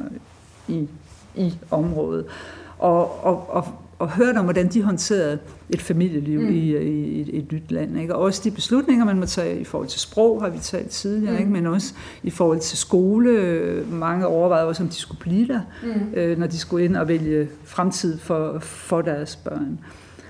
i, 0.67 0.87
i 1.35 1.53
området. 1.71 2.25
Og, 2.79 3.25
og, 3.25 3.49
og, 3.49 3.67
og 3.99 4.09
hørte 4.09 4.37
om, 4.37 4.43
hvordan 4.43 4.67
de 4.67 4.83
håndterede 4.83 5.39
et 5.69 5.81
familieliv 5.81 6.39
mm. 6.39 6.49
i, 6.49 6.77
i, 6.77 7.21
i 7.21 7.37
et 7.37 7.51
nyt 7.51 7.71
land. 7.71 7.99
Ikke? 7.99 8.15
Og 8.15 8.21
også 8.21 8.41
de 8.43 8.51
beslutninger, 8.51 9.05
man 9.05 9.19
må 9.19 9.25
tage 9.25 9.59
i 9.59 9.63
forhold 9.63 9.87
til 9.89 9.99
sprog, 9.99 10.41
har 10.41 10.49
vi 10.49 10.57
talt 10.59 10.89
tidligere, 10.89 11.33
mm. 11.33 11.39
ikke? 11.39 11.51
men 11.51 11.65
også 11.65 11.93
i 12.23 12.29
forhold 12.29 12.59
til 12.59 12.77
skole. 12.77 13.85
Mange 13.91 14.27
overvejede 14.27 14.67
også, 14.67 14.83
om 14.83 14.89
de 14.89 14.95
skulle 14.95 15.19
blive 15.19 15.47
der, 15.47 15.61
mm. 15.83 16.13
øh, 16.13 16.37
når 16.37 16.47
de 16.47 16.57
skulle 16.57 16.85
ind 16.85 16.97
og 16.97 17.07
vælge 17.07 17.47
fremtid 17.63 18.17
for, 18.17 18.59
for 18.59 19.01
deres 19.01 19.35
børn. 19.35 19.79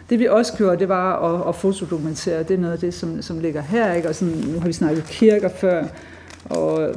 Det 0.10 0.20
vi 0.20 0.28
også 0.28 0.54
gjorde, 0.58 0.80
det 0.80 0.90
var 0.90 1.36
at, 1.36 1.50
at 1.50 1.56
fotodokumentere. 1.56 2.44
Det 2.44 2.52
er 2.52 2.58
noget 2.58 2.74
af 2.74 2.80
det, 2.80 2.94
som, 2.94 3.22
som 3.22 3.40
ligger 3.40 3.62
her. 3.62 3.94
Ikke? 3.94 4.10
Og 4.10 4.16
sådan, 4.16 4.34
nu 4.34 4.60
har 4.60 4.68
vi 4.68 4.74
snakket 4.74 5.06
kirker 5.06 5.50
før, 5.50 5.86
og 6.46 6.96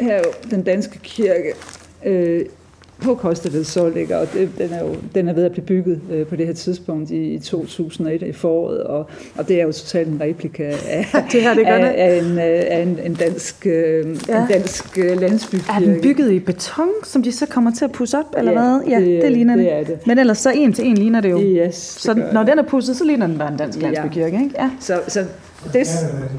her 0.00 0.14
er 0.14 0.18
jo 0.18 0.32
den 0.50 0.62
danske 0.62 0.98
kirke. 0.98 1.52
Øh, 2.04 2.46
på 3.02 3.14
Costa 3.14 3.48
del 3.48 3.64
Sol 3.64 3.92
ligger, 3.92 4.16
og 4.16 4.26
det, 4.32 4.50
den, 4.58 4.72
er 4.72 4.84
jo, 4.84 4.96
den 5.14 5.28
er 5.28 5.32
ved 5.32 5.44
at 5.44 5.52
blive 5.52 5.64
bygget 5.64 6.00
øh, 6.12 6.26
på 6.26 6.36
det 6.36 6.46
her 6.46 6.54
tidspunkt 6.54 7.10
i, 7.10 7.34
i 7.34 7.38
2001 7.38 8.22
i 8.22 8.32
foråret, 8.32 8.82
og, 8.82 9.10
og 9.38 9.48
det 9.48 9.60
er 9.60 9.64
jo 9.64 9.72
totalt 9.72 10.08
en 10.08 10.20
replika 10.20 10.62
af, 10.88 11.06
det 11.32 11.42
her, 11.42 11.54
det 11.54 11.66
af, 11.66 11.94
af, 11.96 12.18
en, 12.18 12.32
øh, 12.32 12.44
af 12.44 12.82
en, 12.82 12.98
en 13.04 13.14
dansk, 13.14 13.66
øh, 13.66 14.16
ja. 14.28 14.42
en 14.42 14.48
dansk 14.48 14.98
øh, 14.98 15.20
landsbykirke. 15.20 15.72
Er 15.72 15.78
den 15.78 16.00
bygget 16.02 16.32
i 16.32 16.38
beton, 16.38 16.88
som 17.04 17.22
de 17.22 17.32
så 17.32 17.46
kommer 17.46 17.70
til 17.70 17.84
at 17.84 17.92
pusse 17.92 18.18
op, 18.18 18.34
eller 18.38 18.52
ja, 18.52 18.58
hvad? 18.58 18.80
Ja, 18.88 19.00
det, 19.00 19.22
det 19.22 19.32
ligner 19.32 19.56
det. 19.56 19.72
Er 19.72 19.84
det. 19.84 20.06
Men 20.06 20.18
ellers 20.18 20.38
så 20.38 20.50
en 20.50 20.72
til 20.72 20.86
en 20.86 20.98
ligner 20.98 21.20
det 21.20 21.30
jo. 21.30 21.40
Yes, 21.40 21.94
det 21.94 22.02
så 22.02 22.14
når 22.32 22.42
den 22.42 22.58
er 22.58 22.62
pudset, 22.62 22.96
så 22.96 23.04
ligner 23.04 23.26
den 23.26 23.38
bare 23.38 23.52
en 23.52 23.56
dansk 23.56 23.82
landsbykirke, 23.82 24.42
ikke? 24.42 24.54
Ja. 24.58 24.70
Så, 24.80 25.00
så 25.08 25.24
det... 25.64 25.86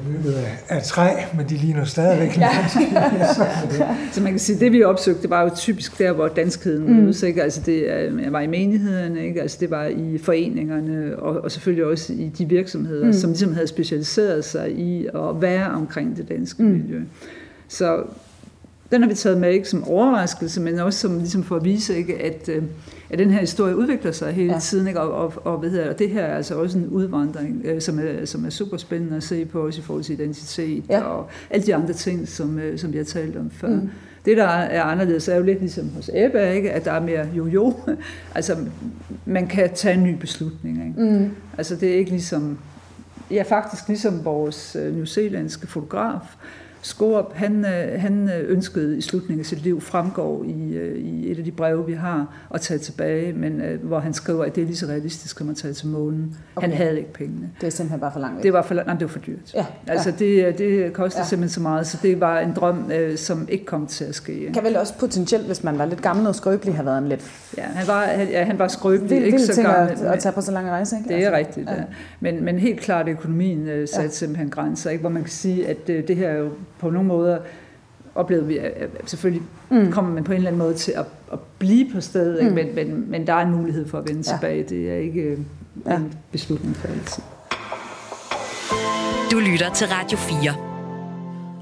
Bygget 0.08 0.34
af, 0.34 0.76
af 0.76 0.84
træ, 0.84 1.10
men 1.38 1.50
de 1.50 1.56
ligner 1.56 1.86
stadigvæk 1.86 2.38
ja. 2.38 2.50
Så 4.14 4.22
man 4.22 4.32
kan 4.32 4.40
sige, 4.40 4.60
det 4.60 4.72
vi 4.72 4.84
opsøgte, 4.84 5.22
det 5.22 5.30
var 5.30 5.42
jo 5.42 5.50
typisk 5.56 6.00
der, 6.00 6.12
hvor 6.12 6.28
danskheden 6.28 6.88
mm. 6.88 6.94
mødes. 6.94 7.24
Ikke? 7.24 7.44
Altså 7.44 7.62
det 7.66 7.86
jeg 8.24 8.34
var 8.34 8.42
i 8.42 8.48
menighederne, 8.48 9.26
ikke? 9.26 9.42
Altså 9.42 9.58
det 9.60 9.72
var 9.72 9.86
i 9.86 10.18
foreningerne, 10.18 11.20
og, 11.20 11.44
og 11.44 11.52
selvfølgelig 11.52 11.86
også 11.86 12.14
i 12.14 12.32
de 12.38 12.46
virksomheder, 12.46 13.06
mm. 13.06 13.14
som 13.14 13.30
ligesom 13.30 13.54
havde 13.54 13.68
specialiseret 13.68 14.46
sig 14.46 14.72
i 14.72 15.08
at 15.08 15.42
være 15.42 15.72
omkring 15.72 16.18
det 16.18 16.30
danske 16.30 16.64
mm. 16.64 16.70
miljø. 16.70 17.02
Så 17.68 18.04
den 18.92 19.02
har 19.02 19.10
vi 19.10 19.16
taget 19.16 19.38
med 19.38 19.52
ikke 19.52 19.70
som 19.70 19.84
overraskelse, 19.84 20.62
men 20.62 20.80
også 20.80 21.00
som 21.00 21.18
ligesom 21.18 21.44
for 21.44 21.56
at 21.56 21.64
vise, 21.64 21.98
ikke, 21.98 22.22
at, 22.22 22.50
øh, 22.50 22.64
at 23.10 23.20
den 23.20 23.32
her 23.32 23.40
historie 23.40 23.76
udvikler 23.76 24.12
sig 24.12 24.34
hele 24.34 24.54
ja. 24.54 24.60
tiden. 24.60 24.88
Ikke? 24.88 25.02
Og, 25.02 25.12
og, 25.12 25.34
og, 25.46 25.58
hvad 25.58 25.70
hedder, 25.70 25.90
og 25.90 26.00
det 26.00 26.10
her 26.10 26.22
er 26.22 26.36
altså 26.36 26.56
også 26.56 26.78
en 26.78 26.88
udvandring, 26.88 27.62
øh, 27.66 27.82
som, 27.82 28.00
er, 28.00 28.26
som 28.26 28.46
er 28.46 28.50
super 28.50 28.78
spændende 28.78 29.18
at 29.18 29.24
se 29.24 29.46
på, 29.46 29.66
også 29.66 29.82
i 29.82 29.84
forhold 29.84 30.04
til 30.04 30.14
identitet 30.14 30.84
ja. 30.90 31.02
og 31.02 31.30
alle 31.50 31.66
de 31.66 31.76
andre 31.76 31.94
ting, 31.94 32.28
som, 32.28 32.60
øh, 32.60 32.80
som 32.80 32.94
vi 32.94 32.98
har 32.98 33.06
talt 33.06 33.38
om 33.38 33.50
før. 33.50 33.70
Mm. 33.70 33.90
Det, 34.26 34.38
der 34.38 34.48
er 34.48 34.84
anderledes, 34.84 35.28
er 35.28 35.36
jo 35.36 35.44
lidt 35.44 35.60
ligesom 35.60 35.90
hos 35.90 36.10
Ebba, 36.14 36.52
ikke? 36.52 36.72
at 36.72 36.86
der 36.86 36.92
er 36.92 37.02
mere 37.02 37.28
jo-jo. 37.34 37.74
altså, 38.36 38.58
man 39.26 39.48
kan 39.48 39.70
tage 39.74 39.94
en 39.94 40.04
ny 40.04 40.14
beslutning. 40.14 40.88
Ikke? 40.88 41.14
Mm. 41.14 41.30
Altså, 41.58 41.76
det 41.76 41.90
er 41.90 41.96
ikke 41.96 42.12
ligesom... 42.12 42.58
Ja, 43.32 43.44
faktisk 43.44 43.88
ligesom 43.88 44.26
vores 44.26 44.76
øh, 44.80 44.96
newzealandske 44.96 45.68
fotograf, 45.68 46.36
Skorup, 46.82 47.34
han, 47.34 47.66
øh, 47.66 48.02
han 48.02 48.30
øh, 48.30 48.52
ønskede 48.52 48.98
i 48.98 49.02
slutningen 49.02 49.40
af 49.40 49.46
sit 49.46 49.64
liv, 49.64 49.82
fremgår 49.82 50.44
i, 50.44 50.74
øh, 50.74 50.98
i 50.98 51.32
et 51.32 51.38
af 51.38 51.44
de 51.44 51.52
breve, 51.52 51.86
vi 51.86 51.94
har, 51.94 52.38
at 52.54 52.62
tage 52.62 52.78
tilbage, 52.78 53.34
men 53.34 53.62
hvor 53.82 54.00
han 54.00 54.14
skriver, 54.14 54.44
at 54.44 54.56
det 54.56 54.62
er 54.62 54.66
lige 54.66 54.78
så 54.78 54.86
realistisk 54.86 55.38
som 55.38 55.50
at 55.50 55.56
tage 55.56 55.74
til 55.74 55.88
månen. 55.88 56.38
Okay. 56.56 56.68
Han 56.68 56.78
havde 56.78 56.98
ikke 56.98 57.14
pengene. 57.14 57.50
Det 57.62 57.68
er 57.68 57.72
simpelthen 57.72 58.00
bare 58.00 58.12
for 58.12 58.20
langt 58.20 58.36
væk. 58.36 58.44
Det 58.44 58.54
var 58.54 58.62
for, 58.62 58.74
nej, 58.74 58.94
det 58.94 59.02
var 59.02 59.08
for 59.08 59.20
dyrt. 59.20 59.54
Ja, 59.54 59.66
altså, 59.88 60.14
ja. 60.20 60.26
Det, 60.26 60.58
det 60.58 60.94
kostede 60.94 61.22
ja. 61.22 61.28
simpelthen 61.28 61.54
så 61.54 61.62
meget, 61.62 61.88
så 61.88 61.98
det 62.02 62.20
var 62.20 62.40
en 62.40 62.54
drøm, 62.54 62.92
som 63.16 63.48
ikke 63.50 63.66
kom 63.66 63.88
til 63.88 64.06
at 64.06 64.16
ske. 64.16 64.52
Kan 64.54 64.64
vel 64.64 64.78
også 64.78 64.98
potentielt, 64.98 65.46
hvis 65.46 65.64
man 65.64 65.78
var 65.78 65.86
lidt 65.86 66.02
gammel 66.02 66.28
og 66.28 66.36
skrøbelig, 66.36 66.76
have 66.76 66.86
været 66.86 66.98
en 66.98 67.08
lidt... 67.08 67.32
Ja, 67.58 67.64
han 67.64 67.88
var, 67.88 68.04
han, 68.04 68.28
ja, 68.28 68.44
han 68.44 68.60
var 68.60 68.68
skrøbelig, 68.68 69.10
vild, 69.10 69.26
ikke 69.26 69.40
så 69.40 69.62
gammel. 69.62 69.92
At, 69.92 70.02
at 70.02 70.20
tage 70.20 70.34
på 70.34 70.42
så 70.42 70.52
lang 70.52 70.70
rejse, 70.70 70.96
ikke? 70.98 71.10
Det 71.10 71.24
er 71.24 71.30
altså, 71.30 71.38
rigtigt, 71.38 71.70
ja. 71.70 71.76
ja. 71.76 71.84
Men, 72.20 72.44
men 72.46 72.60
helt 72.60 72.80
klart, 72.80 73.08
økonomien 73.08 73.66
satte 73.66 74.02
ja. 74.02 74.10
simpelthen 74.10 74.50
grænser, 74.50 74.90
ikke? 74.90 75.02
hvor 75.02 75.10
man 75.10 75.22
kan 75.22 75.32
sige, 75.32 75.68
at 75.68 75.88
det 75.88 76.16
her 76.16 76.34
jo 76.34 76.50
på 76.82 76.90
nogle 76.90 77.08
måder 77.08 77.40
oplevede 78.16 78.48
vi, 78.48 78.58
at 78.58 78.90
selvfølgelig 79.06 79.48
mm. 79.70 79.92
kommer 79.92 80.12
man 80.12 80.24
på 80.24 80.32
en 80.32 80.36
eller 80.36 80.50
anden 80.50 80.60
måde 80.60 80.74
til 80.74 80.92
at, 80.92 81.06
at 81.34 81.40
blive 81.60 81.92
på 81.94 82.02
stedet, 82.02 82.46
mm. 82.46 82.52
Men, 82.54 82.76
men, 82.76 83.12
men 83.12 83.28
der 83.28 83.34
er 83.34 83.42
en 83.42 83.52
mulighed 83.52 83.88
for 83.88 83.98
at 83.98 84.08
vende 84.08 84.24
ja. 84.32 84.38
tilbage. 84.38 84.64
Det 84.64 84.92
er 84.92 84.96
ikke 84.96 85.22
øh, 85.22 85.40
ja. 85.86 85.96
en 85.96 86.14
beslutning 86.32 86.76
for 86.76 86.88
altid. 86.88 87.24
Du 89.32 89.40
lytter 89.40 89.74
til 89.74 89.88
Radio 89.88 90.18
4. 90.18 90.72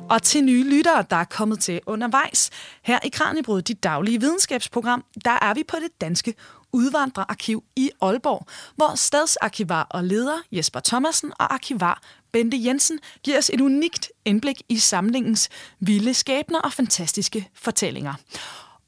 Og 0.10 0.24
til 0.24 0.44
nye 0.44 0.64
lyttere, 0.64 1.06
der 1.10 1.16
er 1.16 1.24
kommet 1.24 1.60
til 1.60 1.82
undervejs. 1.86 2.50
Her 2.82 3.00
i 3.06 3.10
Kranjebrud, 3.10 3.62
dit 3.62 3.84
daglige 3.84 4.20
videnskabsprogram, 4.20 5.04
der 5.26 5.38
er 5.42 5.54
vi 5.54 5.64
på 5.68 5.76
det 5.76 6.02
danske 6.02 6.34
udvandrerarkiv 6.74 7.64
i 7.76 7.92
Aalborg, 8.02 8.48
hvor 8.76 8.96
stadsarkivar 8.96 9.88
og 9.90 10.04
leder 10.04 10.38
Jesper 10.52 10.80
Thomasen 10.80 11.32
og 11.40 11.54
arkivar 11.54 12.02
Bente 12.32 12.58
Jensen 12.66 13.00
giver 13.24 13.38
os 13.38 13.52
et 13.54 13.62
unikt 13.62 14.12
indblik 14.26 14.62
i 14.70 14.78
samlingens 14.78 15.50
vilde 15.80 16.14
skæbner 16.14 16.60
og 16.60 16.74
fantastiske 16.74 17.50
fortællinger. 17.54 18.14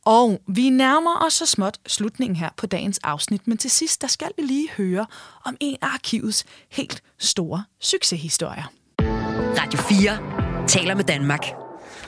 Og 0.06 0.42
vi 0.48 0.70
nærmer 0.70 1.26
os 1.26 1.34
så 1.34 1.46
småt 1.46 1.80
slutningen 1.88 2.36
her 2.36 2.50
på 2.58 2.66
dagens 2.66 3.00
afsnit, 3.04 3.48
men 3.48 3.58
til 3.58 3.72
sidst 3.72 4.02
der 4.02 4.08
skal 4.08 4.28
vi 4.38 4.44
lige 4.44 4.70
høre 4.78 5.06
om 5.46 5.58
en 5.60 5.78
af 5.82 5.88
arkivets 5.94 6.46
helt 6.72 7.04
store 7.20 7.64
succeshistorier. 7.80 8.72
Radio 9.60 9.80
4 9.80 10.68
taler 10.68 10.96
med 10.96 11.04
Danmark. 11.04 11.46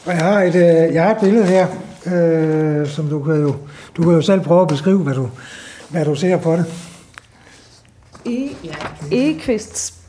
Og 0.05 0.11
jeg 0.11 0.23
har 0.23 0.41
et, 0.41 0.55
øh, 0.55 0.93
jeg 0.93 1.03
har 1.03 1.15
et 1.15 1.21
billede 1.21 1.45
her, 1.45 1.67
øh, 2.05 2.87
som 2.87 3.09
du 3.09 3.23
kan, 3.23 3.41
jo, 3.41 3.55
du 3.97 4.03
kan 4.03 4.11
jo 4.11 4.21
selv 4.21 4.41
prøve 4.41 4.61
at 4.61 4.67
beskrive, 4.67 4.99
hvad 4.99 5.13
du, 5.13 5.29
hvad 5.89 6.05
du 6.05 6.15
ser 6.15 6.37
på 6.37 6.55
det. 6.55 6.65
E, 8.25 8.55
ja. 8.63 8.75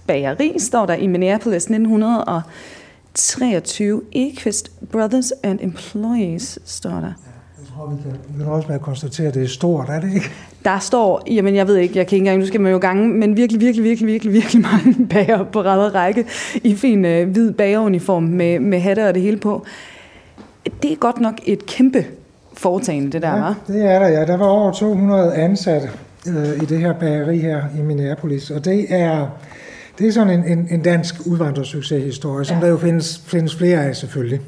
Bageri 0.07 0.53
står 0.59 0.87
der 0.87 0.95
i 0.95 1.07
Minneapolis 1.07 1.63
1923. 1.63 4.01
Equist 4.13 4.71
Brothers 4.93 5.33
and 5.43 5.59
Employees 5.63 6.59
står 6.65 6.91
der. 6.91 7.13
Jeg 7.59 7.67
tror, 7.77 7.87
vi 7.91 7.97
kan, 8.03 8.13
vi 8.29 8.39
kan 8.45 8.53
også 8.53 8.69
med 8.69 8.75
at 8.75 8.81
konstatere, 8.83 9.29
at 9.29 9.35
det 9.35 9.43
er 9.43 9.47
stort, 9.49 9.89
er 9.89 10.01
det 10.01 10.15
ikke? 10.15 10.31
Der 10.65 10.79
står, 10.79 11.23
jamen 11.31 11.55
jeg 11.55 11.67
ved 11.67 11.77
ikke, 11.77 11.99
jeg 11.99 12.07
kan 12.07 12.17
ikke 12.17 12.23
engang, 12.23 12.41
nu 12.41 12.47
skal 12.47 12.61
man 12.61 12.73
jo 12.73 12.79
gange, 12.79 13.09
men 13.09 13.37
virkelig, 13.37 13.61
virkelig, 13.61 13.85
virkelig, 13.85 14.07
virkelig, 14.13 14.33
virkelig 14.33 14.63
mange 14.63 15.07
bager 15.15 15.45
på 15.45 15.61
ræd 15.63 15.79
og 15.87 15.95
række 15.95 16.27
i 16.55 16.75
fin 16.75 17.05
øh, 17.05 17.29
hvid 17.31 17.53
bageruniform 17.53 18.23
med, 18.23 18.59
med 18.61 18.81
hatte 18.81 19.09
og 19.09 19.15
det 19.15 19.23
hele 19.23 19.37
på. 19.37 19.65
Det 20.83 20.93
er 20.93 20.97
godt 20.97 21.21
nok 21.21 21.35
et 21.45 21.67
kæmpe 21.67 22.05
foretagende, 22.53 23.13
det 23.13 23.23
der, 23.23 23.35
Ja, 23.37 23.41
var. 23.41 23.55
det 23.67 23.85
er 23.85 23.99
der, 23.99 24.09
ja. 24.09 24.25
Der 24.25 24.37
var 24.37 24.47
over 24.47 24.73
200 24.73 25.35
ansatte 25.35 25.89
øh, 26.29 26.63
i 26.63 26.67
det 26.67 26.79
her 26.79 26.93
bageri 26.93 27.39
her 27.39 27.63
i 27.79 27.83
Minneapolis, 27.83 28.51
og 28.51 28.65
det 28.65 28.87
er, 28.89 29.27
det 29.99 30.09
er 30.09 30.13
sådan 30.13 30.41
en, 30.41 30.59
en, 30.59 30.69
en 30.71 30.83
dansk 30.83 31.27
udvandrersucceshistorie, 31.27 32.45
som 32.45 32.57
ja. 32.57 32.63
der 32.63 32.69
jo 32.69 32.77
findes, 32.77 33.23
findes 33.27 33.57
flere 33.57 33.85
af 33.85 33.97
selvfølgelig. 33.97 34.41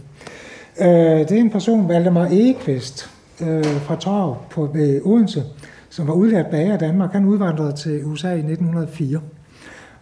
Øh, 0.81 0.89
det 0.89 1.33
er 1.33 1.41
en 1.41 1.51
person, 1.51 1.89
Valdemar 1.89 2.27
Egeqvist, 2.27 3.11
øh, 3.41 3.65
fra 3.65 3.97
Torv 3.97 4.37
på 4.51 4.71
ved 4.75 5.01
Odense, 5.05 5.43
som 5.91 6.09
var 6.09 6.15
udlært 6.15 6.47
bager 6.47 6.75
i 6.75 6.79
Danmark. 6.79 7.13
Han 7.13 7.25
udvandrede 7.25 7.73
til 7.73 8.05
USA 8.05 8.29
i 8.29 8.39
1904. 8.39 9.21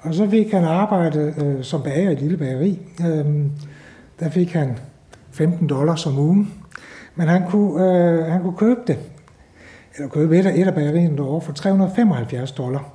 Og 0.01 0.15
så 0.15 0.31
fik 0.31 0.53
han 0.53 0.65
arbejde 0.65 1.35
øh, 1.39 1.65
som 1.65 1.83
bager 1.83 2.11
i 2.11 2.13
et 2.13 2.21
lille 2.21 2.37
bageri. 2.37 2.79
Øh, 3.01 3.25
der 4.21 4.31
fik 4.31 4.53
han 4.53 4.79
15 5.31 5.69
dollars 5.69 6.07
om 6.07 6.19
ugen. 6.19 6.53
Men 7.15 7.29
han 7.29 7.51
kunne, 7.51 7.85
øh, 7.85 8.27
han 8.27 8.43
kunne 8.43 8.57
købe 8.57 8.81
det, 8.87 8.99
eller 9.97 10.09
købe 10.09 10.39
et 10.39 10.47
af, 10.47 10.53
et 10.57 10.67
af 10.67 10.75
bagerierne 10.75 11.17
derovre 11.17 11.41
for 11.41 11.53
375 11.53 12.53
dollar. 12.53 12.91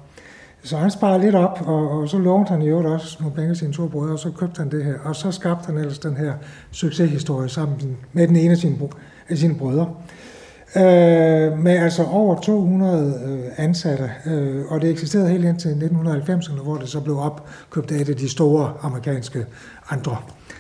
Så 0.64 0.78
han 0.78 0.92
sparede 0.92 1.22
lidt 1.22 1.36
op, 1.36 1.62
og, 1.66 1.92
og 1.92 2.10
så 2.10 2.18
lånte 2.18 2.50
han 2.50 2.62
i 2.62 2.68
øvrigt 2.68 2.88
også 2.88 3.18
nogle 3.20 3.36
penge 3.36 3.50
til 3.50 3.58
sine 3.58 3.74
to 3.74 3.88
brødre, 3.88 4.14
og 4.14 4.20
så 4.20 4.32
købte 4.32 4.60
han 4.60 4.72
det 4.72 4.86
her. 4.86 4.94
Og 5.04 5.16
så 5.16 5.32
skabte 5.32 5.66
han 5.66 5.78
ellers 5.78 6.00
den 6.00 6.18
her 6.18 6.34
succeshistorie 6.72 7.50
sammen 7.50 7.98
med 8.14 8.28
den 8.28 8.36
ene 8.36 8.52
af 8.52 8.58
sine, 8.58 8.78
af 9.30 9.38
sine 9.38 9.56
brødre. 9.56 9.90
Øh, 10.76 11.60
med 11.60 11.78
altså 11.78 12.04
over 12.04 12.42
200 12.42 13.22
øh, 13.26 13.66
ansatte, 13.66 14.12
øh, 14.26 14.66
og 14.70 14.82
det 14.82 14.90
eksisterede 14.90 15.30
helt 15.30 15.46
indtil 15.46 15.70
1990'erne, 15.70 16.64
hvor 16.64 16.78
det 16.78 16.90
så 16.90 17.00
blev 17.00 17.20
opkøbt 17.20 17.92
af 17.92 17.96
et 17.96 18.10
af 18.10 18.16
de 18.16 18.30
store 18.30 18.74
amerikanske 18.82 19.46
andre. 19.90 20.18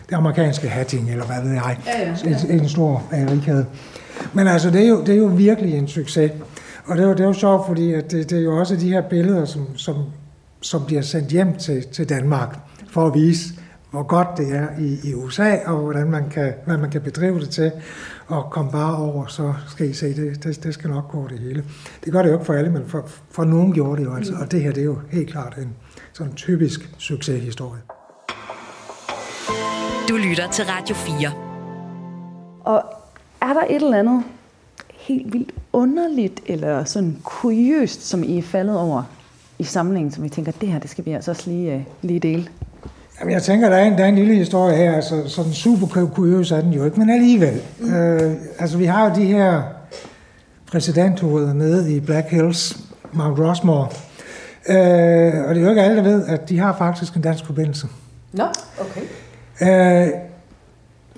Det 0.09 0.15
amerikanske 0.15 0.69
Hatting, 0.69 1.11
eller 1.11 1.25
hvad 1.25 1.43
ved 1.43 1.51
jeg. 1.51 1.77
Ja, 1.85 2.01
ja, 2.01 2.15
ja. 2.25 2.53
En, 2.53 2.61
en 2.61 2.69
stor 2.69 3.03
bagerikæde. 3.09 3.65
Men 4.33 4.47
altså, 4.47 4.69
det 4.69 4.83
er, 4.83 4.87
jo, 4.87 5.01
det 5.01 5.09
er 5.09 5.17
jo 5.17 5.25
virkelig 5.25 5.77
en 5.77 5.87
succes. 5.87 6.31
Og 6.89 6.97
det 6.97 7.03
er 7.03 7.07
jo, 7.07 7.13
det 7.13 7.23
jo 7.23 7.33
sjovt, 7.33 7.67
fordi 7.67 7.93
at 7.93 8.11
det, 8.11 8.29
det 8.29 8.37
er 8.37 8.43
jo 8.43 8.57
også 8.57 8.75
de 8.75 8.89
her 8.89 9.01
billeder, 9.01 9.45
som, 9.45 9.77
som, 9.77 9.95
som 10.61 10.85
bliver 10.85 11.01
sendt 11.01 11.29
hjem 11.29 11.57
til, 11.57 11.87
til 11.87 12.09
Danmark, 12.09 12.59
for 12.87 13.07
at 13.07 13.13
vise, 13.13 13.53
hvor 13.91 14.03
godt 14.03 14.27
det 14.37 14.55
er 14.55 14.67
i, 14.79 15.09
i 15.09 15.13
USA, 15.13 15.57
og 15.65 15.77
hvordan 15.77 16.11
man 16.11 16.29
kan, 16.29 16.53
hvad 16.65 16.77
man 16.77 16.91
kan 16.91 17.01
bedrive 17.01 17.39
det 17.39 17.49
til. 17.49 17.71
Og 18.27 18.51
kom 18.51 18.71
bare 18.71 18.97
over, 18.97 19.25
så 19.25 19.53
skal 19.67 19.89
I 19.89 19.93
se, 19.93 20.15
det, 20.15 20.43
det, 20.43 20.63
det 20.63 20.73
skal 20.73 20.89
nok 20.89 21.11
gå 21.11 21.27
det 21.27 21.39
hele. 21.39 21.63
Det 22.05 22.13
gør 22.13 22.21
det 22.21 22.29
jo 22.29 22.33
ikke 22.33 22.45
for 22.45 22.53
alle, 22.53 22.71
men 22.71 22.83
for, 22.87 23.09
for 23.31 23.43
nogen 23.43 23.73
gjorde 23.73 24.01
det 24.01 24.07
jo 24.07 24.15
altså. 24.15 24.33
Og 24.41 24.51
det 24.51 24.61
her, 24.61 24.71
det 24.71 24.81
er 24.81 24.85
jo 24.85 24.97
helt 25.11 25.29
klart 25.29 25.57
en 25.57 25.75
sådan 26.13 26.33
typisk 26.33 26.89
succeshistorie. 26.97 27.81
Du 30.09 30.15
lytter 30.15 30.51
til 30.51 30.65
Radio 30.65 30.95
4. 30.95 31.31
Og 32.61 32.83
er 33.41 33.53
der 33.53 33.63
et 33.69 33.75
eller 33.75 33.99
andet 33.99 34.23
helt 34.91 35.33
vildt 35.33 35.58
underligt 35.73 36.39
eller 36.45 36.83
sådan 36.83 37.17
kuriøst, 37.23 38.07
som 38.07 38.23
I 38.23 38.37
er 38.37 38.41
faldet 38.41 38.77
over 38.77 39.03
i 39.59 39.63
samlingen, 39.63 40.11
som 40.11 40.25
I 40.25 40.29
tænker, 40.29 40.51
det 40.61 40.69
her, 40.69 40.79
det 40.79 40.89
skal 40.89 41.05
vi 41.05 41.11
altså 41.11 41.31
også 41.31 41.49
lige, 41.49 41.75
uh, 41.75 41.81
lige 42.01 42.19
dele? 42.19 42.47
Jamen, 43.19 43.33
jeg 43.33 43.43
tænker, 43.43 43.69
der 43.69 43.77
er 43.77 43.85
en, 43.85 43.93
der 43.93 44.03
er 44.03 44.07
en 44.07 44.15
lille 44.15 44.35
historie 44.35 44.75
her, 44.75 44.93
altså 44.93 45.23
sådan 45.27 45.53
super 45.53 46.05
kuriøs 46.05 46.51
er 46.51 46.61
den 46.61 46.73
jo 46.73 46.85
ikke, 46.85 46.99
men 46.99 47.09
alligevel. 47.09 47.61
Mm. 47.79 47.93
Øh, 47.93 48.33
altså, 48.59 48.77
vi 48.77 48.85
har 48.85 49.09
jo 49.09 49.15
de 49.15 49.25
her 49.25 49.63
præsidenthoveder 50.71 51.53
nede 51.53 51.95
i 51.95 51.99
Black 51.99 52.27
Hills, 52.27 52.77
Mount 53.13 53.39
Rushmore. 53.39 53.87
Øh, 54.69 55.47
og 55.47 55.55
det 55.55 55.61
er 55.61 55.63
jo 55.63 55.69
ikke 55.69 55.81
alle, 55.81 55.97
der 55.97 56.03
ved, 56.03 56.25
at 56.27 56.49
de 56.49 56.59
har 56.59 56.75
faktisk 56.77 57.15
en 57.15 57.21
dansk 57.21 57.45
forbindelse. 57.45 57.87
Nå, 58.33 58.45
okay. 58.79 59.01
Øh, 59.61 60.09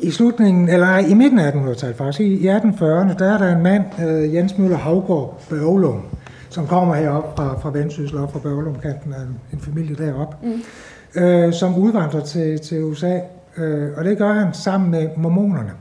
I 0.02 0.12
slutningen, 0.12 0.70
eller 0.70 0.98
i 0.98 1.14
midten 1.14 1.40
af 1.40 1.52
1800-tallet 1.52 1.98
faktisk, 1.98 2.20
i 2.20 2.48
1840'erne, 2.48 3.18
der 3.18 3.34
er 3.34 3.38
der 3.38 3.56
en 3.56 3.64
mand, 3.64 3.86
Jens 4.34 4.58
Møller 4.58 4.78
Havgård 4.78 5.42
Børglum, 5.50 6.02
som 6.50 6.68
kommer 6.68 6.96
herop 6.96 7.38
fra, 7.38 7.60
fra 7.60 7.72
Vendsyssel, 7.72 8.18
op 8.18 8.32
fra 8.32 8.40
Børglumkanten 8.40 9.14
en, 9.14 9.40
en 9.54 9.60
familie 9.60 9.96
deroppe, 9.96 10.36
mm. 10.44 11.22
øh, 11.22 11.54
som 11.54 11.78
udvandrer 11.78 12.22
til, 12.22 12.60
til 12.60 12.84
USA, 12.84 13.20
øh, 13.58 13.90
og 13.98 14.06
det 14.06 14.18
gør 14.18 14.34
han 14.34 14.54
sammen 14.54 14.92
med 14.92 15.10
mormonerne. 15.18 15.72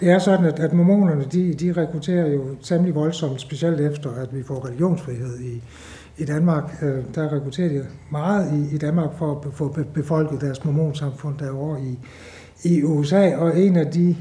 Det 0.00 0.10
er 0.10 0.18
sådan, 0.18 0.44
at, 0.44 0.60
at 0.60 0.72
mormonerne, 0.72 1.24
de, 1.24 1.54
de 1.54 1.72
rekrutterer 1.72 2.26
jo 2.26 2.44
temmelig 2.62 2.94
voldsomt, 2.94 3.40
specielt 3.40 3.80
efter, 3.80 4.10
at 4.10 4.36
vi 4.36 4.42
får 4.42 4.66
religionsfrihed 4.66 5.40
i, 5.40 5.62
i 6.16 6.24
Danmark. 6.24 6.78
Øh, 6.82 7.04
der 7.14 7.32
rekrutterer 7.32 7.68
de 7.68 7.86
meget 8.10 8.52
i, 8.52 8.74
i 8.74 8.78
Danmark 8.78 9.10
for 9.18 9.30
at 9.46 9.54
få 9.54 9.68
be- 9.68 9.84
befolket 9.84 10.40
deres 10.40 10.64
mormonsamfund 10.64 11.38
derovre 11.38 11.80
i, 11.80 11.98
i 12.62 12.82
USA, 12.82 13.36
og 13.36 13.60
en 13.60 13.76
af 13.76 13.86
de 13.86 14.16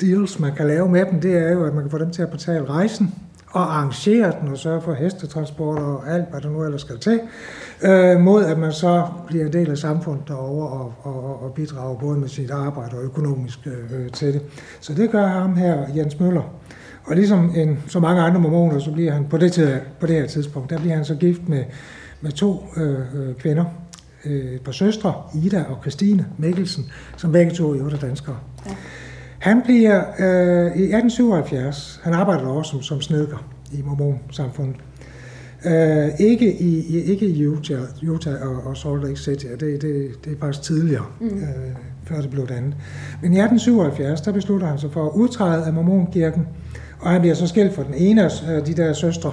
deals, 0.00 0.38
man 0.38 0.54
kan 0.54 0.66
lave 0.66 0.88
med 0.88 1.06
dem, 1.06 1.20
det 1.20 1.36
er 1.36 1.52
jo, 1.52 1.64
at 1.64 1.74
man 1.74 1.82
kan 1.82 1.90
få 1.90 1.98
dem 1.98 2.10
til 2.10 2.22
at 2.22 2.30
betale 2.30 2.64
rejsen, 2.64 3.14
og 3.50 3.76
arrangere 3.76 4.32
den 4.40 4.48
og 4.48 4.58
sørge 4.58 4.80
for 4.80 4.94
hestetransport 4.94 5.78
og 5.78 6.10
alt, 6.14 6.30
hvad 6.30 6.40
der 6.40 6.50
nu 6.50 6.64
ellers 6.64 6.80
skal 6.80 6.98
til, 6.98 7.20
øh, 7.82 8.20
mod 8.20 8.44
at 8.44 8.58
man 8.58 8.72
så 8.72 9.06
bliver 9.26 9.46
en 9.46 9.52
del 9.52 9.70
af 9.70 9.78
samfundet 9.78 10.28
derovre 10.28 10.68
og, 10.68 10.94
og, 11.02 11.42
og 11.42 11.52
bidrager 11.52 11.98
både 11.98 12.18
med 12.18 12.28
sit 12.28 12.50
arbejde 12.50 12.96
og 12.96 13.02
økonomisk 13.02 13.58
øh, 13.66 14.10
til 14.10 14.32
det. 14.32 14.42
Så 14.80 14.94
det 14.94 15.10
gør 15.10 15.26
ham 15.26 15.56
her, 15.56 15.86
Jens 15.96 16.20
Møller. 16.20 16.42
Og 17.04 17.16
ligesom 17.16 17.52
en, 17.56 17.78
så 17.86 18.00
mange 18.00 18.22
andre 18.22 18.40
mormoner, 18.40 18.78
så 18.78 18.92
bliver 18.92 19.12
han 19.12 19.26
på 19.30 19.38
det, 19.38 19.52
tid, 19.52 19.76
på 20.00 20.06
det 20.06 20.14
her 20.14 20.26
tidspunkt, 20.26 20.70
der 20.70 20.78
bliver 20.78 20.94
han 20.94 21.04
så 21.04 21.14
gift 21.14 21.48
med, 21.48 21.64
med 22.20 22.32
to 22.32 22.64
øh, 22.76 22.98
øh, 23.14 23.34
kvinder, 23.34 23.64
øh, 24.24 24.52
et 24.54 24.60
par 24.60 24.72
søstre, 24.72 25.14
Ida 25.44 25.64
og 25.68 25.78
Christine 25.80 26.26
Mikkelsen, 26.38 26.90
som 27.16 27.32
begge 27.32 27.52
to 27.52 27.72
er 27.72 27.96
danskere. 27.96 28.36
Ja. 28.66 28.74
Han 29.38 29.62
bliver 29.62 29.98
øh, 29.98 30.64
i 30.64 30.84
1877, 30.84 32.00
han 32.04 32.14
arbejder 32.14 32.46
også 32.46 32.70
som, 32.70 32.82
som 32.82 33.00
snedker 33.00 33.48
i 33.72 33.82
mormonsamfundet. 33.84 34.76
Øh, 35.64 36.08
ikke, 36.18 36.60
i, 36.60 36.78
i, 36.78 37.02
ikke 37.02 37.26
i 37.26 37.46
Utah, 37.46 37.80
Utah 38.08 38.48
og, 38.48 38.66
og 38.66 38.76
Salt 38.76 39.02
Lake 39.02 39.16
City, 39.16 39.46
det, 39.46 39.60
det, 39.60 40.10
det 40.24 40.32
er 40.32 40.36
faktisk 40.40 40.62
tidligere, 40.62 41.06
mm. 41.20 41.26
øh, 41.26 41.76
før 42.04 42.20
det 42.20 42.30
blev 42.30 42.48
dannet. 42.48 42.74
Men 43.22 43.32
i 43.32 43.40
1877, 43.40 44.20
der 44.20 44.32
beslutter 44.32 44.66
han 44.66 44.78
sig 44.78 44.92
for 44.92 45.06
at 45.06 45.12
udtræde 45.14 45.66
af 45.66 45.72
mormonkirken, 45.72 46.46
og 47.00 47.10
han 47.10 47.20
bliver 47.20 47.34
så 47.34 47.46
skilt 47.46 47.74
fra 47.74 47.82
den 47.82 47.94
ene 47.94 48.24
af 48.24 48.64
de 48.64 48.74
der 48.74 48.92
søstre, 48.92 49.32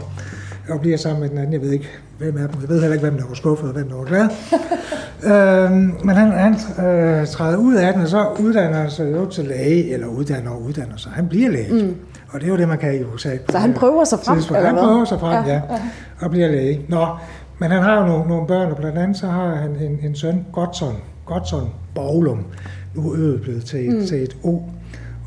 og 0.69 0.79
bliver 0.79 0.97
sammen 0.97 1.21
med 1.21 1.29
den 1.29 1.37
anden. 1.37 1.53
Jeg 1.53 1.61
ved 1.61 1.71
ikke, 1.71 1.89
hvem 2.17 2.37
er 2.37 2.47
dem. 2.47 2.61
Jeg 2.61 2.69
ved 2.69 2.81
heller 2.81 2.93
ikke, 2.93 3.07
hvem 3.09 3.17
der 3.17 3.27
var 3.27 3.33
skuffet, 3.33 3.67
og 3.67 3.73
hvem 3.73 3.89
der 3.89 3.95
var 3.95 4.03
glad. 4.03 4.29
øhm, 5.31 5.95
men 6.03 6.15
han, 6.15 6.31
han 6.31 6.53
øh, 6.85 7.27
træder 7.27 7.57
ud 7.57 7.75
af 7.75 7.93
den, 7.93 8.01
og 8.01 8.07
så 8.07 8.27
uddanner 8.39 8.77
han 8.77 8.91
sig 8.91 9.11
jo 9.11 9.25
til 9.25 9.43
læge, 9.43 9.93
eller 9.93 10.07
uddanner 10.07 10.51
og 10.51 10.61
uddanner 10.61 10.97
sig. 10.97 11.11
Han 11.11 11.27
bliver 11.27 11.49
læge. 11.49 11.73
Mm. 11.73 11.95
Og 12.29 12.39
det 12.39 12.47
er 12.47 12.51
jo 12.51 12.57
det, 12.57 12.67
man 12.67 12.77
kan 12.77 12.99
i 12.99 13.03
USA. 13.03 13.37
Så 13.49 13.57
han 13.57 13.73
prøver 13.73 14.03
sig 14.03 14.19
frem, 14.19 14.37
eller 14.37 14.65
Han 14.65 14.73
hvad? 14.73 14.83
prøver 14.83 15.05
sig 15.05 15.19
frem, 15.19 15.45
ja, 15.45 15.53
ja, 15.53 15.61
og 16.21 16.31
bliver 16.31 16.47
læge. 16.47 16.85
Nå, 16.89 17.07
men 17.59 17.71
han 17.71 17.83
har 17.83 17.99
jo 18.01 18.07
nogle, 18.07 18.29
nogle 18.29 18.47
børn, 18.47 18.71
og 18.71 18.77
blandt 18.77 18.97
andet 18.97 19.17
så 19.17 19.27
har 19.27 19.55
han 19.55 19.71
en, 19.75 19.99
en 20.03 20.15
søn, 20.15 20.45
Godson, 20.51 20.95
Godson 21.25 21.69
Boglum, 21.95 22.45
nu 22.95 23.11
er 23.11 23.15
øget 23.17 23.41
blevet 23.41 23.65
til 23.65 23.87
et, 23.89 23.95
mm. 23.95 24.05
til 24.05 24.23
et 24.23 24.37
O. 24.43 24.59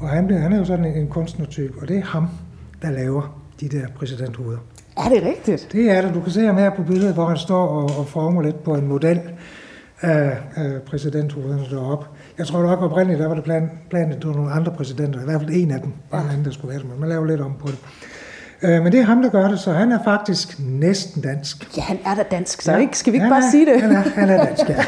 Og 0.01 0.09
han, 0.09 0.31
han 0.31 0.53
er 0.53 0.59
jo 0.59 0.65
sådan 0.65 0.85
en, 0.85 0.95
en 0.95 1.09
kunstnertype, 1.09 1.75
og 1.81 1.89
det 1.89 1.99
er 1.99 2.05
ham, 2.05 2.29
der 2.83 2.91
laver 2.91 3.41
de 3.61 3.69
der 3.69 3.87
præsidenthoveder. 3.99 4.59
Er 4.99 5.09
det 5.09 5.23
rigtigt? 5.23 5.69
Det 5.73 5.91
er 5.91 6.01
det. 6.01 6.15
Du 6.15 6.21
kan 6.21 6.33
se 6.33 6.41
ham 6.47 6.57
her 6.57 6.71
på 6.71 6.83
billedet, 6.83 7.15
hvor 7.15 7.27
han 7.27 7.37
står 7.37 7.67
og, 7.67 7.99
og 7.99 8.07
former 8.09 8.43
lidt 8.43 8.63
på 8.65 8.75
en 8.75 8.87
model 8.87 9.21
af, 10.01 10.39
af 10.57 10.83
præsidenthovederne 10.87 11.65
deroppe. 11.71 12.07
Jeg 12.39 12.47
tror 12.47 12.63
nok 12.63 12.83
oprindeligt, 12.83 13.21
der 13.21 13.29
var 13.29 13.35
det 13.35 13.45
plan, 13.45 13.71
planen, 13.91 14.13
at 14.13 14.19
det 14.19 14.27
var 14.29 14.35
nogle 14.35 14.51
andre 14.53 14.73
præsidenter, 14.73 15.21
i 15.21 15.25
hvert 15.25 15.41
fald 15.41 15.51
en 15.53 15.71
af 15.71 15.81
dem, 15.81 15.93
var 16.11 16.21
en 16.23 16.29
anden, 16.31 16.45
der 16.45 16.51
skulle 16.51 16.69
være 16.71 16.79
det, 16.79 16.89
men 16.91 17.01
man 17.01 17.09
laver 17.09 17.27
lidt 17.27 17.41
om 17.41 17.55
på 17.61 17.69
det. 17.69 17.79
Øh, 18.63 18.83
men 18.83 18.93
det 18.93 19.01
er 19.01 19.05
ham, 19.05 19.23
der 19.23 19.31
gør 19.31 19.49
det, 19.49 19.61
så 19.61 19.73
han 19.73 19.93
er 19.93 19.99
faktisk 20.05 20.57
næsten 20.59 21.23
dansk. 21.23 21.77
Ja, 21.77 21.83
han 21.83 21.99
er 22.05 22.15
da 22.15 22.23
dansk, 22.31 22.63
så 22.63 22.73
ja. 22.73 22.79
ikke? 22.79 22.99
Skal 22.99 23.13
vi 23.13 23.17
ikke 23.17 23.25
han 23.25 23.33
bare 23.33 23.47
er, 23.47 23.51
sige 23.51 23.67
det? 23.67 23.83
Han 23.83 23.93
er, 23.93 24.03
han 24.15 24.31
er 24.31 24.45
dansk, 24.45 24.69
ja. 24.69 24.85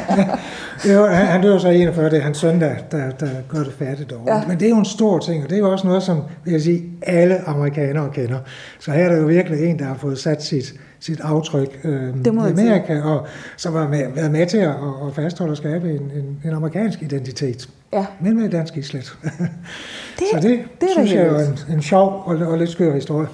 jo, 0.95 1.07
han, 1.07 1.27
han 1.27 1.43
dør 1.43 1.59
så 1.59 1.69
41, 1.69 2.11
det 2.11 2.19
er 2.19 2.23
hans 2.23 2.39
søn, 2.39 2.61
der, 2.61 2.75
der, 2.91 3.11
der 3.11 3.29
gør 3.49 3.59
det 3.59 3.73
færdigt 3.79 4.11
derovre. 4.11 4.37
Ja. 4.37 4.47
Men 4.47 4.61
det 4.61 4.67
er 4.67 4.71
jo 4.71 4.79
en 4.79 4.85
stor 4.85 5.19
ting, 5.19 5.45
og 5.45 5.51
det 5.51 5.57
er 5.57 5.61
jo 5.61 5.73
også 5.73 5.87
noget, 5.87 6.03
som 6.03 6.23
vil 6.45 6.53
jeg 6.53 6.61
sige, 6.61 6.85
alle 7.03 7.49
amerikanere 7.49 8.11
kender. 8.15 8.39
Så 8.79 8.91
her 8.91 9.05
er 9.05 9.09
der 9.09 9.17
jo 9.17 9.27
virkelig 9.27 9.65
en, 9.65 9.79
der 9.79 9.85
har 9.85 9.95
fået 9.95 10.19
sat 10.19 10.43
sit, 10.43 10.75
sit 11.01 11.21
aftryk 11.21 11.81
øh, 11.85 12.09
i 12.25 12.29
Amerika, 12.29 13.01
og 13.01 13.27
som 13.57 13.75
har 13.75 13.89
med, 13.89 14.05
været 14.15 14.31
med 14.31 14.47
til 14.47 14.59
at, 14.59 14.71
at 15.07 15.15
fastholde 15.15 15.51
og 15.51 15.57
skabe 15.57 15.91
en, 15.91 16.03
en, 16.03 16.41
en 16.45 16.55
amerikansk 16.55 17.03
identitet. 17.03 17.69
Ja. 17.93 18.07
Men 18.21 18.41
med 18.41 18.49
dansk 18.49 18.77
islet. 18.77 19.17
det, 20.19 20.27
så 20.33 20.41
det, 20.41 20.61
det 20.81 20.89
synes 20.93 21.13
jeg 21.13 21.23
er 21.23 21.27
jo 21.27 21.39
en, 21.39 21.75
en 21.75 21.83
sjov 21.83 22.23
og, 22.27 22.37
og 22.37 22.59
lidt 22.59 22.71
skør 22.71 22.95
historie. 22.95 23.27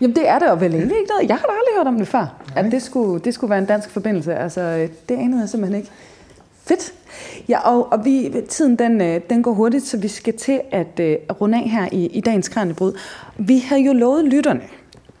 Jamen 0.00 0.16
det 0.16 0.28
er 0.28 0.38
det, 0.38 0.50
og 0.50 0.60
vel 0.60 0.74
egentlig 0.74 0.98
ikke 0.98 1.10
noget. 1.10 1.28
Jeg 1.28 1.36
har 1.36 1.46
da 1.46 1.52
aldrig 1.52 1.76
hørt 1.78 1.86
om 1.86 1.98
det 1.98 2.08
før, 2.08 2.42
Nej. 2.54 2.64
at 2.64 2.72
det 2.72 2.82
skulle, 2.82 3.20
det 3.24 3.34
skulle 3.34 3.50
være 3.50 3.58
en 3.58 3.66
dansk 3.66 3.90
forbindelse. 3.90 4.34
Altså, 4.34 4.88
det 5.08 5.14
anede 5.14 5.40
jeg 5.40 5.48
simpelthen 5.48 5.80
ikke. 5.80 5.90
Fedt. 6.64 6.92
Ja, 7.48 7.58
og, 7.70 7.92
og 7.92 8.04
vi, 8.04 8.34
tiden 8.48 8.76
den, 8.76 9.00
øh, 9.00 9.20
den 9.30 9.42
går 9.42 9.52
hurtigt, 9.52 9.86
så 9.86 9.96
vi 9.96 10.08
skal 10.08 10.34
til 10.36 10.60
at 10.70 11.00
uh, 11.00 11.36
runde 11.40 11.58
af 11.58 11.70
her 11.70 11.88
i, 11.92 12.06
i 12.06 12.20
dagens 12.20 12.48
Kranjebrud. 12.48 12.92
Vi 13.38 13.58
har 13.58 13.76
jo 13.76 13.92
lovet 13.92 14.24
lytterne 14.24 14.60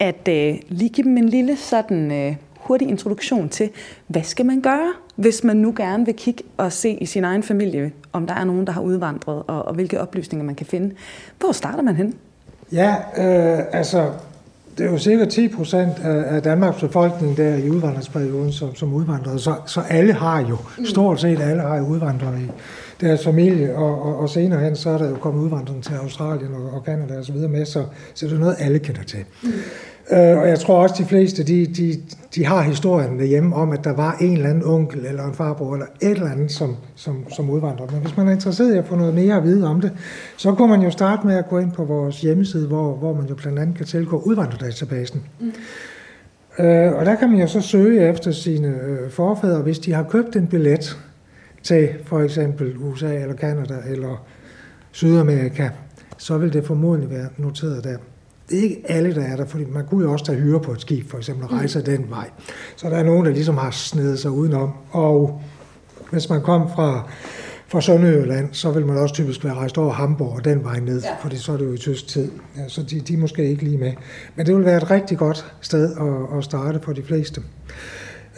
at 0.00 0.28
uh, 0.28 0.58
lige 0.68 0.88
give 0.88 1.04
dem 1.04 1.16
en 1.16 1.28
lille 1.28 1.56
sådan 1.56 2.10
uh, 2.10 2.36
hurtig 2.56 2.88
introduktion 2.88 3.48
til, 3.48 3.70
hvad 4.06 4.22
skal 4.22 4.46
man 4.46 4.60
gøre, 4.60 4.92
hvis 5.16 5.44
man 5.44 5.56
nu 5.56 5.74
gerne 5.76 6.06
vil 6.06 6.14
kigge 6.14 6.44
og 6.56 6.72
se 6.72 6.90
i 6.90 7.06
sin 7.06 7.24
egen 7.24 7.42
familie, 7.42 7.92
om 8.12 8.26
der 8.26 8.34
er 8.34 8.44
nogen, 8.44 8.66
der 8.66 8.72
har 8.72 8.80
udvandret, 8.80 9.42
og, 9.46 9.64
og 9.64 9.74
hvilke 9.74 10.00
oplysninger 10.00 10.44
man 10.44 10.54
kan 10.54 10.66
finde. 10.66 10.94
Hvor 11.38 11.52
starter 11.52 11.82
man 11.82 11.96
hen? 11.96 12.14
Ja, 12.72 12.94
øh, 13.16 13.64
altså 13.72 14.12
det 14.78 14.86
er 14.86 14.90
jo 14.90 14.98
cirka 14.98 15.24
10 15.24 15.48
procent 15.48 15.98
af, 16.02 16.42
Danmarks 16.42 16.80
befolkning 16.80 17.36
der 17.36 17.56
i 17.56 17.70
udvandringsperioden, 17.70 18.52
som, 18.52 18.74
som 18.74 18.94
udvandrede. 18.94 19.38
Så, 19.38 19.54
så 19.66 19.80
alle 19.80 20.12
har 20.12 20.40
jo, 20.40 20.56
mm. 20.78 20.84
stort 20.84 21.20
set 21.20 21.40
alle 21.40 21.62
har 21.62 21.76
jo 21.76 21.86
udvandret 21.86 22.40
i 22.40 22.50
deres 23.00 23.24
familie, 23.24 23.76
og, 23.76 24.02
og, 24.02 24.18
og 24.18 24.28
senere 24.30 24.60
hen, 24.60 24.76
så 24.76 24.90
er 24.90 24.98
der 24.98 25.08
jo 25.08 25.16
kommet 25.16 25.42
udvandring 25.42 25.84
til 25.84 25.94
Australien 25.94 26.54
og, 26.54 26.70
og 26.72 26.82
Canada 26.86 27.18
og 27.18 27.24
så 27.24 27.32
videre 27.32 27.48
med, 27.48 27.64
så, 27.64 27.84
så 28.14 28.26
det 28.26 28.32
er 28.32 28.38
noget, 28.38 28.56
alle 28.58 28.78
kender 28.78 29.02
til. 29.02 29.24
Mm. 29.42 29.52
Øh, 30.12 30.38
og 30.38 30.48
jeg 30.48 30.58
tror 30.58 30.82
også, 30.82 30.94
de 30.98 31.04
fleste, 31.04 31.42
de, 31.42 31.66
de, 31.66 32.00
de 32.34 32.46
har 32.46 32.62
historien 32.62 33.18
derhjemme 33.18 33.56
om, 33.56 33.72
at 33.72 33.84
der 33.84 33.92
var 33.92 34.16
en 34.20 34.32
eller 34.32 34.50
anden 34.50 34.64
onkel 34.64 35.06
eller 35.06 35.24
en 35.24 35.34
farbror 35.34 35.74
eller 35.74 35.86
et 36.02 36.10
eller 36.10 36.30
andet, 36.30 36.52
som, 36.52 36.76
som, 36.94 37.24
som 37.30 37.50
udvandrer. 37.50 37.86
Men 37.92 38.00
hvis 38.00 38.16
man 38.16 38.28
er 38.28 38.32
interesseret 38.32 38.74
i 38.74 38.78
at 38.78 38.86
få 38.86 38.96
noget 38.96 39.14
mere 39.14 39.36
at 39.36 39.44
vide 39.44 39.66
om 39.66 39.80
det, 39.80 39.92
så 40.36 40.52
kunne 40.52 40.68
man 40.68 40.82
jo 40.82 40.90
starte 40.90 41.26
med 41.26 41.36
at 41.36 41.48
gå 41.48 41.58
ind 41.58 41.72
på 41.72 41.84
vores 41.84 42.20
hjemmeside, 42.20 42.66
hvor, 42.66 42.94
hvor 42.94 43.14
man 43.14 43.26
jo 43.26 43.34
blandt 43.34 43.58
andet 43.58 43.76
kan 43.76 43.86
tilgå 43.86 44.18
udvandrerdatabasen. 44.18 45.22
Mm. 45.40 45.52
Øh, 46.64 46.92
og 46.92 47.06
der 47.06 47.14
kan 47.14 47.30
man 47.30 47.40
jo 47.40 47.46
så 47.46 47.60
søge 47.60 48.08
efter 48.08 48.32
sine 48.32 48.68
øh, 48.68 49.10
forfædre, 49.10 49.62
hvis 49.62 49.78
de 49.78 49.92
har 49.92 50.02
købt 50.02 50.36
en 50.36 50.46
billet 50.46 50.98
til 51.62 51.88
for 52.04 52.20
eksempel 52.20 52.76
USA 52.78 53.14
eller 53.14 53.34
Kanada 53.34 53.74
eller 53.86 54.26
Sydamerika, 54.92 55.68
så 56.18 56.38
vil 56.38 56.52
det 56.52 56.64
formodentlig 56.64 57.10
være 57.10 57.28
noteret 57.36 57.84
der 57.84 57.96
det 58.50 58.58
er 58.58 58.62
ikke 58.62 58.82
alle, 58.84 59.14
der 59.14 59.22
er 59.22 59.36
der, 59.36 59.46
fordi 59.46 59.64
man 59.64 59.86
kunne 59.86 60.04
jo 60.04 60.12
også 60.12 60.24
tage 60.24 60.38
hyre 60.38 60.60
på 60.60 60.72
et 60.72 60.80
skib, 60.80 61.10
for 61.10 61.18
eksempel, 61.18 61.44
og 61.44 61.50
mm. 61.50 61.56
rejse 61.56 61.78
mm. 61.78 61.84
den 61.84 62.06
vej. 62.10 62.30
Så 62.76 62.90
der 62.90 62.96
er 62.96 63.02
nogen, 63.02 63.26
der 63.26 63.32
ligesom 63.32 63.56
har 63.56 63.70
snedet 63.70 64.18
sig 64.18 64.30
udenom. 64.30 64.72
Og 64.90 65.42
hvis 66.10 66.28
man 66.28 66.42
kom 66.42 66.70
fra, 66.74 67.10
fra 67.68 67.80
Sønderjylland, 67.80 68.48
så 68.52 68.70
vil 68.70 68.86
man 68.86 68.96
også 68.96 69.14
typisk 69.14 69.44
være 69.44 69.54
rejst 69.54 69.78
over 69.78 69.92
Hamburg 69.92 70.32
og 70.36 70.44
den 70.44 70.64
vej 70.64 70.80
ned, 70.80 71.02
ja. 71.02 71.08
fordi 71.20 71.36
så 71.36 71.52
er 71.52 71.56
det 71.56 71.64
jo 71.64 71.72
i 71.72 71.78
tysk 71.78 72.08
tid. 72.08 72.30
Ja, 72.56 72.68
så 72.68 72.82
de, 72.82 73.00
de 73.00 73.14
er 73.14 73.18
måske 73.18 73.50
ikke 73.50 73.64
lige 73.64 73.78
med. 73.78 73.92
Men 74.36 74.46
det 74.46 74.56
vil 74.56 74.64
være 74.64 74.76
et 74.76 74.90
rigtig 74.90 75.18
godt 75.18 75.54
sted 75.60 75.96
at, 75.96 76.38
at 76.38 76.44
starte 76.44 76.80
for 76.82 76.92
de 76.92 77.02
fleste. 77.02 77.42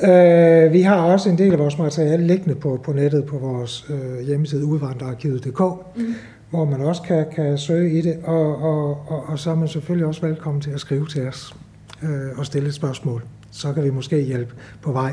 Uh, 0.03 0.73
vi 0.73 0.83
har 0.83 0.97
også 0.97 1.29
en 1.29 1.39
del 1.39 1.53
af 1.53 1.59
vores 1.59 1.79
materiale 1.79 2.27
liggende 2.27 2.55
på, 2.55 2.81
på 2.85 2.93
nettet 2.93 3.25
på 3.25 3.39
vores 3.39 3.91
uh, 3.91 4.27
hjemmeside 4.27 4.65
udvandrerarkivet.dk, 4.65 5.61
mm 5.97 6.15
hvor 6.51 6.65
man 6.65 6.81
også 6.81 7.03
kan, 7.03 7.27
kan 7.35 7.59
søge 7.59 7.99
i 7.99 8.01
det, 8.01 8.19
og, 8.25 8.63
og, 8.63 8.91
og, 9.09 9.25
og 9.29 9.39
så 9.39 9.51
er 9.51 9.55
man 9.55 9.69
selvfølgelig 9.69 10.07
også 10.07 10.27
velkommen 10.27 10.61
til 10.61 10.71
at 10.71 10.81
skrive 10.81 11.07
til 11.07 11.29
os 11.29 11.57
øh, 12.03 12.39
og 12.39 12.47
stille 12.47 12.69
et 12.69 12.75
spørgsmål. 12.75 13.25
Så 13.51 13.73
kan 13.73 13.85
vi 13.85 13.91
måske 13.91 14.21
hjælpe 14.21 14.55
på 14.83 14.93
vej. 14.93 15.13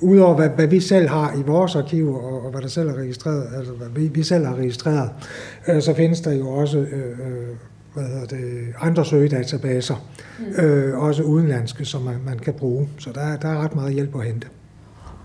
Udover 0.00 0.34
hvad, 0.34 0.48
hvad 0.48 0.66
vi 0.66 0.80
selv 0.80 1.08
har 1.08 1.34
i 1.38 1.42
vores 1.42 1.76
arkiver, 1.76 2.18
og, 2.18 2.44
og 2.44 2.50
hvad 2.50 2.62
der 2.62 2.68
selv 2.68 2.88
er 2.88 2.94
registreret, 2.94 3.48
altså 3.56 3.72
hvad 3.72 3.88
vi, 3.88 4.08
vi 4.08 4.22
selv 4.22 4.46
har 4.46 4.54
registreret, 4.54 5.10
øh, 5.68 5.82
så 5.82 5.94
findes 5.94 6.20
der 6.20 6.32
jo 6.32 6.48
også 6.48 6.78
øh, 6.78 7.18
øh 7.18 7.56
hvad 7.94 8.04
hedder 8.04 8.26
det, 8.26 8.74
andre 8.80 9.04
søgedatabaser, 9.04 9.94
mm. 10.38 10.64
øh, 10.64 10.98
også 10.98 11.22
udenlandske, 11.22 11.84
som 11.84 12.02
man, 12.02 12.16
man 12.26 12.38
kan 12.38 12.54
bruge. 12.54 12.88
Så 12.98 13.10
der, 13.14 13.36
der 13.36 13.48
er 13.48 13.64
ret 13.64 13.74
meget 13.74 13.94
hjælp 13.94 14.16
at 14.16 14.24
hente. 14.24 14.46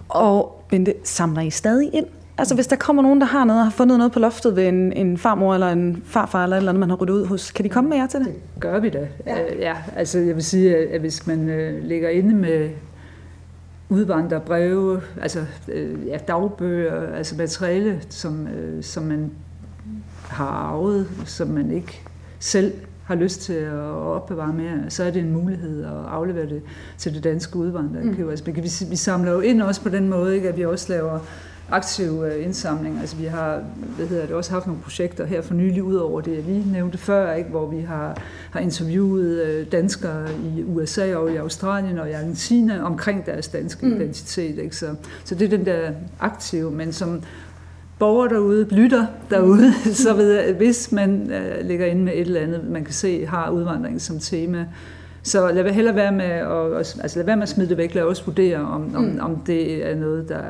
Og 0.09 0.63
Bente, 0.69 0.93
samler 1.03 1.41
I 1.41 1.49
stadig 1.49 1.93
ind 1.93 2.05
Altså 2.39 2.55
hvis 2.55 2.67
der 2.67 2.75
kommer 2.75 3.01
nogen, 3.03 3.21
der 3.21 3.27
har 3.27 3.45
noget, 3.45 3.63
har 3.63 3.71
fundet 3.71 3.97
noget 3.97 4.11
på 4.11 4.19
loftet 4.19 4.55
ved 4.55 4.67
en, 4.67 4.93
en 4.93 5.17
farmor 5.17 5.53
eller 5.53 5.69
en 5.69 6.03
farfar 6.05 6.43
eller 6.43 6.55
et 6.55 6.59
eller 6.59 6.71
andet, 6.71 6.79
man 6.79 6.89
har 6.89 6.97
ryddet 6.97 7.13
ud 7.13 7.25
hos, 7.25 7.51
kan 7.51 7.65
de 7.65 7.69
komme 7.69 7.89
med 7.89 7.97
jer 7.97 8.07
til 8.07 8.19
det? 8.19 8.27
Det 8.27 8.61
gør 8.61 8.79
vi 8.79 8.89
da. 8.89 9.07
Ja, 9.25 9.43
uh, 9.43 9.59
ja 9.59 9.75
altså 9.95 10.19
jeg 10.19 10.35
vil 10.35 10.43
sige, 10.43 10.77
at 10.77 11.01
hvis 11.01 11.27
man 11.27 11.39
uh, 11.39 11.87
ligger 11.87 12.09
inde 12.09 12.35
med 12.35 12.69
udvandrerbreve, 13.89 15.01
altså 15.21 15.39
uh, 15.67 16.07
ja, 16.07 16.17
dagbøger, 16.27 17.13
altså 17.15 17.35
materiale, 17.35 18.01
som, 18.09 18.41
uh, 18.41 18.83
som 18.83 19.03
man 19.03 19.31
har 20.23 20.47
arvet, 20.47 21.07
som 21.25 21.47
man 21.47 21.71
ikke 21.71 22.01
selv 22.39 22.73
har 23.03 23.15
lyst 23.15 23.41
til 23.41 23.53
at 23.53 23.79
opbevare 23.89 24.53
mere, 24.53 24.89
så 24.89 25.03
er 25.03 25.11
det 25.11 25.21
en 25.21 25.31
mulighed 25.31 25.83
at 25.83 25.91
aflevere 25.91 26.45
det 26.45 26.61
til 26.97 27.13
det 27.13 27.23
danske 27.23 27.55
udvandrerarkiv. 27.55 28.25
Mm. 28.25 28.29
Altså, 28.29 28.45
vi, 28.45 28.89
vi 28.89 28.95
samler 28.95 29.31
jo 29.31 29.39
ind 29.39 29.61
også 29.61 29.81
på 29.81 29.89
den 29.89 30.09
måde, 30.09 30.35
ikke, 30.35 30.49
at 30.49 30.57
vi 30.57 30.65
også 30.65 30.93
laver 30.93 31.19
aktiv 31.71 32.23
øh, 32.23 32.45
indsamling. 32.45 32.99
Altså 32.99 33.15
vi 33.15 33.25
har 33.25 33.63
hvad 33.95 34.07
hedder 34.07 34.25
det, 34.25 34.35
også 34.35 34.51
haft 34.51 34.67
nogle 34.67 34.81
projekter 34.81 35.25
her 35.25 35.41
for 35.41 35.53
nylig, 35.53 35.83
ud 35.83 35.95
over 35.95 36.21
det, 36.21 36.35
jeg 36.35 36.43
lige 36.43 36.71
nævnte 36.71 36.97
før, 36.97 37.33
ikke, 37.33 37.49
hvor 37.49 37.67
vi 37.67 37.81
har, 37.81 38.21
har 38.51 38.59
interviewet 38.59 39.41
øh, 39.41 39.71
danskere 39.71 40.27
i 40.33 40.63
USA 40.63 41.15
og 41.15 41.31
i 41.31 41.35
Australien 41.35 41.99
og 41.99 42.09
i 42.09 42.11
Argentina 42.11 42.83
omkring 42.83 43.25
deres 43.25 43.47
danske 43.47 43.85
mm. 43.85 43.95
identitet. 43.95 44.59
Ikke? 44.59 44.75
Så, 44.75 44.95
så 45.23 45.35
det 45.35 45.45
er 45.53 45.57
den 45.57 45.65
der 45.65 45.91
aktive, 46.19 46.71
men 46.71 46.93
som 46.93 47.23
borger 47.99 48.27
derude, 48.27 48.67
lytter 48.71 49.05
derude, 49.29 49.73
mm. 49.85 49.93
så 50.03 50.13
ved 50.13 50.31
jeg, 50.33 50.53
hvis 50.53 50.91
man 50.91 51.21
uh, 51.21 51.67
ligger 51.67 51.85
inde 51.85 52.03
med 52.03 52.13
et 52.13 52.19
eller 52.19 52.41
andet, 52.41 52.69
man 52.69 52.83
kan 52.83 52.93
se 52.93 53.25
har 53.25 53.49
udvandring 53.49 54.01
som 54.01 54.19
tema, 54.19 54.65
så 55.23 55.51
lad 55.51 55.71
hellere 55.71 55.95
være 55.95 56.11
med 56.11 56.25
at, 56.25 56.77
altså 56.77 57.13
lad 57.15 57.25
være 57.25 57.35
med 57.35 57.43
at 57.43 57.49
smide 57.49 57.69
det 57.69 57.77
væk, 57.77 57.95
lad 57.95 58.03
os 58.03 58.27
vurdere, 58.27 58.57
om, 58.57 58.95
om, 58.95 59.03
mm. 59.03 59.19
om 59.21 59.35
det 59.35 59.91
er 59.91 59.95
noget, 59.95 60.29
der, 60.29 60.41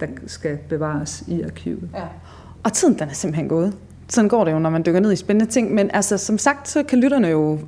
der 0.00 0.06
skal 0.26 0.58
bevares 0.68 1.24
i 1.28 1.42
arkivet. 1.42 1.88
Ja. 1.94 2.02
Og 2.62 2.72
tiden 2.72 2.98
den 2.98 3.08
er 3.08 3.12
simpelthen 3.12 3.48
gået. 3.48 3.74
Sådan 4.08 4.28
går 4.28 4.44
det 4.44 4.52
jo, 4.52 4.58
når 4.58 4.70
man 4.70 4.82
dykker 4.86 5.00
ned 5.00 5.12
i 5.12 5.16
spændende 5.16 5.52
ting. 5.52 5.74
Men 5.74 5.90
altså, 5.92 6.18
som 6.18 6.38
sagt, 6.38 6.68
så 6.68 6.82
kan 6.82 6.98
lytterne 6.98 7.28
jo 7.28 7.58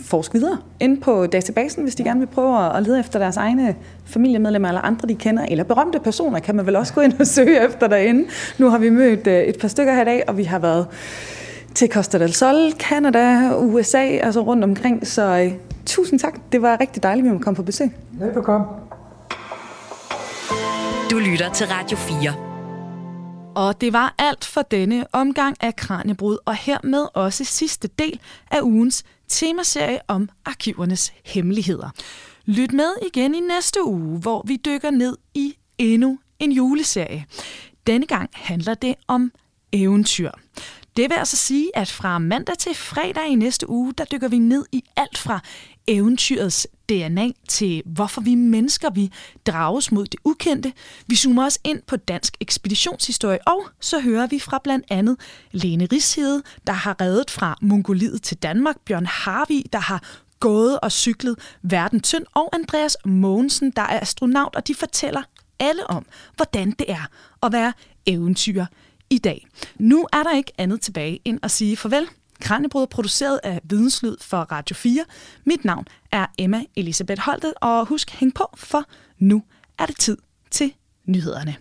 forske 0.00 0.34
videre 0.34 0.58
ind 0.80 1.00
på 1.00 1.26
databasen, 1.26 1.82
hvis 1.82 1.94
de 1.94 2.04
gerne 2.04 2.20
vil 2.20 2.26
prøve 2.26 2.76
at 2.76 2.82
lede 2.82 3.00
efter 3.00 3.18
deres 3.18 3.36
egne 3.36 3.76
familiemedlemmer 4.04 4.68
eller 4.68 4.80
andre, 4.80 5.08
de 5.08 5.14
kender, 5.14 5.46
eller 5.48 5.64
berømte 5.64 5.98
personer, 5.98 6.38
kan 6.38 6.56
man 6.56 6.66
vel 6.66 6.76
også 6.76 6.94
gå 6.94 7.00
ind 7.00 7.12
og 7.20 7.26
søge 7.36 7.64
efter 7.64 7.88
derinde. 7.88 8.24
Nu 8.58 8.68
har 8.68 8.78
vi 8.78 8.90
mødt 8.90 9.26
øh, 9.26 9.42
et 9.42 9.58
par 9.58 9.68
stykker 9.68 9.94
her 9.94 10.02
i 10.02 10.04
dag, 10.04 10.24
og 10.28 10.36
vi 10.36 10.44
har 10.44 10.58
været 10.58 10.86
til 11.74 11.88
Costa 11.88 12.18
del 12.18 12.32
Sol, 12.32 12.72
Canada, 12.78 13.54
USA, 13.56 14.02
altså 14.02 14.40
rundt 14.40 14.64
omkring. 14.64 15.06
Så 15.06 15.22
øh, 15.22 15.52
tusind 15.86 16.20
tak. 16.20 16.52
Det 16.52 16.62
var 16.62 16.80
rigtig 16.80 17.02
dejligt, 17.02 17.26
at 17.26 17.34
vi 17.34 17.38
komme 17.38 17.56
på 17.56 17.62
besøg. 17.62 17.90
Velbekomme. 18.12 18.66
Du 21.10 21.18
lytter 21.18 21.52
til 21.52 21.66
Radio 21.66 21.96
4. 21.96 22.52
Og 23.54 23.80
det 23.80 23.92
var 23.92 24.14
alt 24.18 24.44
for 24.44 24.62
denne 24.62 25.06
omgang 25.12 25.56
af 25.60 25.76
Kranjebrud, 25.76 26.38
og 26.44 26.54
hermed 26.54 27.06
også 27.14 27.44
sidste 27.44 27.88
del 27.88 28.20
af 28.50 28.60
ugens 28.62 29.04
temaserie 29.28 29.98
om 30.08 30.28
arkivernes 30.44 31.12
hemmeligheder. 31.24 31.90
Lyt 32.44 32.72
med 32.72 32.90
igen 33.06 33.34
i 33.34 33.40
næste 33.40 33.84
uge, 33.84 34.18
hvor 34.18 34.44
vi 34.46 34.56
dykker 34.56 34.90
ned 34.90 35.16
i 35.34 35.54
endnu 35.78 36.18
en 36.38 36.52
juleserie. 36.52 37.24
Denne 37.86 38.06
gang 38.06 38.30
handler 38.32 38.74
det 38.74 38.94
om 39.08 39.32
eventyr. 39.72 40.30
Det 40.96 41.10
vil 41.10 41.16
altså 41.16 41.36
sige, 41.36 41.70
at 41.74 41.90
fra 41.90 42.18
mandag 42.18 42.58
til 42.58 42.74
fredag 42.74 43.28
i 43.28 43.34
næste 43.34 43.70
uge, 43.70 43.92
der 43.98 44.04
dykker 44.04 44.28
vi 44.28 44.38
ned 44.38 44.64
i 44.72 44.84
alt 44.96 45.18
fra 45.18 45.40
eventyrets 45.86 46.66
DNA 46.88 47.28
til 47.48 47.82
hvorfor 47.86 48.20
vi 48.20 48.34
mennesker 48.34 48.90
vi 48.90 49.10
drages 49.46 49.92
mod 49.92 50.06
det 50.06 50.20
ukendte. 50.24 50.72
Vi 51.06 51.16
zoomer 51.16 51.46
os 51.46 51.58
ind 51.64 51.82
på 51.86 51.96
dansk 51.96 52.36
ekspeditionshistorie, 52.40 53.48
og 53.48 53.66
så 53.80 54.00
hører 54.00 54.26
vi 54.26 54.38
fra 54.38 54.60
blandt 54.64 54.86
andet 54.90 55.16
Lene 55.52 55.88
Rishede, 55.92 56.42
der 56.66 56.72
har 56.72 57.00
reddet 57.00 57.30
fra 57.30 57.58
Mongoliet 57.62 58.22
til 58.22 58.36
Danmark, 58.36 58.76
Bjørn 58.84 59.06
Harvi, 59.06 59.66
der 59.72 59.78
har 59.78 60.02
gået 60.40 60.80
og 60.80 60.92
cyklet 60.92 61.38
verden 61.62 62.00
tynd, 62.00 62.26
og 62.34 62.50
Andreas 62.52 62.96
Mogensen, 63.04 63.70
der 63.70 63.82
er 63.82 64.00
astronaut, 64.00 64.56
og 64.56 64.68
de 64.68 64.74
fortæller 64.74 65.22
alle 65.58 65.86
om, 65.86 66.06
hvordan 66.36 66.70
det 66.70 66.90
er 66.90 67.06
at 67.42 67.52
være 67.52 67.72
eventyr 68.06 68.64
i 69.10 69.18
dag. 69.18 69.46
Nu 69.78 70.06
er 70.12 70.22
der 70.22 70.36
ikke 70.36 70.52
andet 70.58 70.80
tilbage 70.80 71.20
end 71.24 71.38
at 71.42 71.50
sige 71.50 71.76
farvel. 71.76 72.08
Kranjebrød 72.42 72.86
produceret 72.86 73.40
af 73.42 73.60
Videnslyd 73.64 74.16
for 74.20 74.36
Radio 74.36 74.74
4. 74.74 75.04
Mit 75.44 75.64
navn 75.64 75.86
er 76.12 76.26
Emma 76.38 76.64
Elisabeth 76.76 77.20
Holtet, 77.20 77.54
og 77.60 77.86
husk, 77.86 78.10
hæng 78.10 78.34
på, 78.34 78.50
for 78.54 78.84
nu 79.18 79.42
er 79.78 79.86
det 79.86 79.98
tid 79.98 80.16
til 80.50 80.74
nyhederne. 81.06 81.56